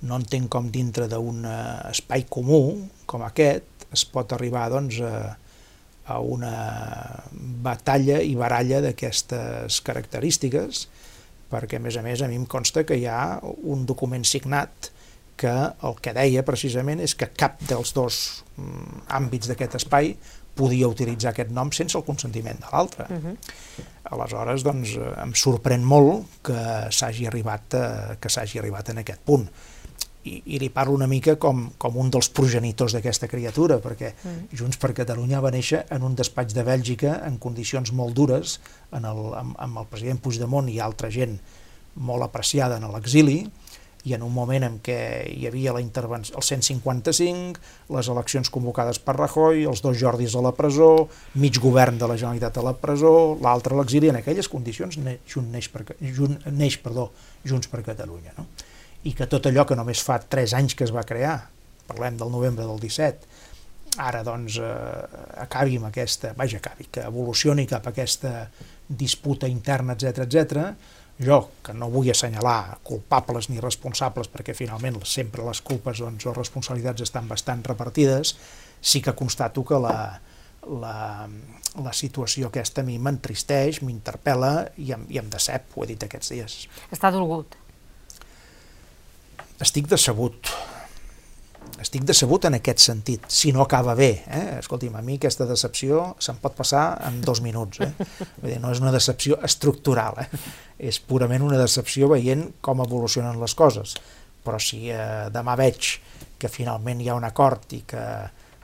no 0.06 0.20
entenc 0.22 0.52
com 0.54 0.70
dintre 0.70 1.08
d'un 1.10 1.42
eh, 1.50 1.56
espai 1.90 2.28
comú 2.30 2.62
com 3.10 3.26
aquest 3.26 3.88
es 3.94 4.04
pot 4.10 4.34
arribar 4.36 4.68
doncs, 4.74 5.00
a, 5.02 5.34
a 6.14 6.20
una 6.20 6.54
batalla 7.66 8.20
i 8.22 8.36
baralla 8.38 8.82
d'aquestes 8.84 9.80
característiques, 9.86 10.88
perquè 11.54 11.78
a 11.78 11.84
més 11.84 11.98
a 11.98 12.04
més 12.06 12.22
a 12.22 12.30
mi 12.30 12.38
em 12.40 12.46
consta 12.50 12.84
que 12.86 12.98
hi 12.98 13.06
ha 13.10 13.40
un 13.42 13.86
document 13.90 14.26
signat 14.26 14.90
que 15.38 15.54
el 15.54 15.98
que 16.02 16.14
deia 16.14 16.46
precisament 16.46 17.02
és 17.02 17.16
que 17.18 17.30
cap 17.34 17.62
dels 17.66 17.94
dos 17.96 18.18
mm, 18.58 19.06
àmbits 19.18 19.50
d'aquest 19.50 19.78
espai 19.82 20.14
podia 20.56 20.88
utilitzar 20.88 21.32
aquest 21.34 21.52
nom 21.54 21.72
sense 21.74 21.98
el 21.98 22.06
consentiment 22.08 22.60
de 22.62 22.72
l'altre. 22.72 23.08
Uh 23.10 23.18
-huh. 23.24 23.36
Aleshores, 24.14 24.64
doncs, 24.64 24.98
em 25.24 25.32
sorprèn 25.34 25.82
molt 25.82 26.26
que 26.44 26.88
s'hagi 26.92 27.28
arribat, 27.28 27.74
a, 27.74 28.16
que 28.20 28.30
s'hagi 28.30 28.60
arribat 28.60 28.90
en 28.90 28.98
aquest 28.98 29.22
punt. 29.26 29.50
I, 30.24 30.42
i 30.46 30.60
li 30.60 30.70
parlo 30.70 30.94
una 30.94 31.08
mica 31.08 31.36
com, 31.36 31.72
com 31.78 31.98
un 31.98 32.10
dels 32.10 32.30
progenitors 32.30 32.94
d'aquesta 32.94 33.28
criatura, 33.28 33.82
perquè 33.82 34.14
uh 34.14 34.30
-huh. 34.30 34.58
Junts 34.58 34.78
per 34.78 34.94
Catalunya 34.94 35.42
va 35.42 35.52
néixer 35.52 35.86
en 35.90 36.04
un 36.04 36.16
despatx 36.16 36.54
de 36.54 36.64
Bèlgica 36.64 37.26
en 37.28 37.38
condicions 37.38 37.92
molt 37.92 38.14
dures, 38.14 38.60
en 38.92 39.06
el, 39.06 39.34
amb, 39.34 39.56
amb 39.58 39.78
el 39.78 39.86
president 39.86 40.20
Puigdemont 40.22 40.70
i 40.70 40.80
altra 40.80 41.10
gent 41.10 41.40
molt 41.96 42.24
apreciada 42.24 42.78
en 42.78 42.92
l'exili, 42.92 43.50
i 44.04 44.14
en 44.14 44.24
un 44.26 44.34
moment 44.36 44.66
en 44.68 44.80
què 44.84 44.98
hi 45.32 45.46
havia 45.48 45.74
la 45.76 45.82
intervenció, 45.84 46.36
el 46.36 46.44
155, 46.44 47.62
les 47.96 48.10
eleccions 48.12 48.52
convocades 48.52 49.00
per 49.00 49.16
Rajoy, 49.16 49.64
els 49.70 49.84
dos 49.84 49.96
Jordis 50.00 50.36
a 50.36 50.44
la 50.44 50.52
presó, 50.58 51.08
mig 51.40 51.60
govern 51.64 52.00
de 52.02 52.10
la 52.12 52.18
Generalitat 52.20 52.60
a 52.60 52.66
la 52.68 52.76
presó, 52.80 53.14
l'altre 53.44 53.76
a 53.76 53.80
l'exili, 53.80 54.12
en 54.12 54.20
aquelles 54.20 54.52
condicions 54.52 55.00
Junt 55.00 55.48
neix, 55.54 55.70
per, 55.72 55.86
Junt, 56.04 56.36
neix 56.52 56.78
perdó, 56.84 57.10
Junts 57.48 57.72
per 57.72 57.84
Catalunya. 57.86 58.36
No? 58.38 58.48
I 59.08 59.16
que 59.16 59.28
tot 59.32 59.48
allò 59.48 59.64
que 59.68 59.80
només 59.80 60.04
fa 60.04 60.20
3 60.20 60.58
anys 60.60 60.76
que 60.76 60.84
es 60.88 60.92
va 60.96 61.06
crear, 61.08 61.38
parlem 61.88 62.20
del 62.20 62.32
novembre 62.32 62.68
del 62.68 62.84
17, 62.84 63.32
ara 64.04 64.24
doncs 64.26 64.58
eh, 64.60 64.74
acabi 65.44 65.78
amb 65.78 65.88
aquesta, 65.92 66.34
vaja, 66.36 66.60
acabi, 66.60 66.90
que 66.92 67.06
evolucioni 67.08 67.68
cap 67.70 67.88
a 67.88 67.94
aquesta 67.94 68.34
disputa 68.88 69.48
interna, 69.48 69.96
etc 69.96 70.26
etc 70.26 71.02
jo, 71.26 71.40
que 71.64 71.74
no 71.74 71.90
vull 71.92 72.12
assenyalar 72.12 72.80
culpables 72.86 73.50
ni 73.50 73.62
responsables, 73.64 74.30
perquè 74.32 74.56
finalment 74.58 75.00
sempre 75.08 75.46
les 75.46 75.62
culpes 75.66 76.02
doncs, 76.04 76.28
o 76.30 76.36
responsabilitats 76.36 77.06
estan 77.06 77.28
bastant 77.28 77.64
repartides, 77.68 78.36
sí 78.82 79.02
que 79.02 79.16
constato 79.16 79.64
que 79.66 79.80
la, 79.80 79.98
la, 80.82 80.98
la 81.84 81.94
situació 81.94 82.52
aquesta 82.52 82.84
a 82.84 82.88
mi 82.88 83.00
m'entristeix, 83.00 83.82
m'interpel·la 83.84 84.54
i, 84.78 84.92
em, 84.96 85.08
i 85.10 85.22
em 85.22 85.32
decep, 85.32 85.74
ho 85.76 85.86
he 85.86 85.94
dit 85.94 86.06
aquests 86.08 86.36
dies. 86.36 86.60
Està 86.92 87.12
dolgut? 87.14 87.58
Estic 89.64 89.88
decebut, 89.88 90.50
estic 91.82 92.06
decebut 92.08 92.46
en 92.48 92.58
aquest 92.60 92.84
sentit, 92.84 93.26
si 93.34 93.52
no 93.52 93.64
acaba 93.64 93.96
bé. 93.98 94.12
Eh? 94.28 94.44
Escolti'm, 94.60 94.96
a 94.96 95.02
mi 95.06 95.18
aquesta 95.18 95.48
decepció 95.50 96.14
se'n 96.22 96.40
pot 96.44 96.56
passar 96.56 96.84
en 97.08 97.20
dos 97.26 97.42
minuts. 97.44 97.82
Eh? 97.84 97.90
Vull 98.42 98.52
dir, 98.52 98.60
no 98.62 98.72
és 98.74 98.82
una 98.84 98.94
decepció 98.94 99.40
estructural, 99.44 100.22
eh? 100.24 100.44
És 100.84 101.00
purament 101.00 101.46
una 101.46 101.60
decepció 101.62 102.10
veient 102.12 102.50
com 102.62 102.84
evolucionen 102.84 103.40
les 103.42 103.56
coses. 103.56 103.96
Però 104.44 104.60
si 104.60 104.90
eh, 104.92 105.30
demà 105.32 105.56
veig 105.60 105.94
que 106.40 106.52
finalment 106.52 107.00
hi 107.02 107.08
ha 107.10 107.16
un 107.16 107.28
acord 107.28 107.72
i 107.78 107.84
que 107.88 108.04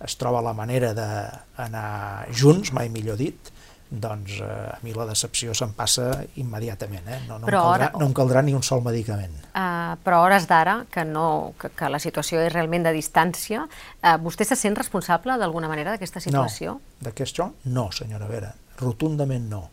es 0.04 0.16
troba 0.20 0.44
la 0.44 0.56
manera 0.56 0.92
d'anar 0.96 2.28
junts, 2.36 2.72
mai 2.76 2.92
millor 2.92 3.20
dit, 3.20 3.52
doncs 3.90 4.38
eh, 4.40 4.46
a 4.46 4.78
mi 4.86 4.94
la 4.94 5.08
decepció 5.10 5.54
se'm 5.58 5.74
passa 5.74 6.12
immediatament, 6.38 7.08
eh? 7.08 7.20
no, 7.28 7.40
no, 7.40 7.48
em 7.48 7.56
caldrà, 7.56 7.88
ara, 7.88 7.90
no 7.98 8.06
em 8.06 8.14
caldrà 8.14 8.44
ni 8.46 8.54
un 8.54 8.64
sol 8.64 8.84
medicament. 8.86 9.34
Uh, 9.50 9.98
però 10.06 10.20
a 10.20 10.28
hores 10.28 10.46
d'ara, 10.50 10.84
que, 10.94 11.04
no, 11.08 11.56
que, 11.60 11.72
que 11.76 11.90
la 11.90 12.00
situació 12.00 12.44
és 12.46 12.54
realment 12.54 12.86
de 12.86 12.94
distància, 12.96 13.66
uh, 13.66 14.14
vostè 14.22 14.46
se 14.46 14.60
sent 14.60 14.78
responsable 14.78 15.40
d'alguna 15.42 15.72
manera 15.72 15.96
d'aquesta 15.96 16.22
situació? 16.22 16.78
No, 16.78 17.04
d'aquest 17.10 17.42
no, 17.66 17.90
senyora 17.96 18.30
Vera, 18.30 18.54
rotundament 18.78 19.50
no. 19.50 19.66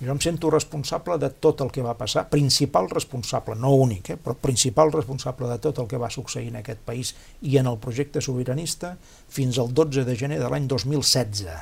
Jo 0.00 0.14
em 0.14 0.20
sento 0.22 0.48
responsable 0.48 1.18
de 1.20 1.28
tot 1.28 1.60
el 1.60 1.68
que 1.74 1.84
va 1.84 1.92
passar, 1.98 2.24
principal 2.32 2.88
responsable, 2.88 3.54
no 3.60 3.74
únic, 3.76 4.14
eh, 4.14 4.16
però 4.16 4.32
principal 4.34 4.92
responsable 4.94 5.50
de 5.50 5.58
tot 5.60 5.82
el 5.82 5.90
que 5.90 6.00
va 6.00 6.08
succeir 6.10 6.48
en 6.48 6.62
aquest 6.62 6.80
país 6.86 7.12
i 7.42 7.58
en 7.60 7.68
el 7.68 7.76
projecte 7.78 8.22
sobiranista 8.24 8.94
fins 9.28 9.60
al 9.60 9.74
12 9.76 10.08
de 10.08 10.16
gener 10.16 10.40
de 10.40 10.48
l'any 10.48 10.66
2016 10.70 11.52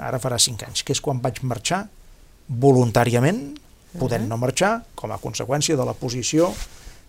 ara 0.00 0.20
farà 0.20 0.38
5 0.38 0.68
anys, 0.68 0.84
que 0.84 0.94
és 0.94 1.02
quan 1.02 1.20
vaig 1.22 1.42
marxar 1.42 1.84
voluntàriament, 2.48 3.42
podent 3.98 4.26
no 4.30 4.38
marxar, 4.40 4.80
com 4.94 5.12
a 5.12 5.20
conseqüència 5.22 5.76
de 5.78 5.86
la 5.86 5.94
posició 5.98 6.50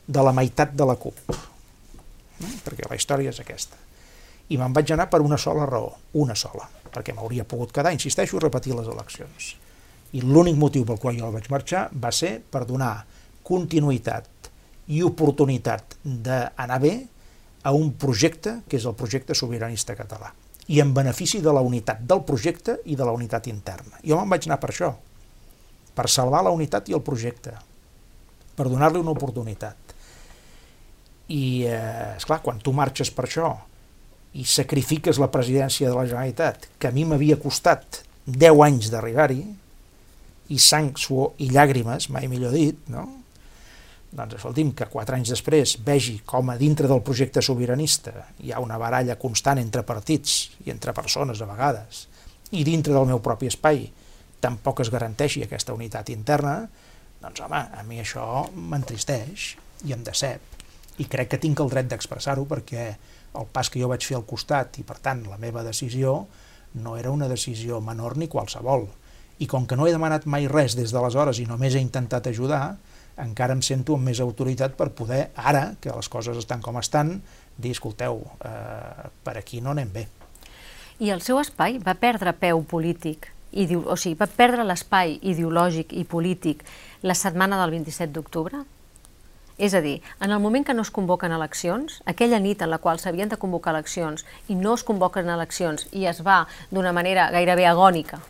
de 0.08 0.26
la 0.26 0.34
meitat 0.34 0.74
de 0.78 0.86
la 0.88 0.98
CUP. 1.00 1.22
Perquè 2.66 2.90
la 2.90 2.98
història 2.98 3.32
és 3.34 3.42
aquesta. 3.42 3.78
I 4.52 4.58
me'n 4.60 4.74
vaig 4.76 4.92
anar 4.92 5.08
per 5.10 5.22
una 5.24 5.38
sola 5.40 5.66
raó, 5.70 5.94
una 6.20 6.36
sola, 6.36 6.68
perquè 6.92 7.16
m'hauria 7.16 7.46
pogut 7.48 7.72
quedar, 7.72 7.94
insisteixo, 7.96 8.42
repetir 8.42 8.76
les 8.76 8.90
eleccions. 8.90 9.54
I 10.14 10.22
l'únic 10.26 10.58
motiu 10.60 10.86
pel 10.88 11.00
qual 11.00 11.18
jo 11.18 11.32
vaig 11.32 11.48
marxar 11.52 11.88
va 11.94 12.12
ser 12.12 12.38
per 12.52 12.66
donar 12.68 13.06
continuïtat 13.48 14.28
i 14.92 15.02
oportunitat 15.08 15.96
d'anar 16.04 16.80
bé 16.84 16.94
a 17.64 17.72
un 17.78 17.94
projecte 17.94 18.62
que 18.68 18.80
és 18.80 18.88
el 18.90 18.98
projecte 18.98 19.38
sobiranista 19.38 19.96
català 19.96 20.32
i 20.72 20.80
en 20.80 20.94
benefici 20.94 21.42
de 21.42 21.52
la 21.54 21.62
unitat 21.66 22.04
del 22.08 22.24
projecte 22.24 22.78
i 22.86 22.96
de 22.96 23.06
la 23.06 23.12
unitat 23.12 23.48
interna. 23.52 23.98
Jo 24.06 24.20
me'n 24.20 24.30
vaig 24.32 24.48
anar 24.48 24.60
per 24.62 24.70
això, 24.72 24.92
per 25.96 26.08
salvar 26.10 26.44
la 26.46 26.54
unitat 26.56 26.90
i 26.90 26.96
el 26.96 27.04
projecte, 27.04 27.54
per 28.56 28.70
donar-li 28.70 29.02
una 29.02 29.12
oportunitat. 29.12 29.96
I, 31.32 31.66
eh, 31.68 32.16
esclar, 32.16 32.42
quan 32.44 32.60
tu 32.60 32.72
marxes 32.76 33.12
per 33.12 33.26
això 33.28 33.52
i 34.34 34.46
sacrifiques 34.48 35.20
la 35.20 35.32
presidència 35.32 35.90
de 35.90 35.96
la 35.96 36.06
Generalitat, 36.08 36.70
que 36.80 36.88
a 36.88 36.96
mi 36.96 37.04
m'havia 37.06 37.40
costat 37.40 38.04
10 38.26 38.64
anys 38.64 38.92
d'arribar-hi, 38.92 39.42
i 40.52 40.60
sang, 40.60 40.92
suor 41.00 41.36
i 41.40 41.50
llàgrimes, 41.52 42.10
mai 42.12 42.28
millor 42.32 42.54
dit, 42.56 42.78
no? 42.92 43.08
Doncs 44.12 44.36
escolti'm, 44.36 44.74
que 44.76 44.90
quatre 44.92 45.16
anys 45.16 45.32
després 45.32 45.78
vegi 45.88 46.18
com 46.28 46.52
a 46.52 46.58
dintre 46.60 46.90
del 46.92 47.04
projecte 47.08 47.40
sobiranista 47.46 48.12
hi 48.44 48.52
ha 48.52 48.60
una 48.60 48.80
baralla 48.82 49.16
constant 49.16 49.62
entre 49.62 49.86
partits 49.88 50.50
i 50.66 50.74
entre 50.74 50.92
persones 50.92 51.40
a 51.40 51.48
vegades, 51.48 52.06
i 52.52 52.66
dintre 52.68 52.92
del 52.92 53.08
meu 53.08 53.22
propi 53.24 53.48
espai 53.48 53.86
tampoc 54.44 54.82
es 54.84 54.92
garanteixi 54.92 55.46
aquesta 55.46 55.76
unitat 55.78 56.12
interna, 56.12 56.58
doncs 57.22 57.44
home, 57.46 57.62
a 57.62 57.84
mi 57.88 58.02
això 58.02 58.48
m'entristeix 58.52 59.54
i 59.88 59.96
em 59.96 60.04
decep. 60.04 60.60
I 61.00 61.08
crec 61.08 61.32
que 61.32 61.40
tinc 61.42 61.62
el 61.64 61.70
dret 61.72 61.88
d'expressar-ho 61.88 62.44
perquè 62.50 62.88
el 63.40 63.48
pas 63.54 63.70
que 63.72 63.80
jo 63.80 63.88
vaig 63.88 64.04
fer 64.04 64.18
al 64.18 64.28
costat 64.28 64.82
i 64.82 64.84
per 64.84 64.98
tant 65.00 65.24
la 65.30 65.40
meva 65.40 65.64
decisió 65.64 66.26
no 66.84 66.98
era 66.98 67.14
una 67.14 67.30
decisió 67.32 67.80
menor 67.84 68.18
ni 68.18 68.28
qualsevol. 68.28 68.90
I 69.42 69.48
com 69.50 69.66
que 69.66 69.76
no 69.78 69.88
he 69.88 69.94
demanat 69.94 70.28
mai 70.30 70.46
res 70.50 70.76
des 70.78 70.92
d'aleshores 70.94 71.40
i 71.42 71.48
només 71.50 71.74
he 71.74 71.82
intentat 71.82 72.28
ajudar, 72.30 72.78
encara 73.22 73.56
em 73.58 73.62
sento 73.66 73.96
amb 73.98 74.06
més 74.06 74.22
autoritat 74.22 74.76
per 74.78 74.92
poder, 74.98 75.30
ara 75.36 75.72
que 75.82 75.94
les 75.94 76.10
coses 76.10 76.38
estan 76.38 76.62
com 76.62 76.78
estan, 76.78 77.16
dir, 77.58 77.74
escolteu, 77.74 78.22
eh, 78.46 79.10
per 79.26 79.38
aquí 79.38 79.62
no 79.62 79.74
anem 79.74 79.90
bé. 79.94 80.08
I 81.02 81.10
el 81.10 81.24
seu 81.26 81.40
espai 81.42 81.80
va 81.82 81.96
perdre 81.98 82.34
peu 82.38 82.62
polític, 82.64 83.32
o 83.52 83.98
sigui, 83.98 84.16
va 84.20 84.30
perdre 84.30 84.64
l'espai 84.64 85.18
ideològic 85.22 85.96
i 85.98 86.06
polític 86.06 86.62
la 87.02 87.18
setmana 87.18 87.58
del 87.64 87.74
27 87.74 88.14
d'octubre? 88.14 88.62
És 89.58 89.74
a 89.78 89.82
dir, 89.82 90.00
en 90.22 90.32
el 90.32 90.40
moment 90.40 90.64
que 90.66 90.74
no 90.74 90.82
es 90.86 90.94
convoquen 90.94 91.34
eleccions, 91.34 92.00
aquella 92.06 92.40
nit 92.40 92.62
en 92.62 92.70
la 92.70 92.80
qual 92.82 93.02
s'havien 93.02 93.30
de 93.30 93.38
convocar 93.38 93.74
eleccions 93.76 94.24
i 94.50 94.56
no 94.56 94.74
es 94.78 94.86
convoquen 94.86 95.30
eleccions 95.30 95.88
i 95.92 96.06
es 96.10 96.22
va 96.26 96.46
d'una 96.72 96.94
manera 96.94 97.30
gairebé 97.34 97.68
agònica 97.70 98.22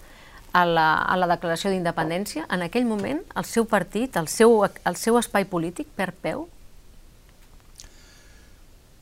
a 0.52 0.66
la, 0.66 0.88
a 1.04 1.18
la 1.20 1.28
declaració 1.32 1.72
d'independència, 1.72 2.46
en 2.52 2.66
aquell 2.66 2.88
moment 2.88 3.22
el 3.40 3.46
seu 3.48 3.68
partit, 3.68 4.18
el 4.20 4.28
seu, 4.28 4.58
el 4.66 4.98
seu 5.00 5.20
espai 5.20 5.48
polític 5.48 5.92
perd 5.96 6.18
peu? 6.24 6.48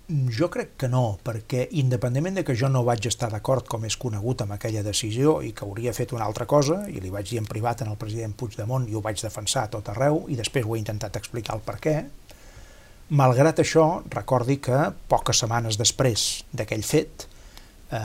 Jo 0.09 0.47
crec 0.49 0.71
que 0.81 0.87
no, 0.89 1.19
perquè 1.21 1.67
independentment 1.77 2.39
de 2.39 2.43
que 2.45 2.55
jo 2.57 2.65
no 2.69 2.81
vaig 2.85 3.05
estar 3.05 3.27
d'acord 3.29 3.67
com 3.69 3.83
és 3.85 3.97
conegut 4.01 4.41
amb 4.41 4.55
aquella 4.55 4.81
decisió 4.81 5.35
i 5.45 5.51
que 5.53 5.67
hauria 5.67 5.93
fet 5.93 6.15
una 6.17 6.25
altra 6.25 6.47
cosa, 6.49 6.79
i 6.89 6.97
li 6.97 7.11
vaig 7.13 7.29
dir 7.29 7.37
en 7.37 7.49
privat 7.49 7.83
al 7.85 7.97
president 8.01 8.33
Puigdemont 8.33 8.87
i 8.89 8.97
ho 8.97 9.03
vaig 9.05 9.21
defensar 9.21 9.67
a 9.67 9.71
tot 9.75 9.91
arreu, 9.93 10.23
i 10.33 10.37
després 10.39 10.65
ho 10.65 10.73
he 10.73 10.81
intentat 10.81 11.19
explicar 11.21 11.59
el 11.59 11.61
per 11.65 11.77
què, 11.83 11.95
malgrat 13.21 13.61
això, 13.61 13.85
recordi 14.09 14.57
que 14.65 14.81
poques 15.09 15.43
setmanes 15.45 15.77
després 15.77 16.25
d'aquell 16.57 16.85
fet, 16.85 17.27
eh, 17.93 17.99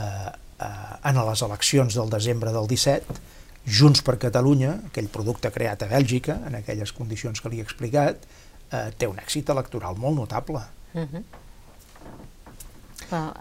eh, 0.61 0.69
en 1.09 1.21
les 1.25 1.41
eleccions 1.41 1.97
del 1.97 2.13
desembre 2.13 2.53
del 2.53 2.69
17, 2.69 3.17
Junts 3.65 4.03
per 4.05 4.17
Catalunya, 4.21 4.75
aquell 4.91 5.07
producte 5.09 5.49
creat 5.53 5.83
a 5.83 5.89
Bèlgica, 5.89 6.37
en 6.45 6.59
aquelles 6.59 6.93
condicions 6.93 7.41
que 7.41 7.49
li 7.49 7.61
he 7.61 7.65
explicat, 7.65 8.27
eh, 8.69 8.91
té 8.97 9.09
un 9.09 9.17
èxit 9.21 9.49
electoral 9.49 9.97
molt 9.97 10.15
notable. 10.17 10.61
Uh. 10.93 11.01
-huh. 11.01 11.23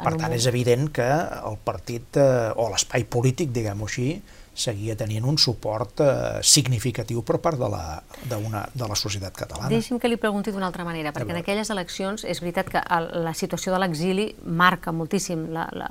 per 0.05 0.17
tant, 0.17 0.33
és 0.33 0.47
evident 0.47 0.91
que 0.93 1.11
el 1.49 1.57
partit, 1.65 2.17
eh, 2.17 2.53
o 2.57 2.69
l'espai 2.71 3.05
polític, 3.05 3.51
diguem-ho 3.51 3.85
així, 3.85 4.23
seguia 4.55 4.95
tenint 4.97 5.25
un 5.25 5.37
suport 5.39 6.01
eh, 6.01 6.39
significatiu 6.43 7.23
per 7.23 7.39
part 7.39 7.59
de 7.59 7.69
la, 7.69 8.03
de, 8.23 8.37
una, 8.37 8.69
de 8.73 8.89
la 8.89 8.95
societat 8.95 9.35
catalana. 9.35 9.69
Deixi'm 9.69 9.99
que 9.99 10.09
li 10.09 10.17
pregunti 10.17 10.53
d'una 10.55 10.67
altra 10.67 10.85
manera, 10.85 11.13
perquè 11.13 11.35
en 11.35 11.41
aquelles 11.43 11.71
eleccions 11.71 12.25
és 12.25 12.41
veritat 12.41 12.71
que 12.71 12.79
el, 12.79 13.25
la 13.25 13.35
situació 13.35 13.73
de 13.73 13.79
l'exili 13.83 14.35
marca 14.45 14.93
moltíssim 14.93 15.49
la, 15.51 15.67
la, 15.73 15.89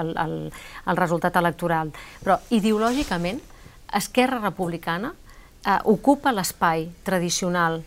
el, 0.00 0.16
el, 0.16 0.52
el 0.86 0.96
resultat 0.96 1.36
electoral, 1.36 1.92
però 2.24 2.40
ideològicament 2.50 3.42
Esquerra 3.94 4.40
Republicana 4.42 5.12
eh, 5.12 5.78
ocupa 5.84 6.32
l'espai 6.34 6.88
tradicional 7.06 7.82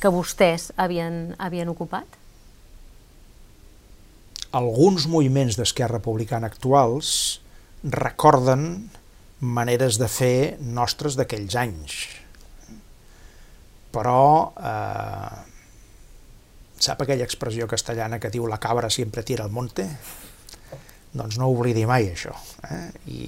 que 0.00 0.12
vostès 0.12 0.70
havien, 0.76 1.34
havien 1.38 1.70
ocupat? 1.72 2.20
Alguns 4.54 5.08
moviments 5.10 5.56
d'Esquerra 5.58 5.98
Republicana 5.98 6.50
actuals 6.52 7.40
recorden 7.84 8.68
maneres 9.40 9.98
de 10.00 10.08
fer 10.08 10.56
nostres 10.60 11.16
d'aquells 11.18 11.56
anys. 11.58 11.96
Però 13.94 14.52
eh, 14.56 15.40
sap 16.84 17.02
aquella 17.02 17.26
expressió 17.26 17.68
castellana 17.70 18.20
que 18.20 18.32
diu 18.32 18.46
la 18.50 18.60
cabra 18.62 18.90
sempre 18.90 19.24
tira 19.26 19.44
al 19.44 19.52
monte? 19.52 19.88
Doncs 21.14 21.38
no 21.38 21.50
oblidi 21.52 21.86
mai 21.86 22.10
això. 22.10 22.34
Eh? 22.66 22.86
I, 23.06 23.20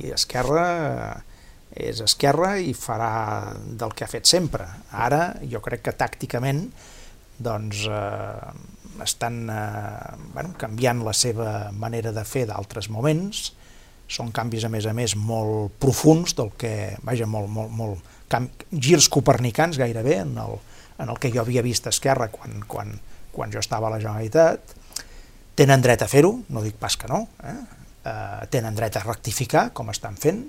I 0.00 0.14
Esquerra 0.16 0.66
és 1.70 2.00
Esquerra 2.02 2.56
i 2.58 2.72
farà 2.74 3.54
del 3.78 3.92
que 3.94 4.06
ha 4.06 4.10
fet 4.10 4.26
sempre. 4.26 4.66
Ara 4.90 5.36
jo 5.46 5.60
crec 5.62 5.84
que 5.86 5.96
tàcticament 5.96 6.64
doncs, 7.40 7.86
eh, 7.88 8.52
estan 9.04 9.46
eh, 9.48 10.16
bueno, 10.34 10.54
canviant 10.60 11.04
la 11.06 11.14
seva 11.16 11.70
manera 11.72 12.12
de 12.12 12.24
fer 12.28 12.46
d'altres 12.50 12.90
moments, 12.92 13.50
són 14.10 14.32
canvis 14.34 14.66
a 14.66 14.70
més 14.72 14.88
a 14.90 14.94
més 14.96 15.14
molt 15.16 15.76
profuns 15.80 16.34
del 16.36 16.50
que, 16.58 16.96
vaja, 17.06 17.28
molt, 17.30 17.48
molt, 17.54 17.70
molt 17.70 18.10
cam, 18.30 18.48
girs 18.72 19.08
copernicans 19.12 19.78
gairebé 19.78 20.18
en 20.24 20.34
el, 20.42 20.58
en 20.98 21.12
el 21.12 21.20
que 21.22 21.30
jo 21.32 21.44
havia 21.44 21.62
vist 21.62 21.86
Esquerra 21.86 22.28
quan, 22.34 22.58
quan, 22.66 22.96
quan 23.32 23.54
jo 23.54 23.62
estava 23.62 23.88
a 23.88 23.94
la 23.94 24.00
Generalitat, 24.02 24.74
Tenen 25.60 25.82
dret 25.84 26.00
a 26.00 26.08
fer-ho, 26.08 26.32
no 26.48 26.62
dic 26.64 26.78
pas 26.80 26.94
que 26.96 27.08
no, 27.10 27.26
eh? 27.44 27.58
Eh, 28.08 28.46
tenen 28.48 28.72
dret 28.78 28.94
a 28.96 29.02
rectificar, 29.04 29.66
com 29.76 29.90
estan 29.92 30.14
fent, 30.16 30.46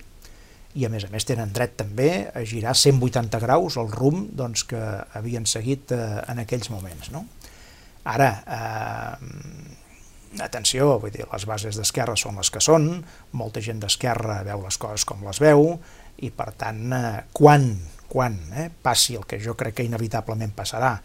i 0.80 0.86
a 0.88 0.89
més 0.93 1.04
a 1.04 1.10
més 1.12 1.26
tenen 1.28 1.52
dret 1.52 1.74
també 1.82 2.30
a 2.32 2.45
girar 2.47 2.71
180 2.80 3.41
graus 3.43 3.76
el 3.82 3.91
rumb 3.91 4.30
doncs, 4.39 4.63
que 4.69 4.80
havien 5.19 5.43
seguit 5.43 5.91
eh, 5.91 6.21
en 6.32 6.39
aquells 6.45 6.71
moments. 6.71 7.10
No? 7.12 7.26
Ara, 8.08 8.30
eh, 8.47 10.39
atenció, 10.47 10.93
vull 11.04 11.12
dir, 11.12 11.28
les 11.28 11.47
bases 11.50 11.76
d'esquerra 11.76 12.15
són 12.15 12.39
les 12.39 12.47
que 12.47 12.63
són, 12.63 12.88
molta 13.36 13.60
gent 13.60 13.84
d'esquerra 13.84 14.39
veu 14.47 14.63
les 14.63 14.80
coses 14.80 15.04
com 15.04 15.28
les 15.28 15.43
veu, 15.43 15.74
i 16.24 16.32
per 16.32 16.54
tant, 16.56 16.86
eh, 16.95 17.17
quan, 17.36 17.67
quan 18.08 18.39
eh, 18.56 18.69
passi 18.71 19.19
el 19.19 19.28
que 19.28 19.43
jo 19.43 19.60
crec 19.60 19.82
que 19.82 19.89
inevitablement 19.91 20.56
passarà, 20.56 20.95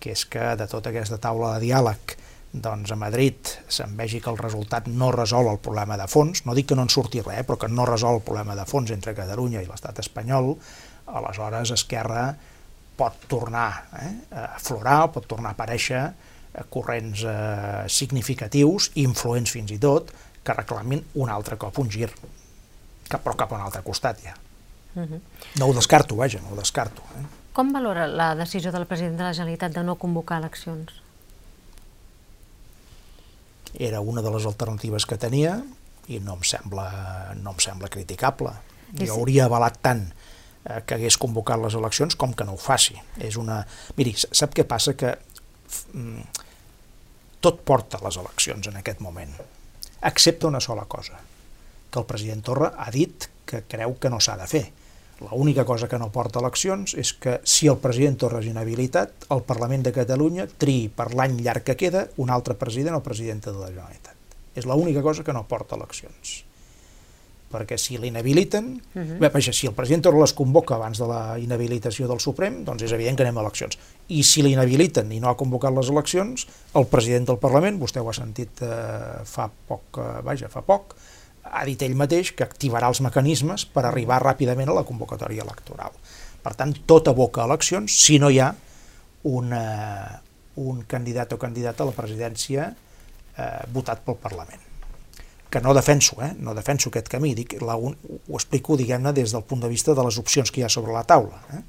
que 0.00 0.16
és 0.16 0.24
que 0.24 0.54
de 0.56 0.64
tota 0.64 0.94
aquesta 0.94 1.20
taula 1.20 1.58
de 1.58 1.68
diàleg 1.68 2.16
doncs 2.52 2.90
a 2.90 2.96
Madrid 2.98 3.46
se'n 3.70 3.92
vegi 3.96 4.18
que 4.20 4.30
el 4.30 4.38
resultat 4.38 4.88
no 4.90 5.10
resol 5.14 5.46
el 5.52 5.60
problema 5.62 5.96
de 5.96 6.08
fons, 6.10 6.44
no 6.46 6.54
dic 6.54 6.70
que 6.70 6.78
no 6.78 6.82
en 6.82 6.90
surti 6.90 7.22
res, 7.22 7.44
però 7.46 7.58
que 7.62 7.68
no 7.70 7.86
resol 7.86 8.18
el 8.18 8.24
problema 8.26 8.56
de 8.58 8.66
fons 8.66 8.90
entre 8.90 9.14
Catalunya 9.14 9.62
i 9.62 9.68
l'estat 9.68 10.02
espanyol, 10.02 10.56
aleshores 11.06 11.70
Esquerra 11.76 12.24
pot 12.98 13.22
tornar 13.30 13.70
eh, 14.00 14.10
a 14.34 14.44
aflorar, 14.56 15.12
pot 15.14 15.26
tornar 15.30 15.54
a 15.54 15.56
aparèixer 15.56 16.02
eh, 16.02 16.66
corrents 16.68 17.22
eh, 17.24 17.86
significatius, 17.88 18.90
influents 19.00 19.54
fins 19.54 19.70
i 19.72 19.78
tot, 19.80 20.10
que 20.42 20.56
reclamin 20.56 21.02
un 21.22 21.30
altre 21.30 21.56
cop 21.60 21.78
un 21.78 21.90
gir, 21.92 22.10
cap, 23.08 23.22
però 23.22 23.36
cap 23.36 23.52
a 23.52 23.60
un 23.60 23.66
altre 23.68 23.84
costat 23.86 24.24
ja. 24.24 24.34
Uh 24.94 25.02
-huh. 25.02 25.20
No 25.58 25.66
ho 25.66 25.72
descarto, 25.72 26.16
vaja, 26.16 26.40
no 26.40 26.50
ho 26.50 26.56
descarto. 26.56 27.02
Eh? 27.16 27.24
Com 27.52 27.72
valora 27.72 28.06
la 28.06 28.34
decisió 28.34 28.72
del 28.72 28.86
president 28.86 29.16
de 29.18 29.24
la 29.24 29.32
Generalitat 29.32 29.72
de 29.72 29.82
no 29.84 29.94
convocar 29.94 30.38
eleccions? 30.38 30.92
Era 33.74 34.00
una 34.00 34.22
de 34.22 34.32
les 34.34 34.46
alternatives 34.46 35.06
que 35.06 35.18
tenia 35.20 35.60
i 36.10 36.18
no 36.24 36.36
em 36.38 36.44
sembla, 36.46 36.88
no 37.38 37.54
em 37.54 37.62
sembla 37.62 37.90
criticable. 37.92 38.52
Jo 38.90 39.04
sí. 39.04 39.12
hauria 39.14 39.46
avalat 39.46 39.78
tant 39.84 40.02
eh, 40.10 40.80
que 40.86 40.96
hagués 40.96 41.18
convocat 41.20 41.60
les 41.62 41.76
eleccions 41.78 42.16
com 42.18 42.34
que 42.34 42.46
no 42.46 42.56
ho 42.56 42.60
faci. 42.60 42.98
És 43.22 43.38
una... 43.38 43.60
Miri, 43.98 44.16
sap 44.18 44.56
què 44.56 44.66
passa? 44.66 44.96
Que 44.98 45.14
mm, 45.94 46.46
tot 47.40 47.62
porta 47.64 48.00
les 48.04 48.18
eleccions 48.20 48.68
en 48.68 48.80
aquest 48.80 49.00
moment, 49.00 49.32
excepte 50.02 50.48
una 50.48 50.60
sola 50.60 50.84
cosa, 50.90 51.20
que 51.90 51.98
el 51.98 52.08
president 52.08 52.42
Torra 52.44 52.74
ha 52.76 52.90
dit 52.92 53.30
que 53.46 53.62
creu 53.68 53.96
que 54.00 54.10
no 54.12 54.20
s'ha 54.20 54.36
de 54.40 54.48
fer. 54.50 54.66
L'única 55.20 55.66
cosa 55.68 55.88
que 55.88 55.98
no 56.00 56.08
porta 56.14 56.40
eleccions 56.40 56.94
és 56.96 57.12
que 57.12 57.38
si 57.44 57.68
el 57.68 57.76
president 57.82 58.16
Torra 58.22 58.40
és 58.40 58.48
inhabilitat, 58.48 59.26
el 59.36 59.42
Parlament 59.44 59.84
de 59.84 59.92
Catalunya 59.92 60.46
triï 60.48 60.88
per 60.96 61.10
l'any 61.12 61.40
llarg 61.44 61.66
que 61.66 61.76
queda 61.76 62.06
un 62.24 62.32
altre 62.32 62.56
president 62.56 62.96
o 62.96 63.04
presidenta 63.04 63.52
de 63.52 63.60
la 63.60 63.68
Generalitat. 63.68 64.16
És 64.56 64.64
l'única 64.66 65.04
cosa 65.04 65.24
que 65.26 65.36
no 65.36 65.44
porta 65.48 65.76
eleccions 65.76 66.40
perquè 67.50 67.76
si 67.76 67.98
l'inhabiliten, 67.98 68.80
uh 68.94 69.00
-huh. 69.00 69.18
bé, 69.18 69.52
si 69.52 69.66
el 69.66 69.74
president 69.74 70.04
Torra 70.04 70.20
les 70.20 70.32
convoca 70.32 70.76
abans 70.76 70.98
de 70.98 71.06
la 71.06 71.38
inhabilitació 71.38 72.06
del 72.06 72.20
Suprem, 72.20 72.64
doncs 72.64 72.82
és 72.82 72.92
evident 72.92 73.16
que 73.16 73.24
anem 73.24 73.38
a 73.38 73.40
eleccions. 73.40 73.78
I 74.08 74.22
si 74.22 74.42
l'inhabiliten 74.42 75.10
i 75.12 75.18
no 75.20 75.28
ha 75.28 75.36
convocat 75.36 75.74
les 75.74 75.88
eleccions, 75.88 76.46
el 76.74 76.86
president 76.86 77.26
del 77.26 77.38
Parlament, 77.38 77.80
vostè 77.80 78.00
ho 78.00 78.08
ha 78.08 78.12
sentit 78.12 78.62
eh, 78.62 79.24
fa 79.24 79.50
poc, 79.66 79.82
eh, 79.98 80.22
vaja, 80.22 80.48
fa 80.48 80.62
poc, 80.62 80.94
ha 81.50 81.64
dit 81.66 81.82
ell 81.82 81.98
mateix 81.98 82.32
que 82.36 82.46
activarà 82.46 82.88
els 82.92 83.02
mecanismes 83.04 83.66
per 83.66 83.84
arribar 83.88 84.22
ràpidament 84.22 84.70
a 84.70 84.78
la 84.80 84.86
convocatòria 84.86 85.44
electoral. 85.46 85.94
Per 86.40 86.54
tant, 86.56 86.72
tot 86.86 87.10
aboca 87.10 87.44
eleccions 87.44 87.98
si 88.06 88.18
no 88.22 88.30
hi 88.30 88.40
ha 88.40 88.52
una, 89.28 89.64
un 90.62 90.82
candidat 90.88 91.34
o 91.34 91.38
candidata 91.42 91.84
a 91.84 91.90
la 91.90 91.96
presidència 91.96 92.70
eh, 92.70 93.52
votat 93.74 94.06
pel 94.06 94.20
Parlament 94.22 94.70
que 95.50 95.60
no 95.60 95.74
defenso, 95.74 96.14
eh? 96.22 96.30
no 96.38 96.54
defenso 96.54 96.88
aquest 96.88 97.08
camí, 97.10 97.34
dic, 97.34 97.56
la, 97.66 97.74
ho 97.74 97.90
explico, 98.38 98.76
diguem-ne, 98.78 99.10
des 99.12 99.34
del 99.34 99.42
punt 99.42 99.64
de 99.64 99.68
vista 99.68 99.96
de 99.98 100.04
les 100.06 100.18
opcions 100.22 100.52
que 100.54 100.62
hi 100.62 100.64
ha 100.64 100.70
sobre 100.70 100.94
la 100.94 101.02
taula. 101.02 101.40
Eh? 101.50 101.62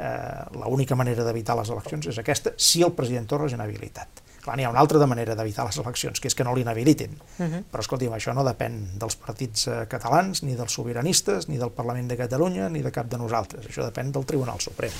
Eh, 0.00 0.62
L'única 0.64 0.96
manera 0.96 1.26
d'evitar 1.26 1.58
les 1.58 1.68
eleccions 1.74 2.08
és 2.08 2.18
aquesta, 2.22 2.54
si 2.56 2.80
el 2.86 2.94
president 2.96 3.28
Torra 3.28 3.50
és 3.50 3.52
inhabilitat. 3.52 4.24
Clar, 4.42 4.56
n'hi 4.56 4.64
ha 4.64 4.70
una 4.70 4.80
altra 4.80 5.06
manera 5.10 5.34
d'evitar 5.34 5.66
les 5.66 5.78
eleccions, 5.82 6.20
que 6.20 6.28
és 6.30 6.34
que 6.34 6.44
no 6.46 6.54
l'inhabilitin. 6.54 7.18
Uh 7.38 7.44
-huh. 7.46 7.62
Però, 7.72 7.80
escolti'm, 7.80 8.12
això 8.12 8.34
no 8.34 8.44
depèn 8.44 8.98
dels 8.98 9.16
partits 9.16 9.66
eh, 9.66 9.86
catalans, 9.88 10.42
ni 10.42 10.54
dels 10.54 10.72
sobiranistes, 10.72 11.48
ni 11.48 11.58
del 11.58 11.70
Parlament 11.70 12.08
de 12.08 12.16
Catalunya, 12.16 12.68
ni 12.68 12.82
de 12.82 12.90
cap 12.90 13.08
de 13.08 13.18
nosaltres. 13.18 13.66
Això 13.66 13.84
depèn 13.84 14.12
del 14.12 14.24
Tribunal 14.24 14.60
Suprem. 14.60 14.92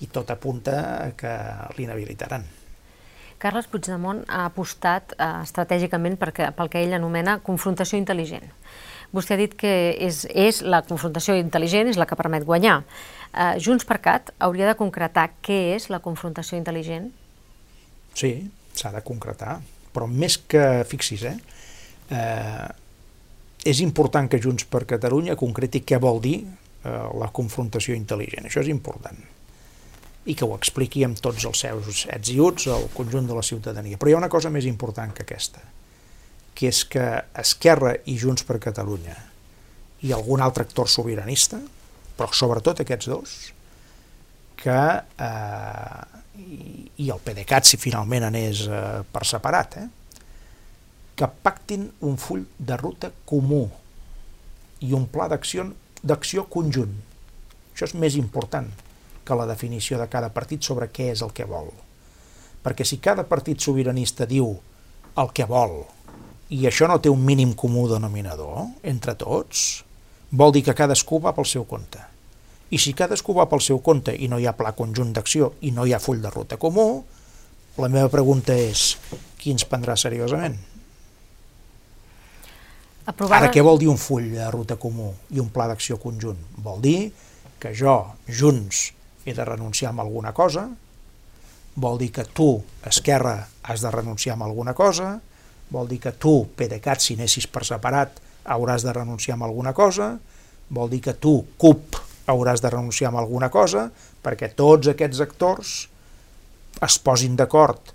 I 0.00 0.06
tot 0.06 0.30
apunta 0.30 1.12
que 1.16 1.38
l'inhabilitaran. 1.76 2.44
Carles 3.38 3.66
Puigdemont 3.66 4.24
ha 4.28 4.46
apostat 4.46 5.12
eh, 5.18 5.42
estratègicament 5.42 6.16
perquè, 6.16 6.50
pel 6.56 6.68
que 6.68 6.82
ell 6.82 6.94
anomena 6.94 7.40
confrontació 7.44 7.98
intel·ligent. 7.98 8.46
Vostè 9.14 9.34
ha 9.34 9.36
dit 9.36 9.52
que 9.54 9.94
és, 10.00 10.24
és 10.30 10.62
la 10.62 10.82
confrontació 10.82 11.36
intel·ligent 11.38 11.90
és 11.92 11.98
la 12.00 12.06
que 12.06 12.16
permet 12.16 12.44
guanyar. 12.44 12.82
Eh, 13.32 13.58
Junts 13.58 13.84
per 13.84 14.00
Cat 14.00 14.32
hauria 14.38 14.66
de 14.66 14.78
concretar 14.78 15.28
què 15.44 15.74
és 15.74 15.90
la 15.92 16.00
confrontació 16.00 16.58
intel·ligent? 16.58 17.12
Sí, 18.14 18.32
s'ha 18.74 18.92
de 18.94 19.02
concretar, 19.06 19.58
però 19.94 20.08
més 20.10 20.38
que, 20.50 20.84
fixis, 20.88 21.24
eh, 21.30 21.36
eh, 22.10 22.66
és 23.64 23.80
important 23.80 24.28
que 24.30 24.40
Junts 24.42 24.66
per 24.70 24.84
Catalunya 24.88 25.38
concreti 25.40 25.82
què 25.86 26.00
vol 26.02 26.20
dir 26.24 26.40
eh, 26.44 26.90
la 27.20 27.30
confrontació 27.32 27.96
intel·ligent. 27.96 28.46
Això 28.46 28.62
és 28.64 28.72
important 28.72 29.22
i 30.24 30.32
que 30.32 30.46
ho 30.46 30.54
expliqui 30.56 31.04
amb 31.04 31.18
tots 31.20 31.44
els 31.44 31.62
seus 31.66 32.04
ets 32.12 32.30
i 32.32 32.38
uts 32.40 32.68
al 32.72 32.86
conjunt 32.96 33.26
de 33.28 33.36
la 33.36 33.44
ciutadania. 33.44 33.98
Però 34.00 34.10
hi 34.10 34.14
ha 34.16 34.22
una 34.22 34.32
cosa 34.32 34.52
més 34.52 34.64
important 34.68 35.12
que 35.12 35.24
aquesta, 35.26 35.60
que 36.56 36.70
és 36.70 36.80
que 36.88 37.04
Esquerra 37.42 37.94
i 38.08 38.16
Junts 38.20 38.46
per 38.48 38.60
Catalunya 38.62 39.16
i 40.04 40.12
algun 40.12 40.40
altre 40.44 40.64
actor 40.64 40.88
sobiranista, 40.88 41.60
però 42.16 42.30
sobretot 42.32 42.80
aquests 42.80 43.10
dos, 43.10 43.36
que, 44.60 44.80
eh, 45.28 46.13
i, 46.38 46.90
i 47.04 47.10
el 47.10 47.20
PDeCAT 47.22 47.68
si 47.68 47.80
finalment 47.80 48.26
anés 48.28 48.64
eh, 48.68 49.02
per 49.10 49.24
separat, 49.28 49.78
eh, 49.80 49.88
que 51.14 51.28
pactin 51.46 51.86
un 52.02 52.16
full 52.18 52.42
de 52.58 52.76
ruta 52.80 53.12
comú 53.26 53.64
i 54.82 54.92
un 54.96 55.06
pla 55.10 55.28
d'acció 55.30 56.46
conjunt. 56.50 56.94
Això 57.74 57.86
és 57.86 57.94
més 57.98 58.16
important 58.18 58.66
que 59.24 59.38
la 59.38 59.46
definició 59.48 59.98
de 59.98 60.08
cada 60.10 60.30
partit 60.34 60.62
sobre 60.62 60.90
què 60.92 61.10
és 61.12 61.22
el 61.24 61.32
que 61.34 61.46
vol. 61.48 61.70
Perquè 62.64 62.86
si 62.86 62.98
cada 63.02 63.24
partit 63.28 63.62
sobiranista 63.62 64.26
diu 64.26 64.50
el 65.20 65.30
que 65.34 65.46
vol 65.46 65.84
i 66.54 66.66
això 66.68 66.88
no 66.90 66.98
té 67.00 67.10
un 67.12 67.22
mínim 67.24 67.54
comú 67.56 67.86
denominador 67.88 68.66
entre 68.82 69.14
tots, 69.18 69.84
vol 70.30 70.52
dir 70.52 70.64
que 70.66 70.76
cadascú 70.76 71.20
va 71.22 71.32
pel 71.36 71.48
seu 71.48 71.64
compte. 71.68 72.13
I 72.74 72.78
si 72.82 72.94
cadascú 72.96 73.36
va 73.36 73.46
pel 73.46 73.62
seu 73.62 73.78
compte 73.84 74.14
i 74.14 74.26
no 74.30 74.40
hi 74.40 74.48
ha 74.50 74.56
pla 74.58 74.72
conjunt 74.74 75.12
d'acció 75.14 75.52
i 75.68 75.70
no 75.74 75.84
hi 75.86 75.94
ha 75.94 76.02
full 76.02 76.22
de 76.22 76.30
ruta 76.32 76.58
comú, 76.58 77.04
la 77.78 77.90
meva 77.90 78.10
pregunta 78.10 78.54
és 78.58 78.94
qui 79.38 79.54
ens 79.54 79.66
prendrà 79.68 79.94
seriosament? 79.98 80.56
Aprovada... 83.04 83.44
Ara, 83.44 83.52
què 83.52 83.62
vol 83.62 83.78
dir 83.78 83.90
un 83.92 84.00
full 84.00 84.30
de 84.32 84.46
ruta 84.50 84.78
comú 84.80 85.10
i 85.34 85.42
un 85.42 85.50
pla 85.54 85.68
d'acció 85.70 85.98
conjunt? 86.02 86.40
Vol 86.64 86.80
dir 86.82 86.98
que 87.60 87.74
jo, 87.76 87.96
Junts, 88.26 88.88
he 89.24 89.34
de 89.36 89.44
renunciar 89.44 89.92
a 89.92 90.02
alguna 90.02 90.32
cosa, 90.36 90.68
vol 91.76 91.98
dir 92.00 92.10
que 92.14 92.24
tu, 92.24 92.48
Esquerra, 92.86 93.36
has 93.62 93.84
de 93.84 93.90
renunciar 93.90 94.38
a 94.38 94.44
alguna 94.46 94.74
cosa, 94.74 95.18
vol 95.70 95.88
dir 95.88 96.00
que 96.00 96.12
tu, 96.12 96.48
PDeCAT, 96.56 97.00
si 97.00 97.18
anessis 97.18 97.46
per 97.50 97.64
separat, 97.66 98.20
hauràs 98.44 98.84
de 98.84 98.92
renunciar 98.92 99.38
a 99.40 99.44
alguna 99.44 99.74
cosa, 99.76 100.14
vol 100.70 100.90
dir 100.92 101.00
que 101.04 101.14
tu, 101.14 101.38
CUP, 101.58 102.03
hauràs 102.26 102.62
de 102.62 102.70
renunciar 102.70 103.12
a 103.12 103.18
alguna 103.20 103.50
cosa, 103.50 103.90
perquè 104.24 104.52
tots 104.56 104.88
aquests 104.92 105.20
actors 105.20 105.74
es 106.82 106.98
posin 106.98 107.36
d'acord 107.36 107.92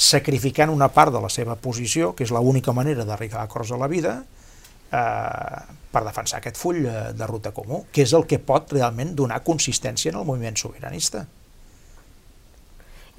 sacrificant 0.00 0.70
una 0.72 0.88
part 0.88 1.12
de 1.12 1.20
la 1.20 1.28
seva 1.28 1.56
posició, 1.56 2.14
que 2.16 2.24
és 2.24 2.32
l'única 2.32 2.72
manera 2.72 3.04
d'arribar 3.04 3.42
a 3.42 3.48
acords 3.48 3.72
a 3.72 3.80
la 3.80 3.88
vida, 3.88 4.22
eh, 4.92 5.60
per 5.90 6.04
defensar 6.06 6.38
aquest 6.38 6.56
full 6.56 6.86
de 6.86 7.26
ruta 7.26 7.52
comú, 7.52 7.84
que 7.92 8.06
és 8.06 8.14
el 8.16 8.24
que 8.26 8.38
pot 8.38 8.72
realment 8.72 9.12
donar 9.16 9.42
consistència 9.44 10.12
en 10.12 10.20
el 10.20 10.24
moviment 10.24 10.56
sobiranista. 10.56 11.26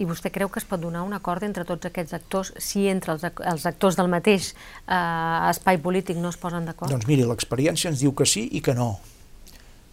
I 0.01 0.07
vostè 0.09 0.31
creu 0.33 0.49
que 0.49 0.57
es 0.57 0.65
pot 0.65 0.81
donar 0.81 1.03
un 1.05 1.13
acord 1.13 1.43
entre 1.45 1.65
tots 1.67 1.85
aquests 1.85 2.15
actors 2.17 2.53
si 2.57 2.87
entre 2.89 3.13
els, 3.13 3.25
els 3.27 3.65
actors 3.69 3.99
del 3.99 4.09
mateix 4.09 4.53
eh, 4.87 5.49
espai 5.51 5.77
polític 5.83 6.17
no 6.17 6.31
es 6.31 6.39
posen 6.41 6.65
d'acord? 6.65 6.89
Doncs 6.89 7.05
miri, 7.09 7.27
l'experiència 7.27 7.91
ens 7.91 8.01
diu 8.01 8.15
que 8.17 8.25
sí 8.25 8.47
i 8.57 8.63
que 8.65 8.73
no. 8.73 8.95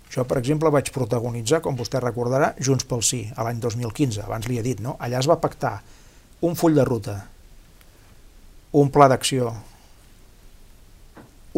Jo, 0.09 0.25
per 0.25 0.39
exemple, 0.41 0.71
vaig 0.73 0.89
protagonitzar, 0.95 1.61
com 1.65 1.77
vostè 1.77 2.01
recordarà, 2.01 2.55
Junts 2.65 2.87
pel 2.89 3.03
Sí, 3.05 3.27
a 3.37 3.45
l'any 3.45 3.61
2015, 3.61 4.23
abans 4.25 4.49
li 4.49 4.57
he 4.59 4.65
dit, 4.65 4.81
no? 4.81 4.97
Allà 5.05 5.21
es 5.21 5.29
va 5.29 5.37
pactar 5.41 5.79
un 6.49 6.55
full 6.57 6.77
de 6.79 6.85
ruta, 6.87 7.17
un 8.79 8.89
pla 8.95 9.09
d'acció, 9.13 9.53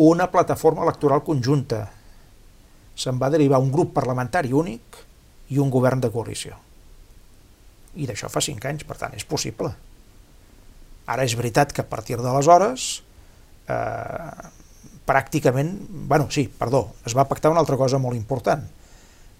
una 0.00 0.30
plataforma 0.30 0.82
electoral 0.86 1.22
conjunta. 1.22 1.84
Se'n 2.96 3.18
va 3.20 3.30
derivar 3.32 3.60
un 3.60 3.70
grup 3.72 3.92
parlamentari 3.96 4.52
únic 4.56 4.98
i 5.50 5.58
un 5.58 5.70
govern 5.70 6.00
de 6.00 6.10
coalició. 6.14 6.56
I 8.00 8.06
d'això 8.06 8.30
fa 8.30 8.42
cinc 8.44 8.64
anys, 8.70 8.86
per 8.86 8.96
tant, 8.96 9.14
és 9.18 9.26
possible. 9.26 9.72
Ara 11.10 11.26
és 11.26 11.34
veritat 11.36 11.74
que 11.74 11.82
a 11.82 11.90
partir 11.90 12.18
d'aleshores 12.20 12.88
eh, 13.68 14.48
pràcticament, 15.10 15.74
bueno, 16.06 16.28
sí, 16.30 16.46
perdó, 16.46 16.84
es 17.06 17.16
va 17.18 17.26
pactar 17.26 17.50
una 17.50 17.62
altra 17.64 17.78
cosa 17.80 17.98
molt 17.98 18.18
important 18.18 18.62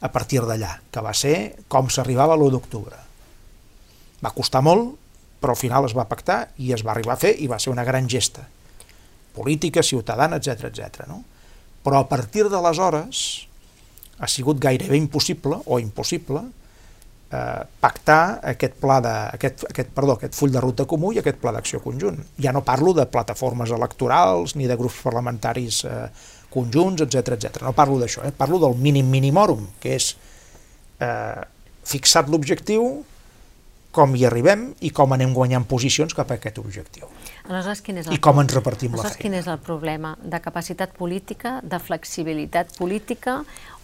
a 0.01 0.09
partir 0.11 0.43
d'allà, 0.43 0.73
que 0.91 1.03
va 1.05 1.13
ser 1.15 1.35
com 1.71 1.91
s'arribava 1.93 2.35
l'1 2.35 2.57
d'octubre. 2.57 2.99
Va 4.21 4.33
costar 4.35 4.65
molt, 4.67 4.97
però 5.41 5.55
al 5.55 5.61
final 5.61 5.87
es 5.87 5.95
va 5.97 6.09
pactar 6.09 6.41
i 6.61 6.75
es 6.75 6.83
va 6.85 6.95
arribar 6.95 7.15
a 7.15 7.23
fer 7.23 7.37
i 7.39 7.49
va 7.49 7.61
ser 7.63 7.73
una 7.73 7.87
gran 7.87 8.09
gesta 8.11 8.47
política, 9.35 9.83
ciutadana, 9.83 10.37
etc 10.37 10.67
etc. 10.69 11.07
No? 11.09 11.23
Però 11.85 12.01
a 12.03 12.09
partir 12.09 12.49
d'aleshores 12.51 13.21
ha 14.21 14.29
sigut 14.29 14.59
gairebé 14.61 14.99
impossible, 14.99 15.63
o 15.65 15.79
impossible, 15.81 16.43
eh, 17.33 17.63
pactar 17.81 18.41
aquest 18.53 18.77
pla 18.83 18.99
de, 19.05 19.15
aquest, 19.39 19.65
aquest, 19.71 19.93
perdó, 19.97 20.17
aquest 20.19 20.37
full 20.39 20.53
de 20.55 20.63
ruta 20.63 20.87
comú 20.91 21.13
i 21.15 21.21
aquest 21.23 21.41
pla 21.43 21.55
d'acció 21.55 21.81
conjunt. 21.85 22.19
Ja 22.43 22.53
no 22.57 22.65
parlo 22.67 22.95
de 22.97 23.07
plataformes 23.11 23.73
electorals 23.77 24.57
ni 24.59 24.69
de 24.71 24.79
grups 24.81 25.01
parlamentaris 25.05 25.85
eh, 25.87 26.03
conjunts, 26.51 27.07
etc 27.07 27.37
etc. 27.37 27.63
No 27.67 27.75
parlo 27.77 28.01
d'això, 28.01 28.27
eh? 28.27 28.35
parlo 28.37 28.59
del 28.63 28.77
mínim 28.79 29.11
minimorum, 29.11 29.69
que 29.81 29.95
és 29.99 30.13
eh, 31.01 31.41
fixat 31.87 32.31
l'objectiu, 32.31 32.91
com 33.91 34.15
hi 34.15 34.25
arribem 34.27 34.69
i 34.87 34.93
com 34.95 35.13
anem 35.17 35.33
guanyant 35.35 35.67
posicions 35.71 36.15
cap 36.15 36.31
a 36.31 36.39
aquest 36.39 36.61
objectiu. 36.63 37.09
Aleshores, 37.49 37.83
quin 37.83 37.99
és 37.99 38.07
el 38.07 38.15
I 38.15 38.21
com 38.23 38.39
ens 38.43 38.55
repartim 38.55 38.95
la 38.95 39.03
feina. 39.03 39.19
quin 39.19 39.35
és 39.35 39.49
el 39.51 39.59
problema? 39.59 40.15
De 40.23 40.39
capacitat 40.41 40.95
política, 40.95 41.59
de 41.63 41.81
flexibilitat 41.83 42.77
política 42.79 43.41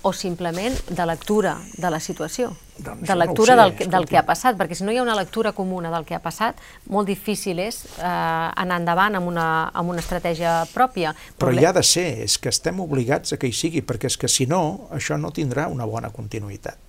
o 0.07 0.13
simplement 0.13 0.77
de 0.87 1.07
lectura 1.07 1.57
de 1.75 1.91
la 1.91 1.99
situació? 1.99 2.53
Doncs 2.79 3.09
de 3.09 3.17
lectura 3.17 3.57
no 3.57 3.65
sé, 3.65 3.79
del, 3.79 3.91
del 3.91 4.07
que 4.07 4.19
ha 4.21 4.23
passat, 4.29 4.55
perquè 4.55 4.77
si 4.79 4.85
no 4.85 4.93
hi 4.93 5.01
ha 5.01 5.03
una 5.03 5.17
lectura 5.19 5.51
comuna 5.57 5.91
del 5.91 6.05
que 6.07 6.15
ha 6.15 6.23
passat, 6.23 6.61
molt 6.93 7.09
difícil 7.11 7.59
és 7.59 7.83
eh, 7.97 8.07
anar 8.07 8.79
endavant 8.79 9.19
amb 9.19 9.27
una, 9.27 9.49
amb 9.75 9.91
una 9.91 10.05
estratègia 10.05 10.61
pròpia. 10.75 11.17
Però 11.41 11.51
hi 11.51 11.67
ha 11.67 11.75
de 11.75 11.83
ser, 11.83 12.07
és 12.29 12.39
que 12.39 12.53
estem 12.55 12.79
obligats 12.85 13.35
a 13.35 13.41
que 13.41 13.51
hi 13.51 13.57
sigui, 13.57 13.83
perquè 13.83 14.13
és 14.13 14.21
que 14.21 14.31
si 14.31 14.47
no, 14.47 14.87
això 14.95 15.19
no 15.19 15.35
tindrà 15.35 15.67
una 15.73 15.89
bona 15.89 16.13
continuïtat 16.15 16.86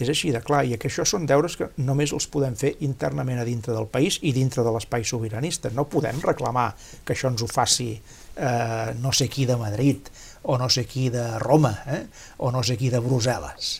És 0.00 0.08
així 0.08 0.32
de 0.32 0.40
clar, 0.40 0.62
i 0.64 0.78
que 0.80 0.88
això 0.88 1.04
són 1.06 1.26
deures 1.28 1.54
que 1.58 1.68
només 1.84 2.14
els 2.16 2.26
podem 2.32 2.56
fer 2.58 2.72
internament 2.86 3.42
a 3.42 3.44
dintre 3.44 3.74
del 3.76 3.90
país 3.92 4.18
i 4.22 4.32
dintre 4.32 4.64
de 4.64 4.72
l'espai 4.72 5.04
sobiranista. 5.04 5.70
No 5.76 5.84
podem 5.90 6.20
reclamar 6.24 6.70
que 7.04 7.12
això 7.12 7.28
ens 7.30 7.44
ho 7.44 7.48
faci 7.50 7.90
eh, 7.92 8.94
no 8.98 9.12
sé 9.12 9.28
qui 9.28 9.46
de 9.46 9.56
Madrid 9.60 10.08
o 10.42 10.58
no 10.58 10.68
sé 10.72 10.86
qui 10.88 11.08
de 11.12 11.38
Roma 11.38 11.76
eh, 11.86 12.02
o 12.38 12.50
no 12.50 12.62
sé 12.62 12.78
qui 12.80 12.90
de 12.90 13.02
Brussel·les. 13.04 13.72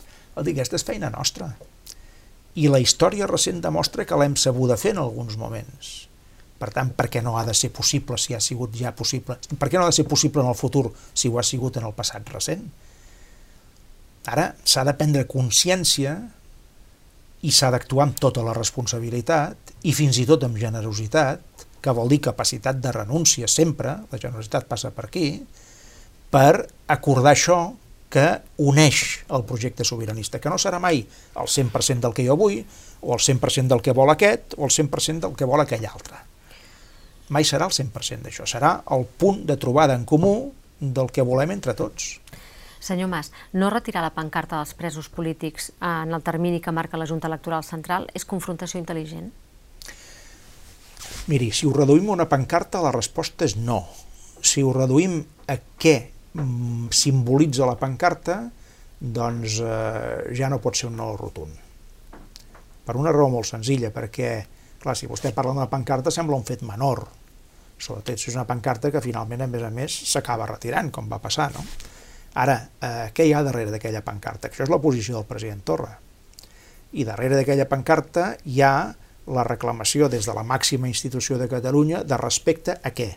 dir, 0.45 0.55
aquesta 0.55 0.77
és 0.77 0.85
feina 0.87 1.11
nostra. 1.11 1.51
I 2.55 2.69
la 2.69 2.81
història 2.81 3.27
recent 3.27 3.63
demostra 3.65 4.05
que 4.05 4.17
l'hem 4.21 4.37
sabut 4.37 4.77
fer 4.79 4.93
en 4.93 5.01
alguns 5.01 5.39
moments. 5.41 5.93
Per 6.61 6.69
tant, 6.71 6.93
per 6.95 7.09
què 7.11 7.23
no 7.25 7.35
ha 7.39 7.47
de 7.49 7.55
ser 7.59 7.73
possible 7.75 8.19
si 8.21 8.37
ha 8.37 8.41
sigut 8.41 8.77
ja 8.79 8.93
possible? 8.95 9.35
Per 9.59 9.69
què 9.69 9.81
no 9.81 9.87
ha 9.87 9.91
de 9.91 9.97
ser 9.97 10.07
possible 10.07 10.45
en 10.45 10.51
el 10.53 10.59
futur 10.59 10.93
si 11.15 11.29
ho 11.29 11.41
ha 11.41 11.43
sigut 11.43 11.81
en 11.81 11.89
el 11.89 11.97
passat 11.97 12.29
recent? 12.31 12.69
Ara 14.31 14.53
s'ha 14.63 14.85
de 14.87 14.95
prendre 14.95 15.27
consciència 15.27 16.15
i 17.43 17.51
s'ha 17.51 17.73
d'actuar 17.75 18.07
amb 18.07 18.19
tota 18.23 18.45
la 18.47 18.55
responsabilitat 18.55 19.73
i 19.89 19.95
fins 19.97 20.21
i 20.23 20.27
tot 20.29 20.45
amb 20.47 20.59
generositat, 20.61 21.43
que 21.83 21.95
vol 21.95 22.13
dir 22.13 22.21
capacitat 22.23 22.79
de 22.79 22.93
renúncia 22.95 23.49
sempre, 23.51 23.97
la 24.13 24.19
generositat 24.19 24.69
passa 24.71 24.93
per 24.95 25.09
aquí, 25.09 25.27
per 26.31 26.69
acordar 26.87 27.35
això 27.35 27.59
que 28.13 28.27
uneix 28.61 29.25
el 29.33 29.43
projecte 29.49 29.85
sobiranista, 29.89 30.39
que 30.39 30.53
no 30.53 30.61
serà 30.61 30.79
mai 30.79 31.01
el 31.03 31.49
100% 31.49 32.05
del 32.05 32.15
que 32.15 32.27
jo 32.27 32.37
vull, 32.39 32.61
o 33.03 33.17
el 33.17 33.23
100% 33.25 33.73
del 33.73 33.83
que 33.83 33.95
vol 33.97 34.13
aquest, 34.13 34.55
o 34.59 34.69
el 34.69 34.75
100% 34.75 35.27
del 35.27 35.35
que 35.35 35.49
vol 35.49 35.65
aquell 35.65 35.87
altre. 35.89 36.21
Mai 37.33 37.47
serà 37.49 37.67
el 37.67 37.75
100% 37.75 38.29
d'això, 38.29 38.47
serà 38.47 38.75
el 38.95 39.07
punt 39.19 39.43
de 39.49 39.57
trobada 39.57 39.97
en 39.99 40.05
comú 40.05 40.53
del 40.79 41.09
que 41.11 41.25
volem 41.25 41.57
entre 41.57 41.75
tots. 41.75 42.19
Senyor 42.83 43.07
Mas, 43.07 43.31
no 43.55 43.71
retirar 43.71 44.03
la 44.03 44.11
pancarta 44.11 44.59
dels 44.59 44.75
presos 44.75 45.07
polítics 45.07 45.71
en 45.79 46.11
el 46.11 46.23
termini 46.27 46.59
que 46.61 46.75
marca 46.75 46.99
la 46.99 47.07
Junta 47.07 47.29
Electoral 47.31 47.63
Central 47.63 48.09
és 48.11 48.27
confrontació 48.27 48.81
intel·ligent? 48.83 49.29
Miri, 51.31 51.53
si 51.55 51.69
ho 51.69 51.71
reduïm 51.77 52.11
a 52.11 52.17
una 52.17 52.27
pancarta, 52.27 52.83
la 52.83 52.91
resposta 52.91 53.47
és 53.47 53.55
no. 53.55 53.85
Si 54.43 54.65
ho 54.67 54.73
reduïm 54.75 55.21
a 55.47 55.57
què 55.79 55.95
mm, 56.35 56.91
simbolitza 56.91 57.71
la 57.71 57.79
pancarta, 57.79 58.41
doncs 58.99 59.61
eh, 59.63 60.35
ja 60.35 60.51
no 60.51 60.59
pot 60.59 60.75
ser 60.75 60.91
un 60.91 60.99
no 60.99 61.13
rotund. 61.15 61.55
Per 62.83 62.99
una 62.99 63.15
raó 63.15 63.31
molt 63.31 63.47
senzilla, 63.47 63.95
perquè, 63.95 64.35
clar, 64.83 64.99
si 64.99 65.07
vostè 65.07 65.31
parla 65.31 65.55
d'una 65.55 65.71
pancarta 65.71 66.11
sembla 66.11 66.35
un 66.35 66.47
fet 66.51 66.67
menor, 66.67 67.07
sobretot 67.79 68.19
si 68.19 68.33
és 68.33 68.39
una 68.41 68.49
pancarta 68.51 68.91
que 68.91 69.07
finalment, 69.07 69.47
a 69.47 69.51
més 69.55 69.63
a 69.63 69.71
més, 69.71 70.03
s'acaba 70.11 70.51
retirant, 70.51 70.91
com 70.91 71.07
va 71.11 71.23
passar, 71.23 71.53
no? 71.55 71.63
Ara, 72.35 72.57
eh, 72.81 73.11
què 73.13 73.27
hi 73.29 73.35
ha 73.37 73.43
darrere 73.45 73.75
d'aquella 73.75 74.01
pancarta? 74.05 74.49
Això 74.49 74.65
és 74.65 74.73
la 74.73 74.81
posició 74.81 75.19
del 75.19 75.29
president 75.29 75.61
Torra. 75.69 75.93
I 76.93 77.05
darrere 77.05 77.37
d'aquella 77.37 77.69
pancarta 77.69 78.33
hi 78.45 78.63
ha 78.65 78.95
la 79.27 79.45
reclamació 79.45 80.09
des 80.09 80.27
de 80.27 80.35
la 80.35 80.43
màxima 80.43 80.89
institució 80.89 81.39
de 81.39 81.49
Catalunya 81.49 82.03
de 82.05 82.17
respecte 82.17 82.79
a 82.83 82.91
què? 82.91 83.13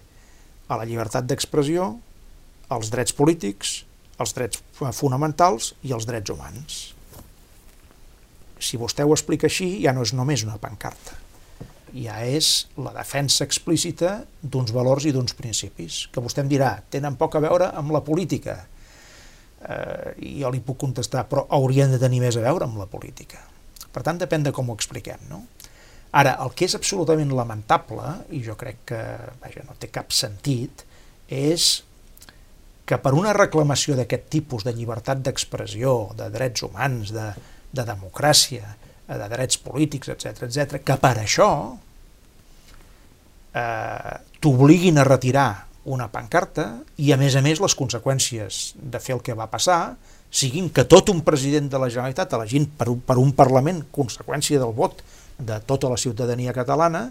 A 0.67 0.78
la 0.78 0.86
llibertat 0.86 1.25
d'expressió, 1.25 1.95
als 2.69 2.91
drets 2.91 3.13
polítics, 3.13 3.86
als 4.17 4.34
drets 4.36 4.62
fonamentals 4.75 5.73
i 5.84 5.93
als 5.93 6.08
drets 6.10 6.32
humans. 6.32 6.82
Si 8.60 8.80
vostè 8.80 9.04
ho 9.06 9.13
explica 9.13 9.47
així, 9.47 9.82
ja 9.84 9.93
no 9.93 10.04
és 10.06 10.13
només 10.15 10.43
una 10.43 10.60
pancarta. 10.62 11.17
Ja 11.95 12.19
és 12.28 12.67
la 12.75 12.91
defensa 12.95 13.45
explícita 13.45 14.25
d'uns 14.41 14.73
valors 14.75 15.06
i 15.08 15.13
d'uns 15.15 15.36
principis, 15.38 16.06
que 16.12 16.23
vostè 16.23 16.43
em 16.43 16.49
dirà, 16.51 16.78
tenen 16.91 17.15
poc 17.19 17.36
a 17.36 17.43
veure 17.43 17.69
amb 17.78 17.93
la 17.95 18.04
política, 18.04 18.65
eh, 19.67 20.13
jo 20.41 20.51
li 20.54 20.62
puc 20.63 20.80
contestar, 20.86 21.25
però 21.30 21.45
haurien 21.58 21.91
de 21.93 21.99
tenir 22.01 22.21
més 22.23 22.38
a 22.38 22.45
veure 22.45 22.67
amb 22.67 22.80
la 22.82 22.88
política. 22.89 23.41
Per 23.91 24.04
tant, 24.04 24.19
depèn 24.19 24.45
de 24.45 24.54
com 24.56 24.69
ho 24.69 24.75
expliquem, 24.75 25.21
no? 25.30 25.43
Ara, 26.15 26.38
el 26.43 26.54
que 26.56 26.67
és 26.69 26.75
absolutament 26.78 27.32
lamentable, 27.36 28.08
i 28.36 28.39
jo 28.43 28.56
crec 28.60 28.86
que 28.91 29.01
vaja, 29.41 29.65
no 29.67 29.75
té 29.80 29.89
cap 29.91 30.13
sentit, 30.15 30.86
és 31.28 31.84
que 32.86 32.97
per 33.01 33.15
una 33.17 33.34
reclamació 33.36 33.97
d'aquest 33.97 34.30
tipus 34.32 34.63
de 34.63 34.73
llibertat 34.75 35.23
d'expressió, 35.25 35.95
de 36.15 36.30
drets 36.32 36.63
humans, 36.67 37.12
de, 37.15 37.32
de 37.75 37.86
democràcia, 37.88 38.75
de 39.10 39.28
drets 39.30 39.60
polítics, 39.62 40.10
etc 40.13 40.45
etc, 40.47 40.80
que 40.86 40.97
per 41.01 41.15
això 41.21 41.49
eh, 43.54 44.13
t'obliguin 44.41 45.01
a 45.01 45.08
retirar 45.08 45.49
una 45.86 46.08
pancarta 46.12 46.82
i, 46.98 47.12
a 47.13 47.17
més 47.17 47.36
a 47.38 47.43
més, 47.45 47.62
les 47.62 47.76
conseqüències 47.78 48.76
de 48.76 49.02
fer 49.02 49.15
el 49.17 49.24
que 49.26 49.36
va 49.38 49.50
passar 49.52 49.95
siguin 50.36 50.71
que 50.74 50.84
tot 50.89 51.12
un 51.13 51.21
president 51.24 51.69
de 51.71 51.80
la 51.80 51.89
Generalitat, 51.91 52.34
elegint 52.36 52.65
per 52.78 52.89
un, 52.91 53.00
per 53.06 53.17
un 53.21 53.32
Parlament, 53.38 53.86
conseqüència 53.95 54.60
del 54.60 54.74
vot 54.76 55.04
de 55.38 55.60
tota 55.67 55.91
la 55.91 56.00
ciutadania 56.02 56.54
catalana, 56.56 57.08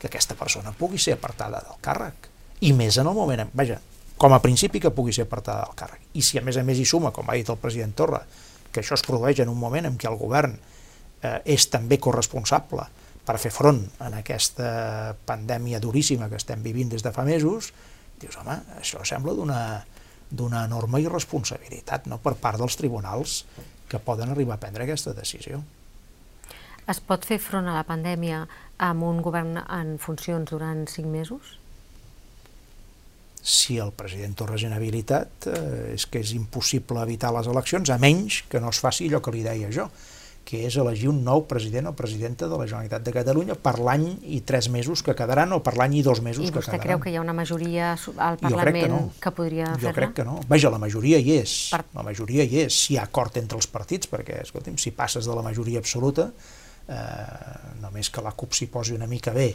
que 0.00 0.08
aquesta 0.08 0.36
persona 0.36 0.74
pugui 0.76 0.98
ser 1.00 1.16
apartada 1.16 1.62
del 1.64 1.78
càrrec. 1.84 2.30
I 2.66 2.72
més 2.76 2.96
en 2.98 3.08
el 3.08 3.16
moment, 3.16 3.46
vaja, 3.54 3.78
com 4.16 4.32
a 4.32 4.40
principi 4.42 4.80
que 4.80 4.92
pugui 4.94 5.12
ser 5.12 5.26
apartada 5.26 5.66
del 5.66 5.76
càrrec. 5.78 6.02
I 6.16 6.24
si 6.24 6.40
a 6.40 6.44
més 6.44 6.56
a 6.56 6.64
més 6.64 6.80
hi 6.80 6.86
suma, 6.88 7.12
com 7.12 7.28
ha 7.28 7.36
dit 7.36 7.48
el 7.52 7.60
president 7.60 7.92
Torra, 7.96 8.22
que 8.72 8.82
això 8.82 8.96
es 8.96 9.04
produeix 9.04 9.42
en 9.44 9.52
un 9.52 9.58
moment 9.60 9.88
en 9.88 9.96
què 10.00 10.08
el 10.08 10.18
govern 10.20 10.56
eh, 10.56 11.40
és 11.44 11.68
també 11.72 12.00
corresponsable 12.02 12.86
per 13.26 13.38
fer 13.42 13.50
front 13.50 13.82
a 13.98 14.10
aquesta 14.20 15.16
pandèmia 15.26 15.80
duríssima 15.82 16.30
que 16.30 16.38
estem 16.38 16.62
vivint 16.62 16.92
des 16.92 17.02
de 17.02 17.12
fa 17.12 17.24
mesos, 17.26 17.72
Dius, 18.20 18.36
home, 18.40 18.56
això 18.80 19.02
sembla 19.04 19.34
d'una 19.36 20.62
enorme 20.64 21.00
irresponsabilitat 21.04 22.08
no? 22.10 22.18
per 22.22 22.34
part 22.40 22.60
dels 22.60 22.78
tribunals 22.80 23.42
que 23.88 24.00
poden 24.02 24.32
arribar 24.32 24.56
a 24.56 24.62
prendre 24.62 24.86
aquesta 24.86 25.14
decisió. 25.14 25.60
Es 26.86 27.00
pot 27.02 27.26
fer 27.26 27.38
front 27.42 27.66
a 27.66 27.74
la 27.74 27.84
pandèmia 27.86 28.44
amb 28.86 29.06
un 29.06 29.22
govern 29.22 29.58
en 29.58 29.96
funcions 30.02 30.50
durant 30.50 30.84
cinc 30.90 31.08
mesos? 31.10 31.56
Si 33.46 33.76
el 33.78 33.92
president 33.94 34.34
Torres 34.38 34.62
és 34.62 34.66
inhabilitat, 34.66 35.48
eh, 35.50 35.94
és 35.94 36.06
que 36.10 36.22
és 36.22 36.32
impossible 36.34 37.02
evitar 37.02 37.32
les 37.34 37.46
eleccions, 37.46 37.90
a 37.90 37.98
menys 38.02 38.42
que 38.50 38.62
no 38.62 38.70
es 38.74 38.80
faci 38.82 39.06
allò 39.06 39.20
que 39.22 39.34
li 39.34 39.44
deia 39.46 39.70
jo, 39.74 39.86
que 40.46 40.62
és 40.68 40.76
elegir 40.78 41.08
un 41.10 41.18
nou 41.26 41.42
president 41.50 41.88
o 41.90 41.92
presidenta 41.98 42.46
de 42.46 42.54
la 42.54 42.68
Generalitat 42.70 43.02
de 43.02 43.14
Catalunya 43.14 43.56
per 43.58 43.74
l'any 43.82 44.04
i 44.30 44.40
tres 44.46 44.68
mesos 44.70 45.02
que 45.02 45.16
quedaran 45.18 45.50
o 45.56 45.58
per 45.66 45.74
l'any 45.78 45.98
i 45.98 46.02
dos 46.06 46.22
mesos 46.22 46.44
que 46.46 46.52
quedaran. 46.54 46.62
I 46.62 46.78
vostè 46.78 46.82
creu 46.84 47.02
que 47.02 47.10
hi 47.10 47.16
ha 47.18 47.24
una 47.24 47.34
majoria 47.34 47.88
al 47.96 48.38
Parlament 48.38 48.78
que, 48.84 48.90
no. 48.92 49.00
que 49.24 49.32
podria 49.34 49.72
fer-la? 49.72 49.82
Jo 49.88 49.94
crec 49.96 50.14
que 50.20 50.28
no. 50.28 50.38
Vaja, 50.46 50.70
la 50.70 50.78
majoria 50.82 51.18
hi 51.18 51.34
és. 51.40 51.56
Per... 51.74 51.82
La 51.98 52.06
majoria 52.06 52.46
hi 52.46 52.62
és. 52.62 52.78
Si 52.86 52.94
hi 52.94 53.00
ha 53.00 53.08
acord 53.10 53.40
entre 53.42 53.58
els 53.58 53.66
partits, 53.72 54.06
perquè, 54.12 54.38
escolti'm, 54.46 54.78
si 54.78 54.94
passes 54.94 55.26
de 55.26 55.34
la 55.34 55.42
majoria 55.42 55.82
absoluta, 55.82 56.30
eh, 56.86 57.02
només 57.82 58.10
que 58.14 58.22
la 58.22 58.30
CUP 58.38 58.54
s'hi 58.54 58.70
posi 58.70 58.94
una 58.94 59.10
mica 59.10 59.34
bé 59.34 59.50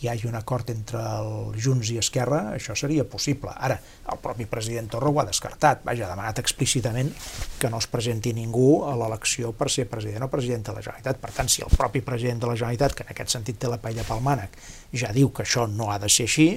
hi 0.00 0.08
hagi 0.10 0.26
un 0.26 0.34
acord 0.34 0.70
entre 0.72 1.00
el 1.00 1.54
Junts 1.60 1.90
i 1.94 1.98
Esquerra, 2.00 2.40
això 2.56 2.74
seria 2.76 3.04
possible. 3.08 3.52
Ara, 3.54 3.76
el 4.12 4.20
propi 4.22 4.46
president 4.50 4.90
Torra 4.92 5.12
ho 5.12 5.20
ha 5.22 5.26
descartat, 5.28 5.84
vaja, 5.86 6.06
ha 6.06 6.12
demanat 6.12 6.40
explícitament 6.42 7.12
que 7.60 7.70
no 7.70 7.78
es 7.82 7.88
presenti 7.90 8.34
ningú 8.36 8.84
a 8.88 8.96
l'elecció 8.98 9.52
per 9.56 9.70
ser 9.72 9.86
president 9.90 10.26
o 10.26 10.30
president 10.32 10.66
de 10.68 10.76
la 10.76 10.82
Generalitat. 10.82 11.20
Per 11.22 11.32
tant, 11.36 11.48
si 11.48 11.62
el 11.64 11.72
propi 11.76 12.02
president 12.04 12.42
de 12.42 12.50
la 12.50 12.56
Generalitat, 12.58 12.96
que 12.98 13.06
en 13.06 13.14
aquest 13.14 13.36
sentit 13.36 13.60
té 13.62 13.70
la 13.70 13.80
paella 13.82 14.06
pel 14.08 14.24
mànec, 14.24 14.58
ja 14.92 15.14
diu 15.14 15.30
que 15.32 15.46
això 15.46 15.68
no 15.70 15.92
ha 15.92 16.00
de 16.02 16.10
ser 16.12 16.28
així, 16.28 16.48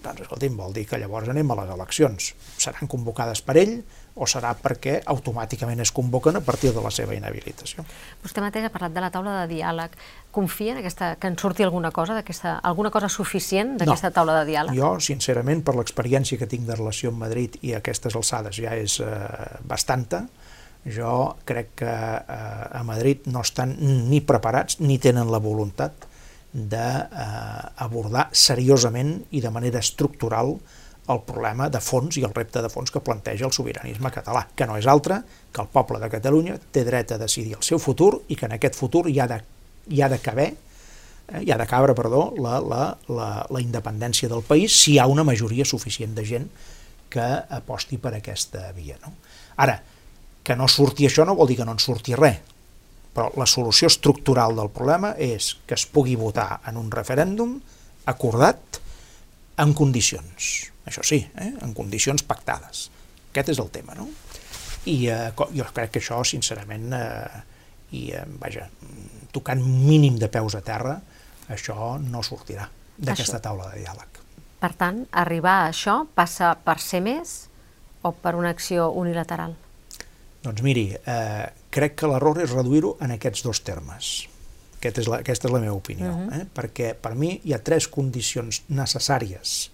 doncs, 0.00 0.24
escolti'm, 0.24 0.56
vol 0.56 0.74
dir 0.76 0.86
que 0.88 0.98
llavors 0.98 1.28
anem 1.28 1.50
a 1.52 1.58
les 1.62 1.72
eleccions. 1.76 2.30
Seran 2.58 2.88
convocades 2.88 3.42
per 3.44 3.58
ell 3.60 3.80
o 4.20 4.28
serà 4.28 4.52
perquè 4.58 4.98
automàticament 5.08 5.80
es 5.80 5.92
convoquen 5.96 6.36
a 6.36 6.42
partir 6.44 6.74
de 6.76 6.82
la 6.84 6.92
seva 6.92 7.16
inhabilitació. 7.16 7.84
Vostè 8.20 8.42
mateix 8.44 8.68
ha 8.68 8.72
parlat 8.74 8.92
de 8.92 9.04
la 9.04 9.10
taula 9.14 9.38
de 9.40 9.46
diàleg. 9.54 9.94
Confia 10.30 10.74
en 10.74 10.82
aquesta, 10.82 11.14
que 11.20 11.30
en 11.30 11.38
surti 11.40 11.64
alguna 11.64 11.90
cosa, 11.90 12.20
alguna 12.62 12.92
cosa 12.92 13.08
suficient 13.08 13.78
d'aquesta 13.80 14.12
no. 14.12 14.16
taula 14.18 14.36
de 14.40 14.50
diàleg? 14.52 14.76
Jo, 14.76 14.92
sincerament, 15.00 15.64
per 15.64 15.74
l'experiència 15.78 16.38
que 16.38 16.48
tinc 16.50 16.68
de 16.68 16.76
relació 16.76 17.14
amb 17.14 17.24
Madrid 17.24 17.56
i 17.64 17.72
aquestes 17.78 18.16
alçades 18.18 18.60
ja 18.60 18.76
és 18.76 18.98
eh, 19.00 19.08
bastanta, 19.64 20.26
jo 20.84 21.14
crec 21.48 21.74
que 21.80 21.88
eh, 21.88 22.80
a 22.80 22.84
Madrid 22.84 23.26
no 23.32 23.42
estan 23.44 23.74
ni 23.80 24.20
preparats 24.20 24.80
ni 24.84 25.00
tenen 25.00 25.32
la 25.32 25.40
voluntat 25.40 26.06
d'abordar 26.52 28.28
eh, 28.28 28.36
seriosament 28.36 29.16
i 29.30 29.40
de 29.40 29.52
manera 29.54 29.80
estructural 29.80 30.56
el 31.12 31.20
problema 31.26 31.68
de 31.72 31.80
fons 31.82 32.16
i 32.18 32.24
el 32.26 32.34
repte 32.34 32.62
de 32.62 32.70
fons 32.72 32.92
que 32.92 33.02
planteja 33.04 33.46
el 33.48 33.54
sobiranisme 33.54 34.12
català, 34.14 34.46
que 34.56 34.66
no 34.68 34.78
és 34.78 34.88
altre 34.90 35.20
que 35.52 35.62
el 35.62 35.70
poble 35.72 36.00
de 36.02 36.10
Catalunya 36.12 36.58
té 36.72 36.84
dret 36.86 37.12
a 37.12 37.20
decidir 37.20 37.56
el 37.58 37.66
seu 37.66 37.80
futur 37.82 38.12
i 38.28 38.36
que 38.38 38.46
en 38.48 38.56
aquest 38.56 38.78
futur 38.78 39.06
hi 39.10 39.18
ha 39.20 39.28
de, 39.30 39.40
hi 39.90 40.02
ha 40.02 40.10
de 40.12 40.20
caber 40.22 40.50
eh, 40.52 41.42
hi 41.42 41.50
ha 41.50 41.58
de 41.58 41.66
cabre, 41.66 41.94
perdó, 41.98 42.30
la, 42.38 42.60
la, 42.60 42.82
la, 43.08 43.30
la 43.50 43.62
independència 43.62 44.30
del 44.30 44.44
país 44.46 44.76
si 44.76 44.94
hi 44.94 45.00
ha 45.00 45.08
una 45.10 45.26
majoria 45.26 45.66
suficient 45.66 46.14
de 46.14 46.26
gent 46.26 46.50
que 47.10 47.26
aposti 47.50 47.98
per 47.98 48.14
aquesta 48.14 48.70
via. 48.76 48.96
No? 49.02 49.16
Ara, 49.58 49.80
que 50.46 50.56
no 50.56 50.68
surti 50.70 51.08
això 51.08 51.26
no 51.26 51.36
vol 51.36 51.50
dir 51.50 51.58
que 51.58 51.66
no 51.66 51.74
en 51.74 51.82
surti 51.82 52.14
res, 52.16 52.38
però 53.10 53.26
la 53.36 53.46
solució 53.50 53.90
estructural 53.90 54.54
del 54.56 54.70
problema 54.70 55.16
és 55.18 55.56
que 55.66 55.74
es 55.74 55.84
pugui 55.90 56.14
votar 56.16 56.60
en 56.70 56.78
un 56.78 56.90
referèndum 56.94 57.56
acordat 58.08 58.78
en 59.60 59.74
condicions. 59.74 60.70
Això 60.90 61.04
sí, 61.06 61.20
eh? 61.22 61.52
en 61.62 61.74
condicions 61.76 62.24
pactades. 62.26 62.88
Aquest 63.30 63.52
és 63.54 63.62
el 63.62 63.70
tema, 63.70 63.94
no? 63.94 64.08
I 64.90 64.96
eh, 65.12 65.30
jo 65.54 65.66
crec 65.74 65.94
que 65.94 66.02
això, 66.02 66.18
sincerament, 66.26 66.90
eh, 66.96 67.42
i, 67.94 68.08
eh, 68.16 68.24
vaja, 68.42 68.66
tocant 69.30 69.62
mínim 69.62 70.18
de 70.18 70.28
peus 70.32 70.58
a 70.58 70.64
terra, 70.66 70.96
això 71.50 71.94
no 72.02 72.24
sortirà 72.26 72.66
d'aquesta 72.98 73.38
taula 73.42 73.70
de 73.70 73.84
diàleg. 73.84 74.18
Per 74.60 74.72
tant, 74.76 75.04
arribar 75.16 75.60
a 75.62 75.70
això 75.70 76.02
passa 76.14 76.52
per 76.64 76.80
ser 76.82 77.00
més 77.06 77.36
o 78.02 78.12
per 78.12 78.34
una 78.36 78.50
acció 78.50 78.90
unilateral? 78.90 79.54
Doncs 80.42 80.64
miri, 80.64 80.88
eh, 80.90 81.46
crec 81.70 81.98
que 82.00 82.10
l'error 82.10 82.42
és 82.42 82.52
reduir-ho 82.52 82.96
en 83.04 83.14
aquests 83.14 83.44
dos 83.46 83.62
termes. 83.62 84.14
Aquest 84.80 85.02
és 85.02 85.08
la, 85.12 85.20
aquesta 85.20 85.48
és 85.48 85.54
la 85.54 85.60
meva 85.60 85.76
opinió, 85.76 86.10
uh 86.10 86.18
-huh. 86.18 86.40
eh? 86.40 86.46
perquè 86.56 86.94
per 86.94 87.14
mi 87.14 87.40
hi 87.44 87.52
ha 87.52 87.62
tres 87.62 87.86
condicions 87.88 88.62
necessàries 88.68 89.70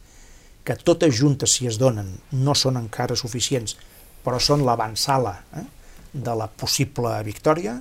que 0.66 0.76
totes 0.76 1.14
juntes, 1.14 1.54
si 1.56 1.68
es 1.70 1.78
donen, 1.78 2.10
no 2.34 2.54
són 2.58 2.78
encara 2.80 3.16
suficients, 3.18 3.76
però 4.24 4.40
són 4.42 4.64
l'avançala 4.66 5.36
eh? 5.54 5.64
de 6.12 6.34
la 6.34 6.48
possible 6.50 7.12
victòria, 7.26 7.76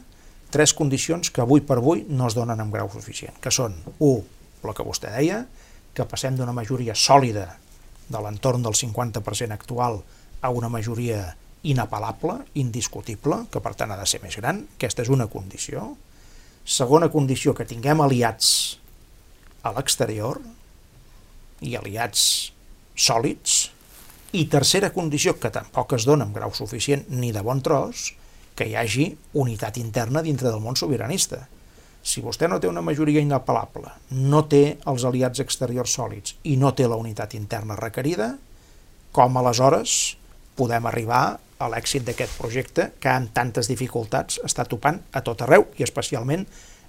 tres 0.54 0.76
condicions 0.78 1.32
que 1.34 1.42
avui 1.42 1.64
per 1.66 1.80
avui 1.82 2.06
no 2.08 2.30
es 2.30 2.38
donen 2.38 2.62
amb 2.62 2.76
grau 2.76 2.92
suficient, 2.94 3.40
que 3.42 3.52
són, 3.52 3.76
un, 4.00 4.22
el 4.64 4.76
que 4.78 4.86
vostè 4.86 5.12
deia, 5.18 5.44
que 5.96 6.06
passem 6.10 6.38
d'una 6.38 6.54
majoria 6.54 6.96
sòlida 6.96 7.48
de 8.08 8.22
l'entorn 8.22 8.64
del 8.64 8.78
50% 8.78 9.56
actual 9.56 10.00
a 10.46 10.52
una 10.54 10.70
majoria 10.70 11.34
inapel·lable, 11.66 12.38
indiscutible, 12.62 13.48
que 13.50 13.62
per 13.64 13.74
tant 13.74 13.92
ha 13.92 13.98
de 13.98 14.06
ser 14.06 14.22
més 14.22 14.38
gran, 14.38 14.62
aquesta 14.78 15.02
és 15.02 15.10
una 15.10 15.26
condició, 15.32 15.96
Segona 16.66 17.12
condició, 17.14 17.54
que 17.54 17.66
tinguem 17.70 18.00
aliats 18.02 18.80
a 19.62 19.70
l'exterior 19.76 20.40
i 21.62 21.76
aliats 21.78 22.24
sòlids. 22.96 23.72
I 24.36 24.48
tercera 24.52 24.92
condició, 24.92 25.38
que 25.40 25.52
tampoc 25.54 25.94
es 25.96 26.08
dona 26.08 26.26
amb 26.28 26.36
grau 26.36 26.54
suficient 26.56 27.06
ni 27.10 27.32
de 27.32 27.44
bon 27.46 27.62
tros, 27.64 28.14
que 28.56 28.68
hi 28.68 28.76
hagi 28.76 29.10
unitat 29.36 29.78
interna 29.78 30.24
dintre 30.24 30.50
del 30.50 30.64
món 30.64 30.80
sobiranista. 30.80 31.46
Si 32.06 32.22
vostè 32.22 32.48
no 32.48 32.60
té 32.62 32.70
una 32.70 32.84
majoria 32.86 33.24
inapel·lable, 33.24 33.92
no 34.30 34.44
té 34.48 34.78
els 34.88 35.06
aliats 35.08 35.42
exteriors 35.42 35.96
sòlids 35.98 36.36
i 36.44 36.56
no 36.62 36.72
té 36.78 36.88
la 36.88 37.00
unitat 37.00 37.34
interna 37.34 37.78
requerida, 37.80 38.36
com 39.16 39.38
aleshores 39.40 40.16
podem 40.56 40.86
arribar 40.86 41.24
a 41.58 41.68
l'èxit 41.72 42.04
d'aquest 42.06 42.36
projecte 42.38 42.90
que 43.00 43.12
amb 43.12 43.32
tantes 43.36 43.68
dificultats 43.72 44.40
està 44.44 44.66
topant 44.68 45.00
a 45.16 45.24
tot 45.24 45.42
arreu 45.42 45.68
i 45.80 45.84
especialment 45.88 46.46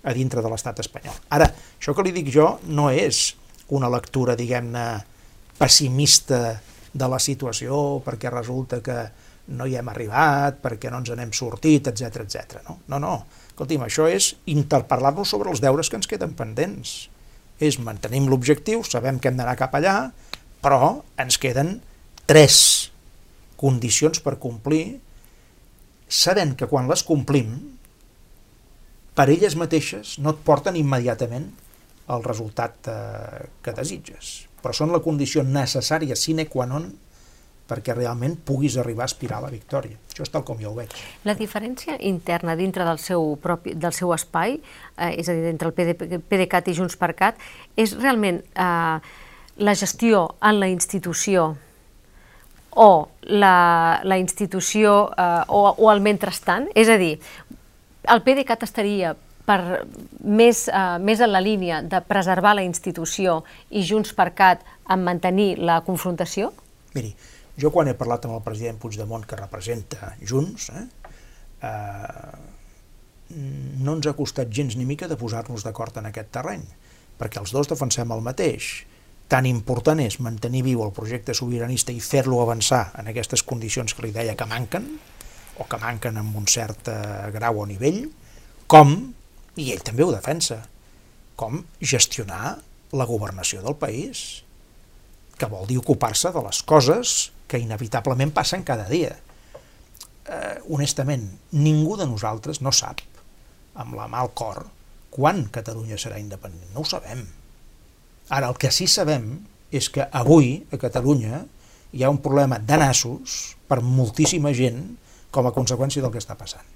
a 0.06 0.14
dintre 0.14 0.42
de 0.42 0.50
l'estat 0.50 0.82
espanyol. 0.82 1.14
Ara, 1.34 1.48
això 1.78 1.94
que 1.94 2.04
li 2.06 2.14
dic 2.14 2.30
jo 2.34 2.56
no 2.66 2.90
és 2.90 3.34
una 3.74 3.90
lectura, 3.90 4.36
diguem-ne, 4.38 4.86
pessimista 5.58 6.60
de 6.96 7.08
la 7.08 7.20
situació 7.20 8.00
perquè 8.04 8.32
resulta 8.32 8.80
que 8.84 8.98
no 9.56 9.66
hi 9.66 9.76
hem 9.78 9.88
arribat, 9.88 10.58
perquè 10.62 10.90
no 10.90 11.00
ens 11.02 11.12
n'hem 11.14 11.32
sortit, 11.36 11.90
etc 11.92 12.22
etc. 12.24 12.62
No? 12.66 12.80
no, 12.90 13.00
no. 13.02 13.16
Escolti'm, 13.52 13.86
això 13.86 14.08
és 14.10 14.34
interparlar-nos 14.52 15.30
sobre 15.32 15.52
els 15.52 15.62
deures 15.64 15.88
que 15.88 15.96
ens 16.00 16.10
queden 16.10 16.34
pendents. 16.36 16.96
És 17.62 17.78
mantenim 17.80 18.26
l'objectiu, 18.28 18.82
sabem 18.84 19.20
que 19.20 19.30
hem 19.30 19.38
d'anar 19.38 19.56
cap 19.56 19.76
allà, 19.78 20.10
però 20.60 20.98
ens 21.22 21.38
queden 21.40 21.78
tres 22.28 22.90
condicions 23.56 24.20
per 24.20 24.36
complir, 24.42 24.98
sabent 26.08 26.52
que 26.58 26.68
quan 26.68 26.90
les 26.90 27.04
complim, 27.06 27.54
per 29.16 29.30
elles 29.32 29.56
mateixes 29.56 30.18
no 30.20 30.34
et 30.34 30.42
porten 30.44 30.76
immediatament 30.76 31.48
el 32.12 32.26
resultat 32.26 32.90
eh, 32.92 33.46
que 33.64 33.72
desitges, 33.74 34.45
però 34.66 34.74
són 34.74 34.90
la 34.90 34.98
condició 34.98 35.44
necessària 35.46 36.16
sine 36.18 36.48
qua 36.50 36.64
non 36.66 36.88
perquè 37.70 37.94
realment 37.94 38.34
puguis 38.46 38.74
arribar 38.78 39.04
a 39.04 39.10
aspirar 39.10 39.38
a 39.38 39.44
la 39.44 39.50
victòria. 39.50 39.94
Això 40.10 40.24
és 40.26 40.30
tal 40.34 40.42
com 40.46 40.58
jo 40.58 40.72
ho 40.72 40.74
veig. 40.74 40.90
La 41.26 41.34
diferència 41.38 41.94
interna 42.06 42.56
dintre 42.58 42.86
del 42.86 42.98
seu, 43.02 43.36
propi, 43.42 43.74
del 43.78 43.94
seu 43.94 44.10
espai, 44.14 44.56
eh, 44.58 45.12
és 45.18 45.28
a 45.28 45.34
dir, 45.34 45.44
entre 45.50 45.70
el 45.70 45.74
PD, 45.74 46.18
PDeCAT 46.18 46.70
i 46.70 46.76
Junts 46.78 46.98
per 46.98 47.12
Cat, 47.18 47.38
és 47.78 47.94
realment 47.98 48.40
eh, 48.42 48.98
la 49.66 49.74
gestió 49.74 50.24
en 50.42 50.58
la 50.62 50.70
institució 50.70 51.52
o 52.70 52.90
la, 53.22 54.00
la 54.02 54.18
institució 54.18 54.96
eh, 55.14 55.42
o, 55.46 55.62
o 55.78 55.92
el 55.92 56.02
mentrestant? 56.02 56.70
És 56.74 56.90
a 56.90 56.98
dir, 57.02 57.16
el 58.06 58.22
PDeCAT 58.22 58.66
estaria 58.66 59.14
per 59.46 59.86
més, 60.20 60.66
eh, 60.68 60.98
més 60.98 61.22
en 61.22 61.32
la 61.32 61.40
línia 61.40 61.80
de 61.82 62.00
preservar 62.02 62.56
la 62.58 62.64
institució 62.66 63.42
i 63.70 63.84
Junts 63.86 64.12
per 64.16 64.32
Cat 64.34 64.64
en 64.90 65.04
mantenir 65.06 65.56
la 65.58 65.80
confrontació? 65.86 66.52
Miri, 66.94 67.14
jo 67.56 67.70
quan 67.70 67.88
he 67.88 67.94
parlat 67.94 68.26
amb 68.26 68.36
el 68.36 68.44
president 68.44 68.80
Puigdemont 68.82 69.24
que 69.26 69.38
representa 69.38 70.14
Junts, 70.20 70.70
eh, 70.70 70.84
eh, 71.62 72.34
no 73.82 73.96
ens 73.96 74.06
ha 74.06 74.14
costat 74.18 74.50
gens 74.50 74.76
ni 74.76 74.84
mica 74.86 75.08
de 75.08 75.16
posar-nos 75.16 75.64
d'acord 75.64 75.96
en 75.98 76.10
aquest 76.10 76.30
terreny, 76.34 76.66
perquè 77.18 77.40
els 77.40 77.52
dos 77.54 77.68
defensem 77.70 78.12
el 78.12 78.22
mateix 78.22 78.84
tan 79.28 79.46
important 79.46 79.98
és 80.02 80.20
mantenir 80.22 80.62
viu 80.68 80.84
el 80.84 80.92
projecte 80.94 81.34
sobiranista 81.34 81.90
i 81.92 82.00
fer-lo 82.00 82.38
avançar 82.42 82.92
en 83.00 83.10
aquestes 83.10 83.42
condicions 83.42 83.94
que 83.94 84.06
li 84.06 84.12
deia 84.14 84.36
que 84.38 84.46
manquen, 84.46 84.86
o 85.58 85.64
que 85.66 85.80
manquen 85.82 86.20
amb 86.20 86.36
un 86.38 86.46
cert 86.46 86.92
eh, 86.92 87.30
grau 87.34 87.62
o 87.64 87.66
nivell, 87.66 88.04
com, 88.70 88.94
i 89.56 89.70
ell 89.72 89.84
també 89.84 90.04
ho 90.04 90.12
defensa, 90.14 90.62
com 91.36 91.62
gestionar 91.80 92.56
la 92.96 93.06
governació 93.08 93.62
del 93.64 93.76
país, 93.76 94.42
que 95.36 95.48
vol 95.52 95.66
dir 95.68 95.78
ocupar-se 95.80 96.32
de 96.32 96.42
les 96.46 96.62
coses 96.64 97.16
que 97.48 97.60
inevitablement 97.60 98.32
passen 98.32 98.64
cada 98.64 98.86
dia. 98.88 99.16
Eh, 100.26 100.56
honestament, 100.72 101.26
ningú 101.52 101.96
de 102.00 102.08
nosaltres 102.08 102.62
no 102.64 102.72
sap, 102.72 103.02
amb 103.76 103.98
la 103.98 104.08
mà 104.08 104.24
al 104.24 104.32
cor, 104.34 104.64
quan 105.12 105.44
Catalunya 105.52 106.00
serà 106.00 106.20
independent. 106.20 106.72
No 106.72 106.84
ho 106.84 106.88
sabem 106.88 107.26
Ara, 108.28 108.48
el 108.50 108.56
que 108.58 108.72
sí 108.74 108.88
sabem 108.90 109.28
és 109.74 109.88
que 109.92 110.06
avui, 110.14 110.64
a 110.74 110.78
Catalunya, 110.82 111.44
hi 111.94 112.02
ha 112.02 112.10
un 112.10 112.18
problema 112.22 112.58
de 112.58 112.78
nassos 112.80 113.56
per 113.70 113.78
moltíssima 113.82 114.50
gent 114.54 114.80
com 115.34 115.46
a 115.46 115.54
conseqüència 115.54 116.02
del 116.02 116.10
que 116.14 116.22
està 116.22 116.34
passant. 116.38 116.66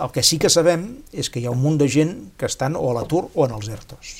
El 0.00 0.10
que 0.14 0.22
sí 0.24 0.38
que 0.40 0.48
sabem 0.48 0.84
és 1.12 1.28
que 1.28 1.42
hi 1.42 1.46
ha 1.46 1.52
un 1.52 1.60
munt 1.60 1.76
de 1.80 1.88
gent 1.92 2.14
que 2.40 2.48
estan 2.48 2.76
o 2.78 2.86
a 2.88 2.94
l'atur 2.96 3.26
o 3.34 3.44
en 3.44 3.52
els 3.52 3.68
ERTOs. 3.68 4.12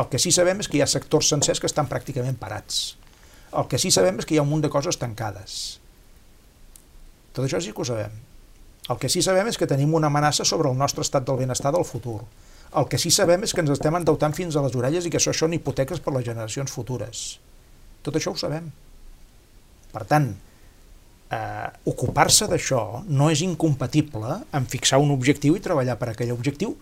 El 0.00 0.08
que 0.12 0.20
sí 0.22 0.30
sabem 0.34 0.60
és 0.60 0.68
que 0.68 0.76
hi 0.78 0.82
ha 0.84 0.90
sectors 0.90 1.30
sencers 1.32 1.60
que 1.62 1.70
estan 1.70 1.88
pràcticament 1.88 2.36
parats. 2.38 2.98
El 3.56 3.66
que 3.70 3.80
sí 3.80 3.90
sabem 3.90 4.20
és 4.20 4.28
que 4.28 4.36
hi 4.36 4.40
ha 4.40 4.44
un 4.44 4.50
munt 4.50 4.62
de 4.66 4.70
coses 4.70 5.00
tancades. 5.00 5.80
Tot 7.32 7.46
això 7.46 7.62
sí 7.64 7.72
que 7.72 7.82
ho 7.82 7.88
sabem. 7.88 8.12
El 8.90 8.98
que 9.00 9.08
sí 9.08 9.22
sabem 9.22 9.48
és 9.48 9.58
que 9.58 9.68
tenim 9.70 9.94
una 9.94 10.10
amenaça 10.12 10.44
sobre 10.44 10.70
el 10.70 10.78
nostre 10.78 11.06
estat 11.06 11.24
del 11.26 11.40
benestar 11.40 11.72
del 11.72 11.86
futur. 11.88 12.20
El 12.76 12.86
que 12.90 13.00
sí 13.02 13.10
sabem 13.10 13.42
és 13.46 13.54
que 13.54 13.64
ens 13.64 13.72
estem 13.72 13.96
endeutant 13.98 14.36
fins 14.36 14.54
a 14.54 14.62
les 14.62 14.76
orelles 14.78 15.06
i 15.06 15.10
que 15.10 15.18
això 15.18 15.32
són 15.34 15.56
hipoteques 15.56 16.02
per 16.04 16.14
les 16.14 16.26
generacions 16.28 16.70
futures. 16.70 17.24
Tot 18.06 18.20
això 18.20 18.34
ho 18.34 18.38
sabem. 18.38 18.68
Per 19.90 20.04
tant, 20.10 20.28
eh, 21.30 21.68
ocupar-se 21.92 22.48
d'això 22.50 23.02
no 23.08 23.30
és 23.30 23.42
incompatible 23.46 24.40
amb 24.50 24.70
fixar 24.70 25.00
un 25.02 25.14
objectiu 25.14 25.56
i 25.56 25.64
treballar 25.64 25.96
per 26.00 26.12
aquell 26.12 26.34
objectiu, 26.34 26.76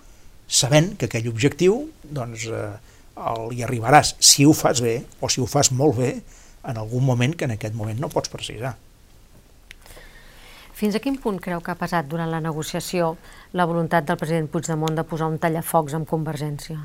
sabent 0.48 0.94
que 0.96 1.08
aquell 1.08 1.28
objectiu 1.30 1.84
doncs, 2.02 2.48
eh, 2.48 2.72
el, 3.18 3.54
hi 3.54 3.64
arribaràs 3.66 4.14
si 4.22 4.46
ho 4.46 4.54
fas 4.56 4.82
bé 4.84 5.00
o 5.20 5.30
si 5.32 5.42
ho 5.42 5.46
fas 5.46 5.72
molt 5.72 5.98
bé 5.98 6.12
en 6.68 6.76
algun 6.76 7.04
moment 7.04 7.34
que 7.36 7.48
en 7.48 7.56
aquest 7.56 7.74
moment 7.74 7.98
no 8.00 8.10
pots 8.12 8.30
precisar. 8.32 8.76
Fins 10.78 10.94
a 10.94 11.00
quin 11.02 11.16
punt 11.18 11.40
creu 11.42 11.58
que 11.64 11.72
ha 11.72 11.78
passat 11.78 12.06
durant 12.06 12.30
la 12.30 12.38
negociació 12.38 13.16
la 13.58 13.66
voluntat 13.66 14.06
del 14.06 14.18
president 14.20 14.46
Puigdemont 14.52 14.94
de 14.94 15.02
posar 15.02 15.26
un 15.26 15.40
tallafocs 15.42 15.96
amb 15.98 16.06
Convergència? 16.06 16.78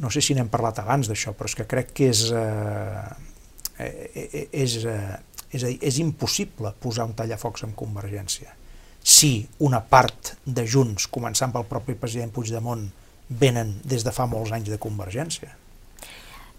No 0.00 0.10
sé 0.12 0.20
si 0.24 0.36
n'hem 0.36 0.50
parlat 0.52 0.78
abans 0.82 1.08
d'això, 1.08 1.32
però 1.36 1.48
és 1.48 1.56
que 1.56 1.66
crec 1.68 1.94
que 1.96 2.10
és, 2.12 2.20
eh, 2.36 3.29
eh, 3.80 4.08
eh 4.14 4.46
és, 4.64 4.76
eh, 4.84 5.18
és, 5.52 5.66
és 5.80 6.00
impossible 6.02 6.74
posar 6.80 7.08
un 7.08 7.14
tallafocs 7.18 7.64
amb 7.66 7.76
Convergència. 7.78 8.54
Si 9.02 9.48
una 9.64 9.80
part 9.80 10.34
de 10.44 10.66
Junts, 10.66 11.08
començant 11.08 11.52
pel 11.52 11.64
propi 11.68 11.96
president 11.96 12.32
Puigdemont, 12.32 12.84
venen 13.30 13.78
des 13.84 14.04
de 14.04 14.12
fa 14.12 14.26
molts 14.26 14.52
anys 14.52 14.68
de 14.68 14.78
Convergència. 14.78 15.56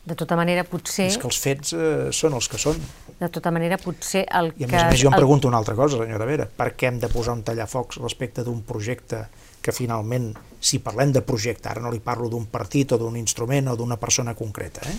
De 0.02 0.16
tota 0.18 0.36
manera, 0.36 0.64
potser... 0.66 1.06
És 1.12 1.20
que 1.22 1.28
els 1.30 1.38
fets 1.38 1.76
eh, 1.78 2.08
són 2.16 2.34
els 2.34 2.48
que 2.50 2.58
són. 2.58 2.80
De 3.20 3.28
tota 3.30 3.52
manera, 3.54 3.78
potser 3.78 4.24
el 4.40 4.50
que... 4.56 4.64
I 4.64 4.66
a 4.66 4.70
més 4.72 4.82
a 4.82 4.88
més 4.90 5.02
jo 5.04 5.12
em 5.12 5.18
pregunto 5.18 5.50
una 5.52 5.60
altra 5.62 5.76
cosa, 5.78 6.00
senyora 6.02 6.26
Vera. 6.26 6.48
Per 6.50 6.72
què 6.74 6.90
hem 6.90 6.98
de 7.04 7.10
posar 7.12 7.36
un 7.38 7.44
tallafocs 7.46 8.00
respecte 8.02 8.46
d'un 8.48 8.64
projecte 8.66 9.28
que 9.62 9.74
finalment, 9.76 10.32
si 10.58 10.80
parlem 10.82 11.14
de 11.14 11.22
projecte, 11.22 11.70
ara 11.70 11.84
no 11.84 11.92
li 11.94 12.02
parlo 12.02 12.32
d'un 12.34 12.48
partit 12.50 12.96
o 12.96 12.98
d'un 12.98 13.20
instrument 13.20 13.70
o 13.70 13.78
d'una 13.78 14.00
persona 14.02 14.34
concreta, 14.34 14.82
eh? 14.90 14.98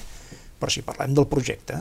però 0.62 0.70
si 0.70 0.84
parlem 0.86 1.16
del 1.18 1.26
projecte, 1.26 1.80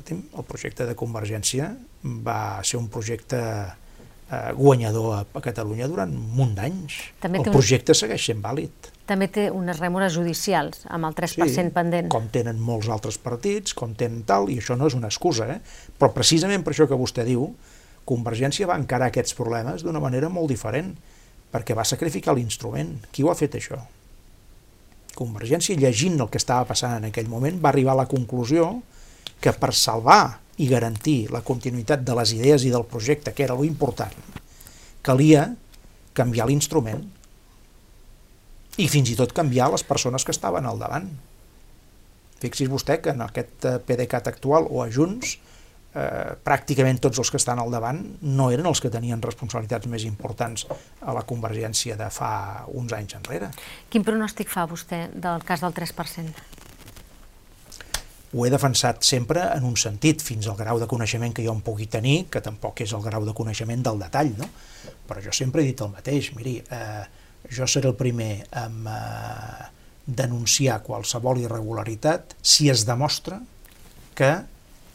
el 0.00 0.44
projecte 0.48 0.86
de 0.88 0.96
Convergència 0.98 1.72
va 2.02 2.62
ser 2.66 2.80
un 2.80 2.88
projecte 2.92 3.38
eh, 3.42 4.52
guanyador 4.56 5.12
a, 5.18 5.20
a 5.22 5.44
Catalunya 5.44 5.88
durant 5.90 6.10
un 6.10 6.32
munt 6.38 6.56
d'anys. 6.58 6.98
El 7.28 7.42
projecte 7.50 7.94
un... 7.94 8.00
segueix 8.04 8.30
sent 8.32 8.42
vàlid 8.44 8.92
també 9.12 9.28
té 9.28 9.48
unes 9.52 9.80
rèmores 9.82 10.14
judicials, 10.14 10.84
amb 10.92 11.08
el 11.08 11.16
3% 11.18 11.50
sí, 11.50 11.64
pendent. 11.74 12.08
com 12.12 12.28
tenen 12.32 12.60
molts 12.62 12.88
altres 12.92 13.18
partits, 13.20 13.74
com 13.76 13.96
tenen 13.98 14.22
tal, 14.28 14.48
i 14.48 14.58
això 14.62 14.76
no 14.78 14.88
és 14.88 14.96
una 14.96 15.10
excusa, 15.10 15.48
eh? 15.50 15.58
però 15.98 16.12
precisament 16.14 16.64
per 16.64 16.72
això 16.74 16.88
que 16.88 16.98
vostè 16.98 17.26
diu, 17.28 17.50
Convergència 18.02 18.66
va 18.66 18.74
encarar 18.80 19.12
aquests 19.12 19.36
problemes 19.38 19.84
d'una 19.86 20.00
manera 20.02 20.26
molt 20.32 20.50
diferent, 20.50 20.88
perquè 21.52 21.76
va 21.78 21.84
sacrificar 21.86 22.34
l'instrument. 22.34 22.96
Qui 23.14 23.22
ho 23.22 23.30
ha 23.30 23.36
fet, 23.38 23.54
això? 23.54 23.78
Convergència, 25.14 25.76
llegint 25.78 26.18
el 26.18 26.30
que 26.32 26.40
estava 26.40 26.66
passant 26.66 26.96
en 26.96 27.06
aquell 27.12 27.30
moment, 27.30 27.60
va 27.62 27.70
arribar 27.70 27.94
a 27.94 28.00
la 28.00 28.08
conclusió 28.10 28.72
que 29.42 29.52
per 29.58 29.72
salvar 29.74 30.38
i 30.62 30.68
garantir 30.70 31.26
la 31.34 31.42
continuïtat 31.42 32.04
de 32.06 32.14
les 32.18 32.32
idees 32.36 32.64
i 32.68 32.70
del 32.70 32.86
projecte, 32.86 33.32
que 33.34 33.44
era 33.46 33.56
lo 33.58 33.66
important, 33.66 34.14
calia 35.02 35.48
canviar 36.14 36.46
l'instrument 36.48 37.02
i 38.80 38.88
fins 38.88 39.10
i 39.12 39.16
tot 39.18 39.32
canviar 39.36 39.70
les 39.72 39.84
persones 39.84 40.24
que 40.24 40.32
estaven 40.32 40.68
al 40.68 40.80
davant. 40.80 41.08
Fixi's 42.42 42.70
vostè 42.70 42.98
que 43.02 43.12
en 43.14 43.22
aquest 43.24 43.66
eh, 43.68 43.78
PDeCAT 43.86 44.30
actual 44.32 44.66
o 44.70 44.82
a 44.82 44.88
Junts 44.90 45.36
eh, 45.94 46.32
pràcticament 46.44 47.00
tots 47.04 47.20
els 47.22 47.30
que 47.30 47.38
estan 47.40 47.60
al 47.62 47.70
davant 47.74 48.00
no 48.22 48.48
eren 48.54 48.66
els 48.70 48.80
que 48.82 48.90
tenien 48.92 49.22
responsabilitats 49.22 49.90
més 49.92 50.06
importants 50.08 50.66
a 51.00 51.14
la 51.14 51.24
convergència 51.28 51.96
de 52.00 52.08
fa 52.10 52.32
uns 52.72 52.94
anys 52.96 53.18
enrere. 53.20 53.52
Quin 53.92 54.06
pronòstic 54.06 54.50
fa 54.52 54.66
vostè 54.70 55.06
del 55.14 55.46
cas 55.46 55.64
del 55.64 55.76
3%? 55.76 56.48
Ho 58.32 58.46
he 58.46 58.50
defensat 58.52 59.04
sempre 59.04 59.42
en 59.52 59.66
un 59.68 59.74
sentit, 59.76 60.22
fins 60.24 60.46
al 60.48 60.56
grau 60.56 60.78
de 60.80 60.88
coneixement 60.88 61.34
que 61.36 61.44
jo 61.44 61.52
em 61.52 61.60
pugui 61.64 61.86
tenir, 61.92 62.26
que 62.32 62.40
tampoc 62.44 62.80
és 62.84 62.94
el 62.96 63.04
grau 63.04 63.26
de 63.28 63.34
coneixement 63.36 63.82
del 63.84 64.00
detall, 64.00 64.32
no? 64.38 64.48
Però 65.08 65.20
jo 65.20 65.34
sempre 65.36 65.62
he 65.62 65.68
dit 65.68 65.82
el 65.84 65.92
mateix, 65.92 66.30
miri, 66.38 66.56
eh, 66.72 67.02
jo 67.52 67.68
seré 67.68 67.90
el 67.90 67.98
primer 67.98 68.46
en 68.62 68.86
eh, 68.88 69.66
denunciar 70.06 70.80
qualsevol 70.86 71.42
irregularitat 71.42 72.34
si 72.42 72.70
es 72.72 72.86
demostra 72.88 73.42
que 74.18 74.32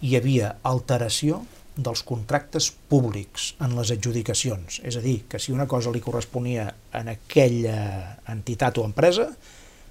hi 0.02 0.18
havia 0.18 0.56
alteració 0.68 1.44
dels 1.78 2.02
contractes 2.04 2.72
públics 2.90 3.52
en 3.62 3.76
les 3.78 3.92
adjudicacions. 3.94 4.82
És 4.84 4.98
a 4.98 5.04
dir, 5.04 5.22
que 5.30 5.40
si 5.40 5.54
una 5.54 5.68
cosa 5.70 5.94
li 5.94 6.02
corresponia 6.02 6.72
en 6.98 7.14
aquella 7.14 8.18
entitat 8.34 8.82
o 8.82 8.86
empresa, 8.88 9.30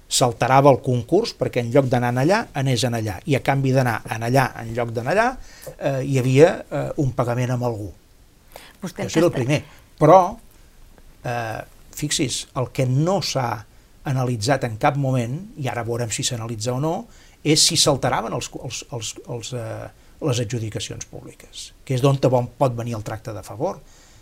s'alterava 0.07 0.71
el 0.71 0.79
concurs 0.83 1.33
perquè 1.35 1.61
en 1.63 1.71
lloc 1.73 1.89
d'anar 1.91 2.13
allà, 2.15 2.41
anés 2.57 2.83
en 2.87 2.95
allà. 2.95 3.17
I 3.27 3.35
a 3.35 3.43
canvi 3.43 3.73
d'anar 3.75 3.99
en 4.15 4.23
allà, 4.23 4.47
en 4.63 4.73
lloc 4.75 4.93
d'anar 4.95 5.13
allà, 5.13 5.27
eh, 5.75 6.01
hi 6.07 6.19
havia 6.21 6.51
eh, 6.63 6.83
un 7.03 7.11
pagament 7.15 7.55
amb 7.57 7.67
algú. 7.67 7.89
Vostè 8.81 9.07
Això 9.07 9.19
era 9.19 9.27
el 9.27 9.35
primer. 9.35 9.61
Però, 9.99 10.21
eh, 11.23 11.61
fixis, 11.97 12.45
el 12.55 12.71
que 12.71 12.85
no 12.87 13.19
s'ha 13.21 13.49
analitzat 14.07 14.63
en 14.63 14.77
cap 14.79 14.95
moment, 14.95 15.39
i 15.59 15.67
ara 15.67 15.83
veurem 15.83 16.11
si 16.13 16.23
s'analitza 16.23 16.77
o 16.77 16.79
no, 16.79 16.95
és 17.43 17.59
si 17.59 17.75
s'alteraven 17.79 18.33
els, 18.33 18.49
els, 18.63 18.83
els, 18.95 19.13
els, 19.27 19.53
eh, 19.53 19.87
les 20.27 20.39
adjudicacions 20.41 21.05
públiques, 21.11 21.71
que 21.85 21.97
és 21.97 22.01
d'on 22.01 22.17
pot 22.17 22.75
venir 22.75 22.95
el 22.95 23.03
tracte 23.03 23.33
de 23.35 23.43
favor, 23.43 23.81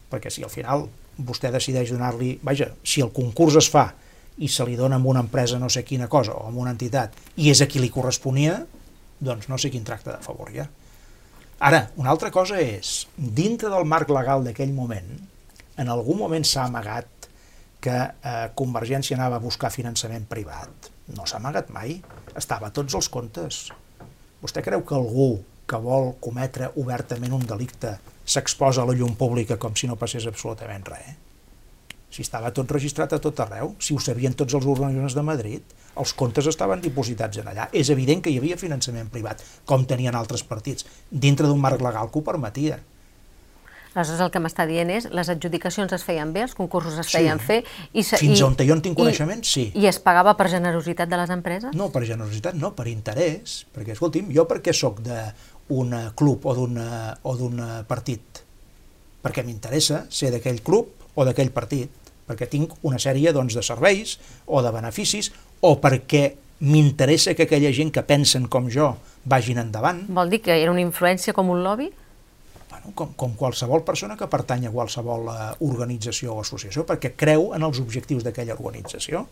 perquè 0.10 0.32
si 0.32 0.44
al 0.44 0.50
final 0.50 0.88
vostè 1.18 1.52
decideix 1.52 1.94
donar-li... 1.94 2.40
Vaja, 2.44 2.72
si 2.84 3.02
el 3.02 3.14
concurs 3.16 3.56
es 3.62 3.70
fa 3.72 3.92
i 4.38 4.50
se 4.52 4.66
li 4.68 4.76
dona 4.76 4.98
a 5.00 5.06
una 5.12 5.24
empresa 5.24 5.60
no 5.60 5.70
sé 5.70 5.84
quina 5.84 6.10
cosa 6.12 6.34
o 6.36 6.48
a 6.48 6.52
una 6.52 6.74
entitat 6.76 7.16
i 7.38 7.50
és 7.52 7.62
a 7.62 7.68
qui 7.72 7.80
li 7.80 7.92
corresponia, 7.94 8.60
doncs 9.20 9.48
no 9.48 9.58
sé 9.58 9.72
quin 9.72 9.86
tracte 9.88 10.12
de 10.12 10.20
favor 10.24 10.52
hi 10.52 10.60
ha. 10.64 10.68
Ara, 11.66 11.86
una 11.96 12.12
altra 12.12 12.32
cosa 12.36 12.60
és, 12.60 13.06
dintre 13.16 13.72
del 13.72 13.88
marc 13.88 14.12
legal 14.12 14.44
d'aquell 14.44 14.74
moment, 14.76 15.08
en 15.80 15.92
algun 15.92 16.20
moment 16.20 16.44
s'ha 16.44 16.66
amagat 16.68 17.30
que 17.86 17.96
eh, 17.96 18.50
Convergència 18.58 19.16
anava 19.16 19.38
a 19.40 19.44
buscar 19.44 19.72
finançament 19.72 20.26
privat. 20.28 20.90
No 21.16 21.28
s'ha 21.30 21.40
amagat 21.40 21.70
mai 21.72 22.00
estava 22.36 22.68
a 22.68 22.76
tots 22.76 22.96
els 22.98 23.10
comptes. 23.14 23.68
Vostè 24.42 24.64
creu 24.66 24.84
que 24.84 24.98
algú 24.98 25.30
que 25.66 25.80
vol 25.82 26.14
cometre 26.22 26.72
obertament 26.82 27.34
un 27.34 27.46
delicte 27.48 27.96
s'exposa 28.26 28.84
a 28.84 28.90
la 28.90 28.96
llum 28.98 29.16
pública 29.18 29.58
com 29.62 29.78
si 29.78 29.88
no 29.90 29.98
passés 30.02 30.28
absolutament 30.30 30.86
res? 30.90 31.16
Si 32.16 32.24
estava 32.24 32.54
tot 32.56 32.70
registrat 32.72 33.12
a 33.12 33.20
tot 33.20 33.40
arreu, 33.44 33.74
si 33.84 33.92
ho 33.92 34.00
sabien 34.00 34.32
tots 34.40 34.56
els 34.56 34.64
organismes 34.72 35.18
de 35.18 35.24
Madrid, 35.28 35.74
els 36.00 36.14
comptes 36.16 36.48
estaven 36.48 36.80
dipositats 36.80 37.42
en 37.42 37.50
allà. 37.52 37.66
És 37.76 37.90
evident 37.92 38.22
que 38.24 38.32
hi 38.32 38.38
havia 38.40 38.56
finançament 38.56 39.10
privat, 39.12 39.42
com 39.68 39.84
tenien 39.84 40.16
altres 40.16 40.46
partits, 40.48 40.88
dintre 41.12 41.50
d'un 41.50 41.60
marc 41.60 41.84
legal 41.84 42.08
que 42.12 42.22
ho 42.22 42.24
permetia. 42.24 42.78
Aleshores 43.96 44.22
el 44.26 44.32
que 44.32 44.40
m'està 44.44 44.66
dient 44.68 44.90
és 44.92 45.10
les 45.16 45.30
adjudicacions 45.32 45.92
es 45.96 46.04
feien 46.04 46.32
bé, 46.36 46.46
els 46.48 46.56
concursos 46.56 46.96
es 47.00 47.12
feien 47.12 47.40
sí. 47.40 47.46
fer... 47.48 47.58
I, 47.92 48.04
Fins 48.04 48.40
i, 48.40 48.44
on 48.44 48.56
jo 48.60 48.76
en 48.76 48.84
tinc 48.84 48.96
coneixement, 49.00 49.44
i, 49.44 49.52
sí. 49.52 49.66
I 49.76 49.88
es 49.92 50.00
pagava 50.04 50.38
per 50.40 50.48
generositat 50.52 51.12
de 51.12 51.20
les 51.20 51.36
empreses? 51.36 51.76
No, 51.76 51.90
per 51.92 52.06
generositat 52.08 52.56
no, 52.60 52.72
per 52.76 52.88
interès. 52.92 53.62
Perquè, 53.76 53.96
escolti'm, 53.96 54.32
jo 54.36 54.48
per 54.48 54.62
què 54.64 54.76
sóc 54.76 55.04
d'un 55.04 55.96
club 56.16 56.48
o 56.48 56.56
d'un 56.56 57.62
partit? 57.92 58.44
Perquè 59.24 59.44
m'interessa 59.48 60.06
ser 60.12 60.32
d'aquell 60.36 60.64
club 60.64 60.92
o 61.16 61.24
d'aquell 61.28 61.52
partit, 61.56 62.05
perquè 62.26 62.48
tinc 62.50 62.74
una 62.84 63.00
sèrie 63.02 63.34
doncs, 63.36 63.58
de 63.58 63.64
serveis 63.66 64.18
o 64.46 64.64
de 64.66 64.72
beneficis, 64.74 65.32
o 65.62 65.76
perquè 65.82 66.32
m'interessa 66.66 67.36
que 67.36 67.46
aquella 67.46 67.74
gent 67.76 67.92
que 67.92 68.06
pensen 68.08 68.48
com 68.48 68.70
jo 68.72 68.96
vagin 69.26 69.60
endavant. 69.62 70.06
Vol 70.08 70.32
dir 70.34 70.42
que 70.46 70.56
era 70.56 70.72
una 70.72 70.84
influència 70.84 71.36
com 71.36 71.52
un 71.52 71.64
lobby? 71.66 71.92
bueno, 72.76 72.96
com, 72.96 73.14
com 73.14 73.36
qualsevol 73.36 73.84
persona 73.84 74.18
que 74.18 74.28
pertany 74.28 74.68
a 74.68 74.72
qualsevol 74.74 75.30
uh, 75.30 75.52
organització 75.66 76.36
o 76.36 76.42
associació, 76.42 76.86
perquè 76.86 77.14
creu 77.16 77.54
en 77.56 77.64
els 77.64 77.80
objectius 77.80 78.24
d'aquella 78.24 78.56
organització. 78.56 79.26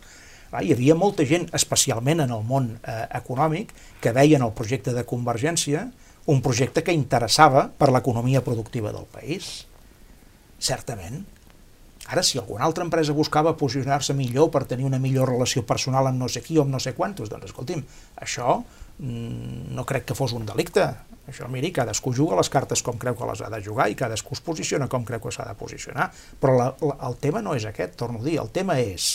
Va, 0.52 0.62
hi 0.62 0.72
havia 0.72 0.94
molta 0.94 1.26
gent, 1.26 1.48
especialment 1.56 2.22
en 2.24 2.30
el 2.30 2.42
món 2.46 2.68
eh, 2.76 3.06
econòmic, 3.18 3.72
que 4.00 4.12
veia 4.14 4.38
en 4.38 4.44
el 4.46 4.52
projecte 4.54 4.92
de 4.94 5.02
Convergència 5.08 5.88
un 6.30 6.40
projecte 6.44 6.84
que 6.84 6.94
interessava 6.94 7.66
per 7.68 7.90
l'economia 7.90 8.42
productiva 8.44 8.92
del 8.94 9.08
país. 9.10 9.64
Certament. 10.62 11.24
Ara, 12.06 12.22
si 12.22 12.38
alguna 12.38 12.64
altra 12.64 12.84
empresa 12.84 13.14
buscava 13.16 13.54
posicionar-se 13.56 14.12
millor 14.14 14.50
per 14.52 14.66
tenir 14.68 14.84
una 14.84 15.00
millor 15.00 15.30
relació 15.32 15.64
personal 15.64 16.10
amb 16.10 16.20
no 16.20 16.28
sé 16.28 16.42
qui 16.44 16.58
o 16.58 16.64
amb 16.66 16.74
no 16.74 16.80
sé 16.82 16.92
quantos, 16.92 17.30
doncs 17.32 17.48
escolti'm, 17.48 17.80
això 18.20 18.58
mm, 18.60 19.72
no 19.72 19.86
crec 19.88 20.10
que 20.10 20.16
fos 20.18 20.36
un 20.36 20.44
delicte. 20.44 20.84
Això, 21.24 21.48
miri, 21.48 21.70
cadascú 21.72 22.12
juga 22.12 22.36
les 22.36 22.50
cartes 22.52 22.82
com 22.84 22.98
creu 23.00 23.16
que 23.16 23.28
les 23.30 23.40
ha 23.40 23.48
de 23.48 23.62
jugar 23.64 23.88
i 23.88 23.96
cadascú 23.96 24.36
es 24.36 24.42
posiciona 24.44 24.90
com 24.92 25.06
creu 25.08 25.22
que 25.24 25.32
s'ha 25.32 25.46
de 25.48 25.56
posicionar. 25.56 26.10
Però 26.40 26.58
la, 26.58 26.66
la, 26.84 26.98
el 27.08 27.16
tema 27.22 27.40
no 27.40 27.56
és 27.56 27.64
aquest, 27.64 27.96
torno 27.96 28.20
a 28.20 28.26
dir, 28.26 28.36
el 28.42 28.52
tema 28.52 28.76
és 28.82 29.14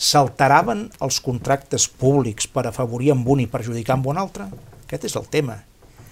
s'alteraven 0.00 0.86
els 1.04 1.20
contractes 1.24 1.88
públics 1.88 2.46
per 2.48 2.66
afavorir 2.68 3.14
amb 3.14 3.26
un 3.32 3.40
i 3.44 3.48
perjudicar 3.48 3.96
amb 3.96 4.12
un 4.12 4.20
altre? 4.20 4.50
Aquest 4.84 5.08
és 5.08 5.16
el 5.16 5.28
tema. 5.32 5.56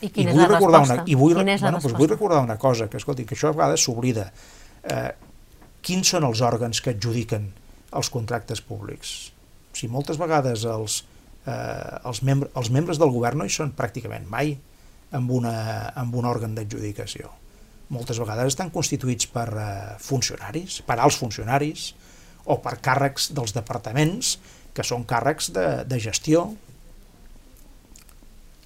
I 0.00 0.08
quina 0.14 0.32
I 0.32 0.34
vull 0.34 0.44
és 0.44 0.48
la 0.48 0.54
recordar 0.54 0.80
resposta? 0.80 1.02
Una, 1.02 1.12
i 1.12 1.16
vull, 1.18 1.36
quina 1.36 1.54
és 1.54 1.64
la 1.64 1.70
bueno, 1.70 1.84
doncs 1.84 2.00
vull 2.00 2.12
recordar 2.12 2.42
una 2.44 2.56
cosa, 2.60 2.88
que 2.88 3.00
escolti, 3.00 3.28
que 3.28 3.36
això 3.36 3.52
a 3.52 3.56
vegades 3.56 3.84
s'oblida. 3.84 4.30
Eh, 4.88 5.08
quins 5.84 6.14
són 6.14 6.26
els 6.28 6.42
òrgans 6.44 6.80
que 6.84 6.94
adjudiquen 6.94 7.50
els 7.98 8.10
contractes 8.12 8.62
públics? 8.64 9.32
Si 9.76 9.88
moltes 9.90 10.18
vegades 10.20 10.64
els, 10.68 11.02
eh, 11.46 11.98
els, 12.08 12.22
membre, 12.22 12.50
els 12.58 12.70
membres 12.74 13.00
del 13.00 13.12
govern 13.14 13.42
no 13.42 13.46
hi 13.46 13.54
són 13.54 13.74
pràcticament 13.76 14.26
mai, 14.30 14.56
amb, 15.16 15.30
una, 15.32 15.54
amb 15.96 16.14
un 16.18 16.28
òrgan 16.28 16.54
d'adjudicació. 16.56 17.30
Moltes 17.94 18.20
vegades 18.20 18.52
estan 18.52 18.72
constituïts 18.74 19.30
per 19.32 19.48
eh, 19.56 19.66
funcionaris, 20.04 20.82
per 20.84 20.98
alts 20.98 21.18
funcionaris, 21.20 21.92
o 22.48 22.58
per 22.64 22.78
càrrecs 22.84 23.30
dels 23.36 23.54
departaments, 23.56 24.36
que 24.76 24.84
són 24.84 25.04
càrrecs 25.08 25.50
de, 25.54 25.66
de 25.88 25.98
gestió, 26.00 26.48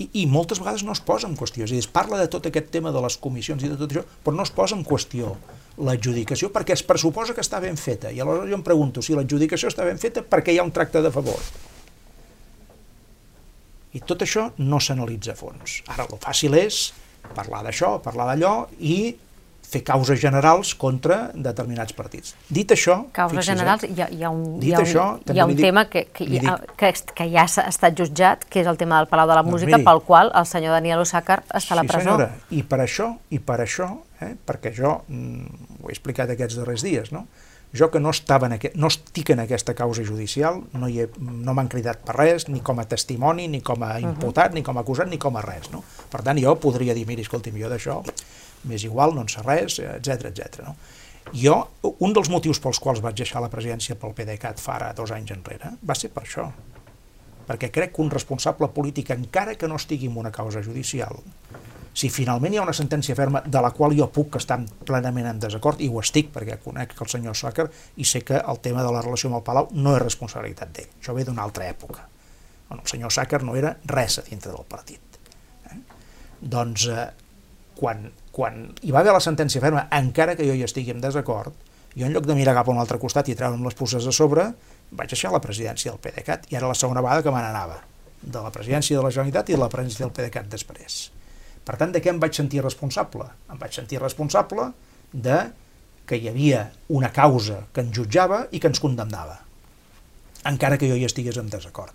i, 0.03 0.09
i 0.23 0.27
moltes 0.27 0.59
vegades 0.59 0.83
no 0.87 0.95
es 0.97 1.03
posa 1.05 1.29
en 1.29 1.37
qüestió. 1.39 1.67
És 1.67 1.71
a 1.71 1.77
dir, 1.77 1.83
es 1.85 1.91
parla 1.91 2.19
de 2.19 2.29
tot 2.31 2.47
aquest 2.49 2.73
tema 2.75 2.93
de 2.95 3.03
les 3.05 3.19
comissions 3.23 3.63
i 3.63 3.71
de 3.71 3.79
tot 3.79 3.91
això, 3.91 4.03
però 4.25 4.35
no 4.39 4.47
es 4.47 4.55
posa 4.55 4.79
en 4.79 4.87
qüestió 4.87 5.37
l'adjudicació 5.83 6.51
perquè 6.55 6.77
es 6.77 6.85
pressuposa 6.87 7.35
que 7.35 7.43
està 7.45 7.61
ben 7.63 7.77
feta. 7.81 8.11
I 8.13 8.23
aleshores 8.23 8.51
jo 8.51 8.59
em 8.59 8.65
pregunto, 8.67 9.03
si 9.03 9.17
l'adjudicació 9.17 9.71
està 9.73 9.87
ben 9.89 10.01
feta, 10.03 10.23
per 10.23 10.43
què 10.45 10.55
hi 10.55 10.61
ha 10.61 10.67
un 10.67 10.75
tracte 10.75 11.03
de 11.03 11.13
favor? 11.15 11.39
I 13.93 14.01
tot 14.09 14.25
això 14.25 14.49
no 14.63 14.81
s'analitza 14.81 15.35
a 15.35 15.39
fons. 15.39 15.83
Ara, 15.93 16.07
el 16.09 16.21
fàcil 16.23 16.57
és 16.57 16.87
parlar 17.37 17.63
d'això, 17.67 17.97
parlar 18.05 18.31
d'allò 18.31 18.55
i 18.81 18.97
fer 19.73 19.83
causes 19.87 20.21
generals 20.21 20.75
contra 20.79 21.31
determinats 21.35 21.95
partits. 21.97 22.35
Dit 22.53 22.75
això... 22.75 22.99
Causes 23.17 23.47
generals, 23.49 23.87
hi 23.89 24.03
ha, 24.03 24.09
hi 24.13 24.25
ha 24.25 24.33
un, 24.33 24.59
hi 24.61 24.75
ha 24.75 24.81
un, 24.81 24.87
això, 24.87 25.07
hi 25.33 25.41
ha 25.41 25.47
un 25.49 25.55
dic, 25.57 25.65
tema 25.67 25.87
que, 25.91 26.05
que, 26.13 26.27
ha, 26.45 26.57
que, 26.79 26.93
que 27.17 27.29
ja 27.33 27.47
ha 27.47 27.69
estat 27.71 27.97
jutjat, 27.99 28.45
que 28.49 28.63
és 28.63 28.71
el 28.71 28.81
tema 28.81 29.01
del 29.01 29.09
Palau 29.13 29.31
de 29.31 29.39
la 29.39 29.45
doncs 29.45 29.57
Música, 29.57 29.77
miri, 29.79 29.87
pel 29.89 30.03
qual 30.09 30.33
el 30.39 30.49
senyor 30.49 30.77
Daniel 30.77 31.05
Osàcar 31.05 31.41
està 31.49 31.65
sí, 31.71 31.73
a 31.77 31.81
la 31.81 31.87
presó. 31.89 32.05
Senyora, 32.11 32.29
i 32.53 32.65
per 32.69 32.83
això, 32.85 33.09
i 33.33 33.41
per 33.41 33.63
això, 33.65 33.89
eh, 34.21 34.35
perquè 34.49 34.75
jo 34.77 34.99
mm, 35.07 35.81
ho 35.81 35.89
he 35.89 35.97
explicat 35.97 36.35
aquests 36.37 36.61
darrers 36.61 36.85
dies, 36.85 37.15
no? 37.15 37.27
Jo 37.73 37.89
que 37.89 38.03
no, 38.05 38.11
estava 38.13 38.51
en 38.51 38.59
aquest, 38.59 38.75
no 38.77 38.91
estic 38.93 39.31
en 39.33 39.41
aquesta 39.47 39.73
causa 39.73 40.05
judicial, 40.05 40.59
no, 40.77 40.91
he, 40.93 41.07
no 41.17 41.55
m'han 41.57 41.71
cridat 41.73 42.03
per 42.05 42.19
res, 42.19 42.45
ni 42.53 42.61
com 42.61 42.83
a 42.83 42.85
testimoni, 42.85 43.47
ni 43.49 43.63
com 43.65 43.81
a 43.81 43.95
imputat, 43.97 44.51
uh 44.51 44.53
-huh. 44.53 44.61
ni 44.61 44.63
com 44.63 44.77
a 44.77 44.85
acusat, 44.85 45.09
ni 45.09 45.17
com 45.17 45.37
a 45.37 45.41
res. 45.41 45.71
No? 45.73 45.83
Per 46.13 46.21
tant, 46.21 46.37
jo 46.37 46.55
podria 46.61 46.93
dir, 46.93 47.07
miri, 47.07 47.23
escolti'm, 47.23 47.57
jo 47.57 47.71
d'això 47.73 48.03
m'és 48.69 48.85
igual, 48.89 49.15
no 49.15 49.25
en 49.25 49.31
sé 49.33 49.45
res, 49.45 49.79
etc 49.83 50.29
etc. 50.31 50.63
no? 50.67 50.77
Jo, 51.33 51.57
un 52.03 52.13
dels 52.13 52.29
motius 52.33 52.61
pels 52.61 52.81
quals 52.83 53.01
vaig 53.01 53.17
deixar 53.17 53.41
la 53.43 53.51
presidència 53.51 53.97
pel 53.97 54.15
PDeCAT 54.17 54.61
fa 54.61 54.77
ara 54.79 54.93
dos 54.97 55.13
anys 55.15 55.33
enrere 55.35 55.77
va 55.87 55.97
ser 55.99 56.11
per 56.15 56.25
això. 56.27 56.49
Perquè 57.47 57.71
crec 57.75 57.95
que 57.95 58.03
un 58.03 58.11
responsable 58.11 58.69
polític, 58.75 59.11
encara 59.15 59.55
que 59.59 59.69
no 59.71 59.79
estigui 59.79 60.11
en 60.11 60.19
una 60.19 60.31
causa 60.35 60.63
judicial, 60.63 61.19
Si 61.93 62.09
finalment 62.09 62.55
hi 62.55 62.59
ha 62.59 62.65
una 62.65 62.73
sentència 62.73 63.15
ferma 63.17 63.43
de 63.45 63.61
la 63.61 63.71
qual 63.77 63.93
jo 63.97 64.07
puc 64.13 64.39
estar 64.39 64.57
plenament 64.89 65.29
en 65.29 65.41
desacord, 65.43 65.81
i 65.85 65.91
ho 65.93 66.01
estic 66.01 66.31
perquè 66.33 66.57
conec 66.63 66.95
el 66.97 67.11
senyor 67.13 67.37
Sàcar 67.37 67.67
i 68.01 68.07
sé 68.09 68.23
que 68.25 68.39
el 68.41 68.61
tema 68.65 68.85
de 68.85 68.93
la 68.95 69.03
relació 69.05 69.29
amb 69.29 69.41
el 69.41 69.45
Palau 69.45 69.69
no 69.77 69.93
és 69.99 70.01
responsabilitat 70.01 70.73
d'ell, 70.73 70.89
això 71.01 71.13
ve 71.17 71.27
d'una 71.29 71.45
altra 71.45 71.69
època. 71.69 72.07
Bueno, 72.71 72.81
el 72.81 72.89
senyor 72.89 73.13
Sàcar 73.13 73.43
no 73.45 73.57
era 73.61 73.75
res 73.93 74.17
a 74.19 74.25
dintre 74.25 74.55
del 74.55 74.65
partit. 74.69 75.21
Eh? 75.69 75.77
Doncs 76.57 76.87
eh, 76.89 77.07
quan, 77.77 78.09
quan 78.33 78.65
hi 78.81 78.93
va 78.95 79.03
haver 79.03 79.13
la 79.15 79.23
sentència 79.23 79.61
ferma, 79.63 79.87
encara 79.93 80.35
que 80.37 80.47
jo 80.49 80.57
hi 80.57 80.65
estigui 80.65 80.95
en 80.95 81.03
desacord, 81.05 81.53
jo 81.93 82.07
en 82.09 82.15
lloc 82.15 82.27
de 82.27 82.37
mirar 82.37 82.57
cap 82.57 82.69
a 82.69 82.73
un 82.73 82.81
altre 82.81 82.99
costat 82.99 83.29
i 83.29 83.37
treure'm 83.37 83.65
les 83.67 83.77
puces 83.77 84.07
a 84.09 84.15
sobre, 84.17 84.49
vaig 84.91 85.13
deixar 85.13 85.33
la 85.33 85.41
presidència 85.45 85.93
del 85.93 86.01
PDeCAT, 86.01 86.49
i 86.51 86.57
era 86.57 86.71
la 86.71 86.79
segona 86.79 87.05
vegada 87.05 87.25
que 87.25 87.35
me 87.35 87.43
n'anava, 87.45 87.83
de 88.23 88.41
la 88.41 88.53
presidència 88.55 88.97
de 88.97 89.05
la 89.05 89.13
Generalitat 89.13 89.53
i 89.53 89.59
de 89.59 89.61
la 89.61 89.69
presidència 89.73 90.07
del 90.07 90.15
PDeCAT 90.17 90.49
després. 90.53 91.03
Per 91.63 91.77
tant, 91.79 91.93
de 91.95 92.01
què 92.03 92.11
em 92.11 92.19
vaig 92.23 92.35
sentir 92.35 92.65
responsable? 92.65 93.29
Em 93.53 93.61
vaig 93.61 93.77
sentir 93.77 94.01
responsable 94.01 94.73
de 95.13 95.39
que 96.09 96.19
hi 96.19 96.29
havia 96.33 96.65
una 96.91 97.13
causa 97.15 97.63
que 97.73 97.85
ens 97.85 97.95
jutjava 97.95 98.47
i 98.51 98.59
que 98.59 98.73
ens 98.73 98.81
condemnava, 98.83 99.39
encara 100.49 100.79
que 100.81 100.89
jo 100.91 100.97
hi 100.99 101.07
estigués 101.07 101.39
en 101.39 101.53
desacord. 101.53 101.95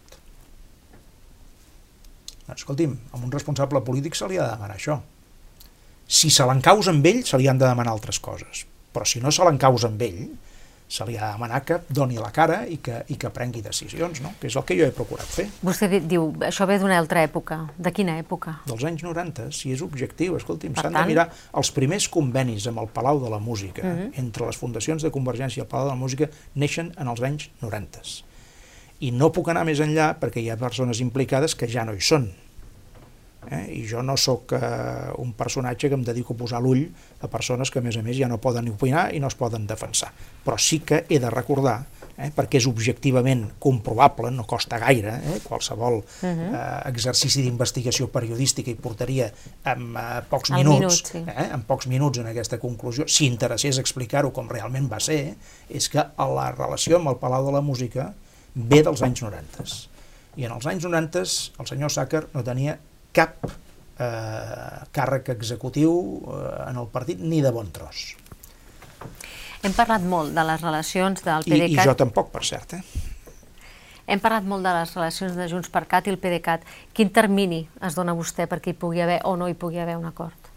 Escolti'm, 2.53 2.93
a 3.11 3.19
un 3.19 3.33
responsable 3.33 3.81
polític 3.83 4.15
se 4.15 4.29
li 4.29 4.37
ha 4.39 4.45
de 4.45 4.53
demanar 4.53 4.77
això. 4.77 5.01
Si 6.07 6.31
se 6.31 6.45
l'encausa 6.47 6.93
amb 6.95 7.05
ell, 7.05 7.23
se 7.27 7.37
li 7.37 7.47
han 7.51 7.59
de 7.59 7.67
demanar 7.67 7.91
altres 7.91 8.19
coses. 8.23 8.63
Però 8.95 9.05
si 9.05 9.19
no 9.19 9.31
se 9.31 9.43
l'encausa 9.43 9.89
amb 9.91 10.01
ell, 10.01 10.21
se 10.87 11.03
li 11.03 11.17
ha 11.17 11.25
de 11.25 11.33
demanar 11.33 11.59
que 11.67 11.81
doni 11.91 12.15
la 12.15 12.29
cara 12.31 12.61
i 12.65 12.77
que, 12.79 13.01
i 13.11 13.17
que 13.19 13.29
prengui 13.35 13.59
decisions, 13.61 14.21
no? 14.23 14.31
que 14.39 14.47
és 14.47 14.55
el 14.55 14.63
que 14.63 14.77
jo 14.79 14.87
he 14.87 14.93
procurat 14.95 15.27
fer. 15.27 15.49
Vostè 15.67 15.89
diu, 15.99 16.29
això 16.47 16.67
ve 16.69 16.77
d'una 16.79 16.95
altra 16.95 17.25
època. 17.27 17.59
De 17.75 17.91
quina 17.91 18.15
època? 18.21 18.55
Dels 18.69 18.87
anys 18.87 19.03
90, 19.03 19.49
si 19.51 19.73
és 19.75 19.83
objectiu. 19.83 20.37
Escolti'm, 20.39 20.77
s'han 20.79 20.95
de 20.95 21.03
mirar 21.11 21.27
els 21.59 21.73
primers 21.75 22.07
convenis 22.13 22.69
amb 22.71 22.79
el 22.85 22.89
Palau 22.95 23.19
de 23.23 23.33
la 23.33 23.39
Música, 23.43 23.83
mhm. 23.83 23.99
-huh. 23.99 24.19
entre 24.23 24.45
les 24.45 24.55
fundacions 24.57 25.03
de 25.03 25.11
Convergència 25.11 25.59
i 25.59 25.65
el 25.65 25.67
Palau 25.67 25.87
de 25.87 25.91
la 25.91 25.99
Música, 25.99 26.29
neixen 26.55 26.93
en 26.97 27.07
els 27.07 27.21
anys 27.21 27.49
90. 27.61 28.23
I 28.99 29.11
no 29.11 29.31
puc 29.31 29.49
anar 29.49 29.65
més 29.65 29.79
enllà 29.79 30.17
perquè 30.17 30.39
hi 30.39 30.49
ha 30.49 30.57
persones 30.57 30.99
implicades 30.99 31.53
que 31.55 31.67
ja 31.67 31.83
no 31.83 31.93
hi 31.93 32.01
són 32.01 32.31
Eh? 33.51 33.63
I 33.79 33.83
jo 33.87 34.03
no 34.03 34.17
sóc 34.19 34.53
eh, 34.57 34.61
un 35.23 35.33
personatge 35.37 35.89
que 35.89 35.95
em 35.95 36.03
dedico 36.03 36.35
a 36.35 36.41
posar 36.43 36.61
l'ull 36.63 36.85
a 37.21 37.29
persones 37.31 37.71
que, 37.71 37.79
a 37.79 37.85
més 37.85 37.97
a 37.97 38.03
més, 38.03 38.17
ja 38.19 38.27
no 38.27 38.41
poden 38.43 38.67
opinar 38.71 39.09
i 39.15 39.21
no 39.23 39.31
es 39.31 39.37
poden 39.39 39.67
defensar. 39.67 40.11
Però 40.43 40.57
sí 40.59 40.81
que 40.83 41.05
he 41.09 41.21
de 41.23 41.31
recordar 41.31 41.79
eh, 42.17 42.31
perquè 42.33 42.59
és 42.59 42.67
objectivament 42.69 43.45
comprovable, 43.63 44.31
no 44.33 44.45
costa 44.49 44.79
gaire, 44.81 45.13
eh, 45.21 45.39
qualsevol 45.45 45.99
uh 46.01 46.03
-huh. 46.03 46.49
eh, 46.53 46.89
exercici 46.89 47.41
d'investigació 47.41 48.09
periodística 48.09 48.71
i 48.71 48.75
portaria 48.75 49.31
en 49.63 49.95
eh, 49.95 50.21
pocs 50.29 50.51
minuts, 50.51 50.79
minut, 50.79 51.07
sí. 51.11 51.23
eh, 51.27 51.49
en 51.53 51.61
pocs 51.61 51.87
minuts 51.87 52.19
en 52.19 52.27
aquesta 52.27 52.57
conclusió, 52.57 53.07
si 53.07 53.25
interessés 53.25 53.77
explicar-ho 53.77 54.33
com 54.33 54.49
realment 54.49 54.91
va 54.91 54.99
ser, 54.99 55.35
és 55.69 55.89
que 55.89 56.03
la 56.17 56.51
relació 56.51 56.97
amb 56.97 57.09
el 57.09 57.15
Palau 57.17 57.45
de 57.45 57.51
la 57.51 57.61
Música 57.61 58.13
ve 58.55 58.83
dels 58.83 59.01
anys 59.01 59.21
90. 59.21 59.63
I 60.37 60.45
en 60.45 60.51
els 60.51 60.65
anys 60.65 60.83
90 60.83 61.19
el 61.59 61.67
senyor 61.67 61.89
Sàcar 61.89 62.27
no 62.33 62.43
tenia 62.43 62.79
cap 63.15 63.47
eh, 63.47 64.85
càrrec 64.93 65.33
executiu 65.35 65.91
eh, 66.31 66.69
en 66.69 66.79
el 66.81 66.89
partit 66.93 67.21
ni 67.21 67.41
de 67.41 67.51
bon 67.51 67.69
tros. 67.73 68.15
Hem 69.65 69.73
parlat 69.73 70.03
molt 70.05 70.35
de 70.35 70.43
les 70.45 70.61
relacions 70.61 71.23
del 71.25 71.45
PDeCAT... 71.45 71.75
I, 71.75 71.79
i 71.81 71.85
jo 71.89 71.95
tampoc, 71.97 72.31
per 72.33 72.43
cert, 72.45 72.77
eh? 72.77 73.05
Hem 74.07 74.21
parlat 74.23 74.45
molt 74.47 74.63
de 74.63 74.71
les 74.71 74.91
relacions 74.95 75.33
de 75.35 75.47
Junts 75.51 75.67
per 75.71 75.83
Cat 75.91 76.05
i 76.07 76.13
el 76.13 76.19
PDeCAT. 76.21 76.63
Quin 76.95 77.09
termini 77.11 77.65
es 77.83 77.97
dona 77.97 78.15
vostè 78.15 78.45
perquè 78.47 78.71
hi 78.71 78.77
pugui 78.79 79.01
haver 79.03 79.19
o 79.27 79.33
no 79.35 79.49
hi 79.51 79.57
pugui 79.59 79.81
haver 79.83 79.97
un 79.99 80.07
acord? 80.07 80.47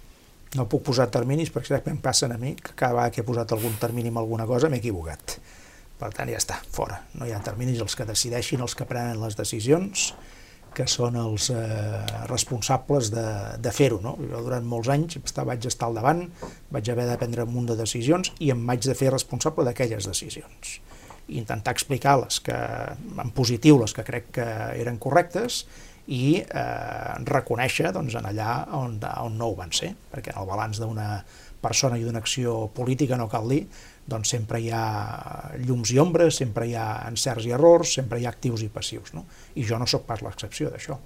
No 0.54 0.66
puc 0.70 0.84
posar 0.86 1.08
terminis 1.10 1.50
perquè 1.54 1.80
em 1.90 1.98
passen 2.02 2.34
a 2.34 2.38
mi 2.38 2.54
que 2.54 2.76
cada 2.76 2.94
vegada 2.94 3.14
que 3.14 3.22
he 3.22 3.26
posat 3.26 3.52
algun 3.56 3.74
termini 3.82 4.12
amb 4.12 4.22
alguna 4.22 4.46
cosa 4.46 4.70
m'he 4.70 4.78
equivocat. 4.78 5.38
Per 5.98 6.12
tant, 6.14 6.30
ja 6.30 6.38
està, 6.38 6.60
fora. 6.72 7.00
No 7.18 7.26
hi 7.26 7.34
ha 7.34 7.42
terminis, 7.44 7.82
els 7.82 7.96
que 7.98 8.06
decideixin, 8.08 8.62
els 8.64 8.74
que 8.78 8.86
prenen 8.88 9.18
les 9.20 9.36
decisions, 9.36 10.12
que 10.74 10.86
són 10.90 11.16
els 11.20 11.50
eh, 11.54 11.58
responsables 12.30 13.10
de, 13.14 13.26
de 13.62 13.72
fer-ho. 13.74 14.00
No? 14.04 14.14
Jo 14.30 14.42
durant 14.46 14.66
molts 14.66 14.90
anys 14.92 15.18
està, 15.20 15.44
vaig 15.48 15.66
estar 15.66 15.90
al 15.90 15.98
davant, 15.98 16.24
vaig 16.72 16.90
haver 16.92 17.08
de 17.10 17.18
prendre 17.20 17.46
un 17.46 17.52
munt 17.54 17.70
de 17.72 17.78
decisions 17.78 18.32
i 18.38 18.52
em 18.54 18.64
vaig 18.68 18.86
de 18.86 18.96
fer 18.98 19.12
responsable 19.12 19.66
d'aquelles 19.66 20.08
decisions. 20.10 20.78
I 21.30 21.38
intentar 21.42 21.74
explicar 21.76 22.16
les 22.22 22.40
que, 22.44 22.56
en 22.56 23.30
positiu 23.36 23.78
les 23.82 23.94
que 23.94 24.06
crec 24.06 24.32
que 24.40 24.48
eren 24.80 24.98
correctes 25.02 25.64
i 26.10 26.40
eh, 26.40 27.12
reconèixer 27.28 27.92
doncs, 27.94 28.16
en 28.18 28.26
allà 28.30 28.56
on, 28.78 28.98
on 29.22 29.38
no 29.38 29.52
ho 29.52 29.58
van 29.58 29.70
ser, 29.76 29.92
perquè 30.10 30.34
en 30.34 30.42
el 30.42 30.48
balanç 30.48 30.82
d'una 30.82 31.12
persona 31.60 31.98
i 32.00 32.06
d'una 32.06 32.22
acció 32.24 32.70
política 32.74 33.18
no 33.20 33.28
cal 33.28 33.50
dir 33.50 33.66
doncs 34.10 34.32
sempre 34.34 34.60
hi 34.60 34.70
ha 34.74 34.84
llums 35.62 35.92
i 35.94 35.98
ombres, 36.02 36.40
sempre 36.42 36.66
hi 36.68 36.74
ha 36.78 36.88
encerts 37.08 37.46
i 37.46 37.54
errors, 37.56 37.94
sempre 38.00 38.20
hi 38.20 38.26
ha 38.26 38.34
actius 38.34 38.64
i 38.66 38.70
passius, 38.72 39.14
no? 39.16 39.24
i 39.54 39.64
jo 39.66 39.78
no 39.78 39.88
sóc 39.90 40.06
pas 40.08 40.22
l'excepció 40.26 40.72
d'això. 40.72 40.98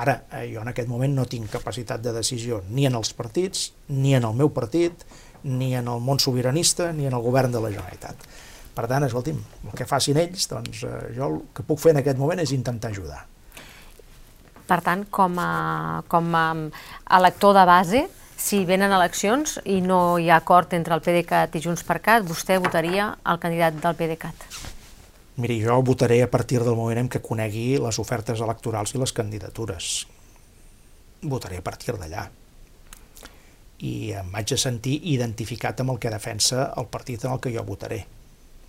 Ara, 0.00 0.20
eh, 0.30 0.46
jo 0.52 0.62
en 0.62 0.70
aquest 0.70 0.88
moment 0.88 1.16
no 1.16 1.26
tinc 1.28 1.50
capacitat 1.50 2.02
de 2.04 2.14
decisió 2.14 2.62
ni 2.70 2.86
en 2.86 3.00
els 3.00 3.12
partits, 3.16 3.70
ni 3.88 4.14
en 4.14 4.28
el 4.28 4.36
meu 4.38 4.52
partit, 4.54 5.04
ni 5.42 5.72
en 5.74 5.88
el 5.88 6.04
món 6.04 6.20
sobiranista, 6.20 6.92
ni 6.92 7.08
en 7.08 7.16
el 7.16 7.24
govern 7.24 7.52
de 7.52 7.64
la 7.64 7.72
Generalitat. 7.72 8.28
Per 8.76 8.86
tant, 8.86 9.04
escolti'm, 9.04 9.40
el 9.66 9.74
que 9.76 9.88
facin 9.88 10.20
ells, 10.20 10.46
doncs 10.52 10.84
eh, 10.86 10.94
jo 11.16 11.26
el 11.26 11.42
que 11.56 11.66
puc 11.66 11.80
fer 11.82 11.96
en 11.96 12.04
aquest 12.04 12.20
moment 12.20 12.40
és 12.40 12.54
intentar 12.54 12.92
ajudar. 12.94 13.24
Per 14.70 14.78
tant, 14.86 15.02
com 15.10 15.34
a, 15.42 15.50
com 16.08 16.34
a 16.38 16.46
elector 17.18 17.56
de 17.56 17.64
base, 17.66 18.04
si 18.40 18.64
venen 18.64 18.92
eleccions 18.96 19.58
i 19.68 19.80
no 19.84 20.18
hi 20.18 20.30
ha 20.30 20.40
acord 20.40 20.72
entre 20.76 20.96
el 20.96 21.02
PDeCAT 21.04 21.56
i 21.58 21.62
Junts 21.64 21.84
per 21.86 22.00
Cat, 22.02 22.24
vostè 22.26 22.56
votaria 22.62 23.12
el 23.28 23.40
candidat 23.42 23.76
del 23.82 23.96
PDeCAT? 23.98 24.46
Miri, 25.40 25.60
jo 25.62 25.76
votaré 25.84 26.22
a 26.24 26.30
partir 26.30 26.60
del 26.64 26.76
moment 26.76 27.02
en 27.02 27.08
què 27.12 27.20
conegui 27.24 27.78
les 27.80 27.98
ofertes 28.02 28.40
electorals 28.40 28.94
i 28.96 29.00
les 29.00 29.12
candidatures. 29.16 29.90
Votaré 31.22 31.60
a 31.60 31.64
partir 31.64 31.94
d'allà. 31.96 32.26
I 33.84 33.94
em 34.20 34.32
vaig 34.32 34.52
a 34.52 34.60
sentir 34.60 34.98
identificat 35.12 35.80
amb 35.80 35.94
el 35.94 36.00
que 36.00 36.12
defensa 36.12 36.70
el 36.80 36.88
partit 36.92 37.24
en 37.24 37.36
el 37.36 37.40
que 37.40 37.52
jo 37.54 37.64
votaré. 37.64 38.02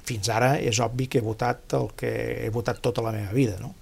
Fins 0.08 0.30
ara 0.32 0.54
és 0.60 0.80
obvi 0.84 1.08
que 1.08 1.20
he 1.20 1.26
votat 1.26 1.76
el 1.80 1.92
que 1.98 2.12
he 2.46 2.50
votat 2.52 2.80
tota 2.84 3.04
la 3.04 3.12
meva 3.16 3.32
vida, 3.36 3.58
no? 3.60 3.74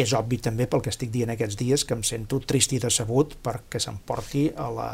És 0.00 0.14
obvi 0.16 0.38
també 0.42 0.66
pel 0.70 0.82
que 0.84 0.92
estic 0.92 1.10
dient 1.12 1.32
aquests 1.34 1.58
dies 1.60 1.84
que 1.84 1.96
em 1.96 2.04
sento 2.06 2.40
trist 2.40 2.72
i 2.72 2.80
decebut 2.82 3.36
perquè 3.44 3.80
se'm 3.82 3.98
porti 4.06 4.48
a 4.56 4.68
la 4.72 4.90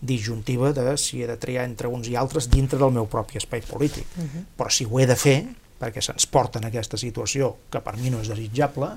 disjuntiva 0.00 0.72
de 0.72 0.96
si 0.96 1.22
he 1.22 1.26
de 1.28 1.36
triar 1.36 1.66
entre 1.68 1.88
uns 1.88 2.08
i 2.08 2.16
altres 2.16 2.48
dintre 2.50 2.78
del 2.80 2.92
meu 2.92 3.06
propi 3.06 3.38
espai 3.38 3.60
polític. 3.60 4.06
Uh 4.16 4.24
-huh. 4.24 4.44
Però 4.56 4.70
si 4.70 4.84
ho 4.84 5.00
he 5.00 5.06
de 5.06 5.16
fer, 5.16 5.44
perquè 5.80 6.00
se'ns 6.00 6.26
porta 6.26 6.58
en 6.58 6.64
aquesta 6.64 6.96
situació 6.96 7.56
que 7.70 7.80
per 7.80 7.96
mi 7.96 8.10
no 8.10 8.20
és 8.20 8.28
desitjable, 8.28 8.88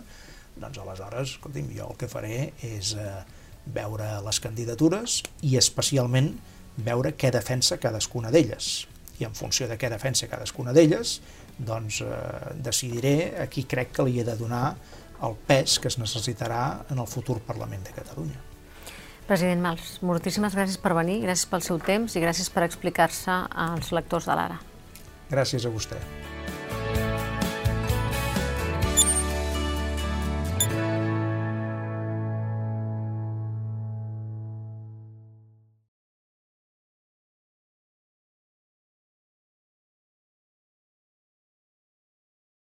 doncs 0.55 0.77
aleshores, 0.77 1.37
escolti'm, 1.37 1.71
jo 1.75 1.89
el 1.89 1.97
que 1.97 2.07
faré 2.07 2.53
és 2.61 2.93
eh, 2.93 3.23
veure 3.65 4.21
les 4.25 4.39
candidatures 4.39 5.21
i 5.41 5.57
especialment 5.57 6.33
veure 6.77 7.13
què 7.15 7.31
defensa 7.31 7.77
cadascuna 7.77 8.31
d'elles. 8.31 8.87
I 9.19 9.25
en 9.25 9.35
funció 9.37 9.67
de 9.67 9.77
què 9.77 9.89
defensa 9.89 10.27
cadascuna 10.27 10.73
d'elles, 10.73 11.21
doncs 11.57 12.01
eh, 12.01 12.07
decidiré 12.55 13.33
a 13.39 13.47
qui 13.47 13.65
crec 13.69 13.93
que 13.93 14.03
li 14.07 14.19
he 14.19 14.23
de 14.27 14.35
donar 14.35 14.75
el 15.23 15.37
pes 15.47 15.79
que 15.79 15.89
es 15.91 15.99
necessitarà 16.01 16.83
en 16.91 16.99
el 16.99 17.07
futur 17.07 17.39
Parlament 17.47 17.85
de 17.87 17.95
Catalunya. 17.95 18.41
President 19.27 19.63
Mals, 19.63 19.97
moltíssimes 20.03 20.55
gràcies 20.57 20.81
per 20.83 20.91
venir, 20.97 21.21
gràcies 21.23 21.47
pel 21.47 21.63
seu 21.63 21.79
temps 21.79 22.17
i 22.17 22.23
gràcies 22.23 22.51
per 22.51 22.65
explicar-se 22.67 23.39
als 23.67 23.93
lectors 23.95 24.27
de 24.27 24.35
l'Ara. 24.35 24.59
Gràcies 25.31 25.65
a 25.65 25.71
vostè. 25.71 26.01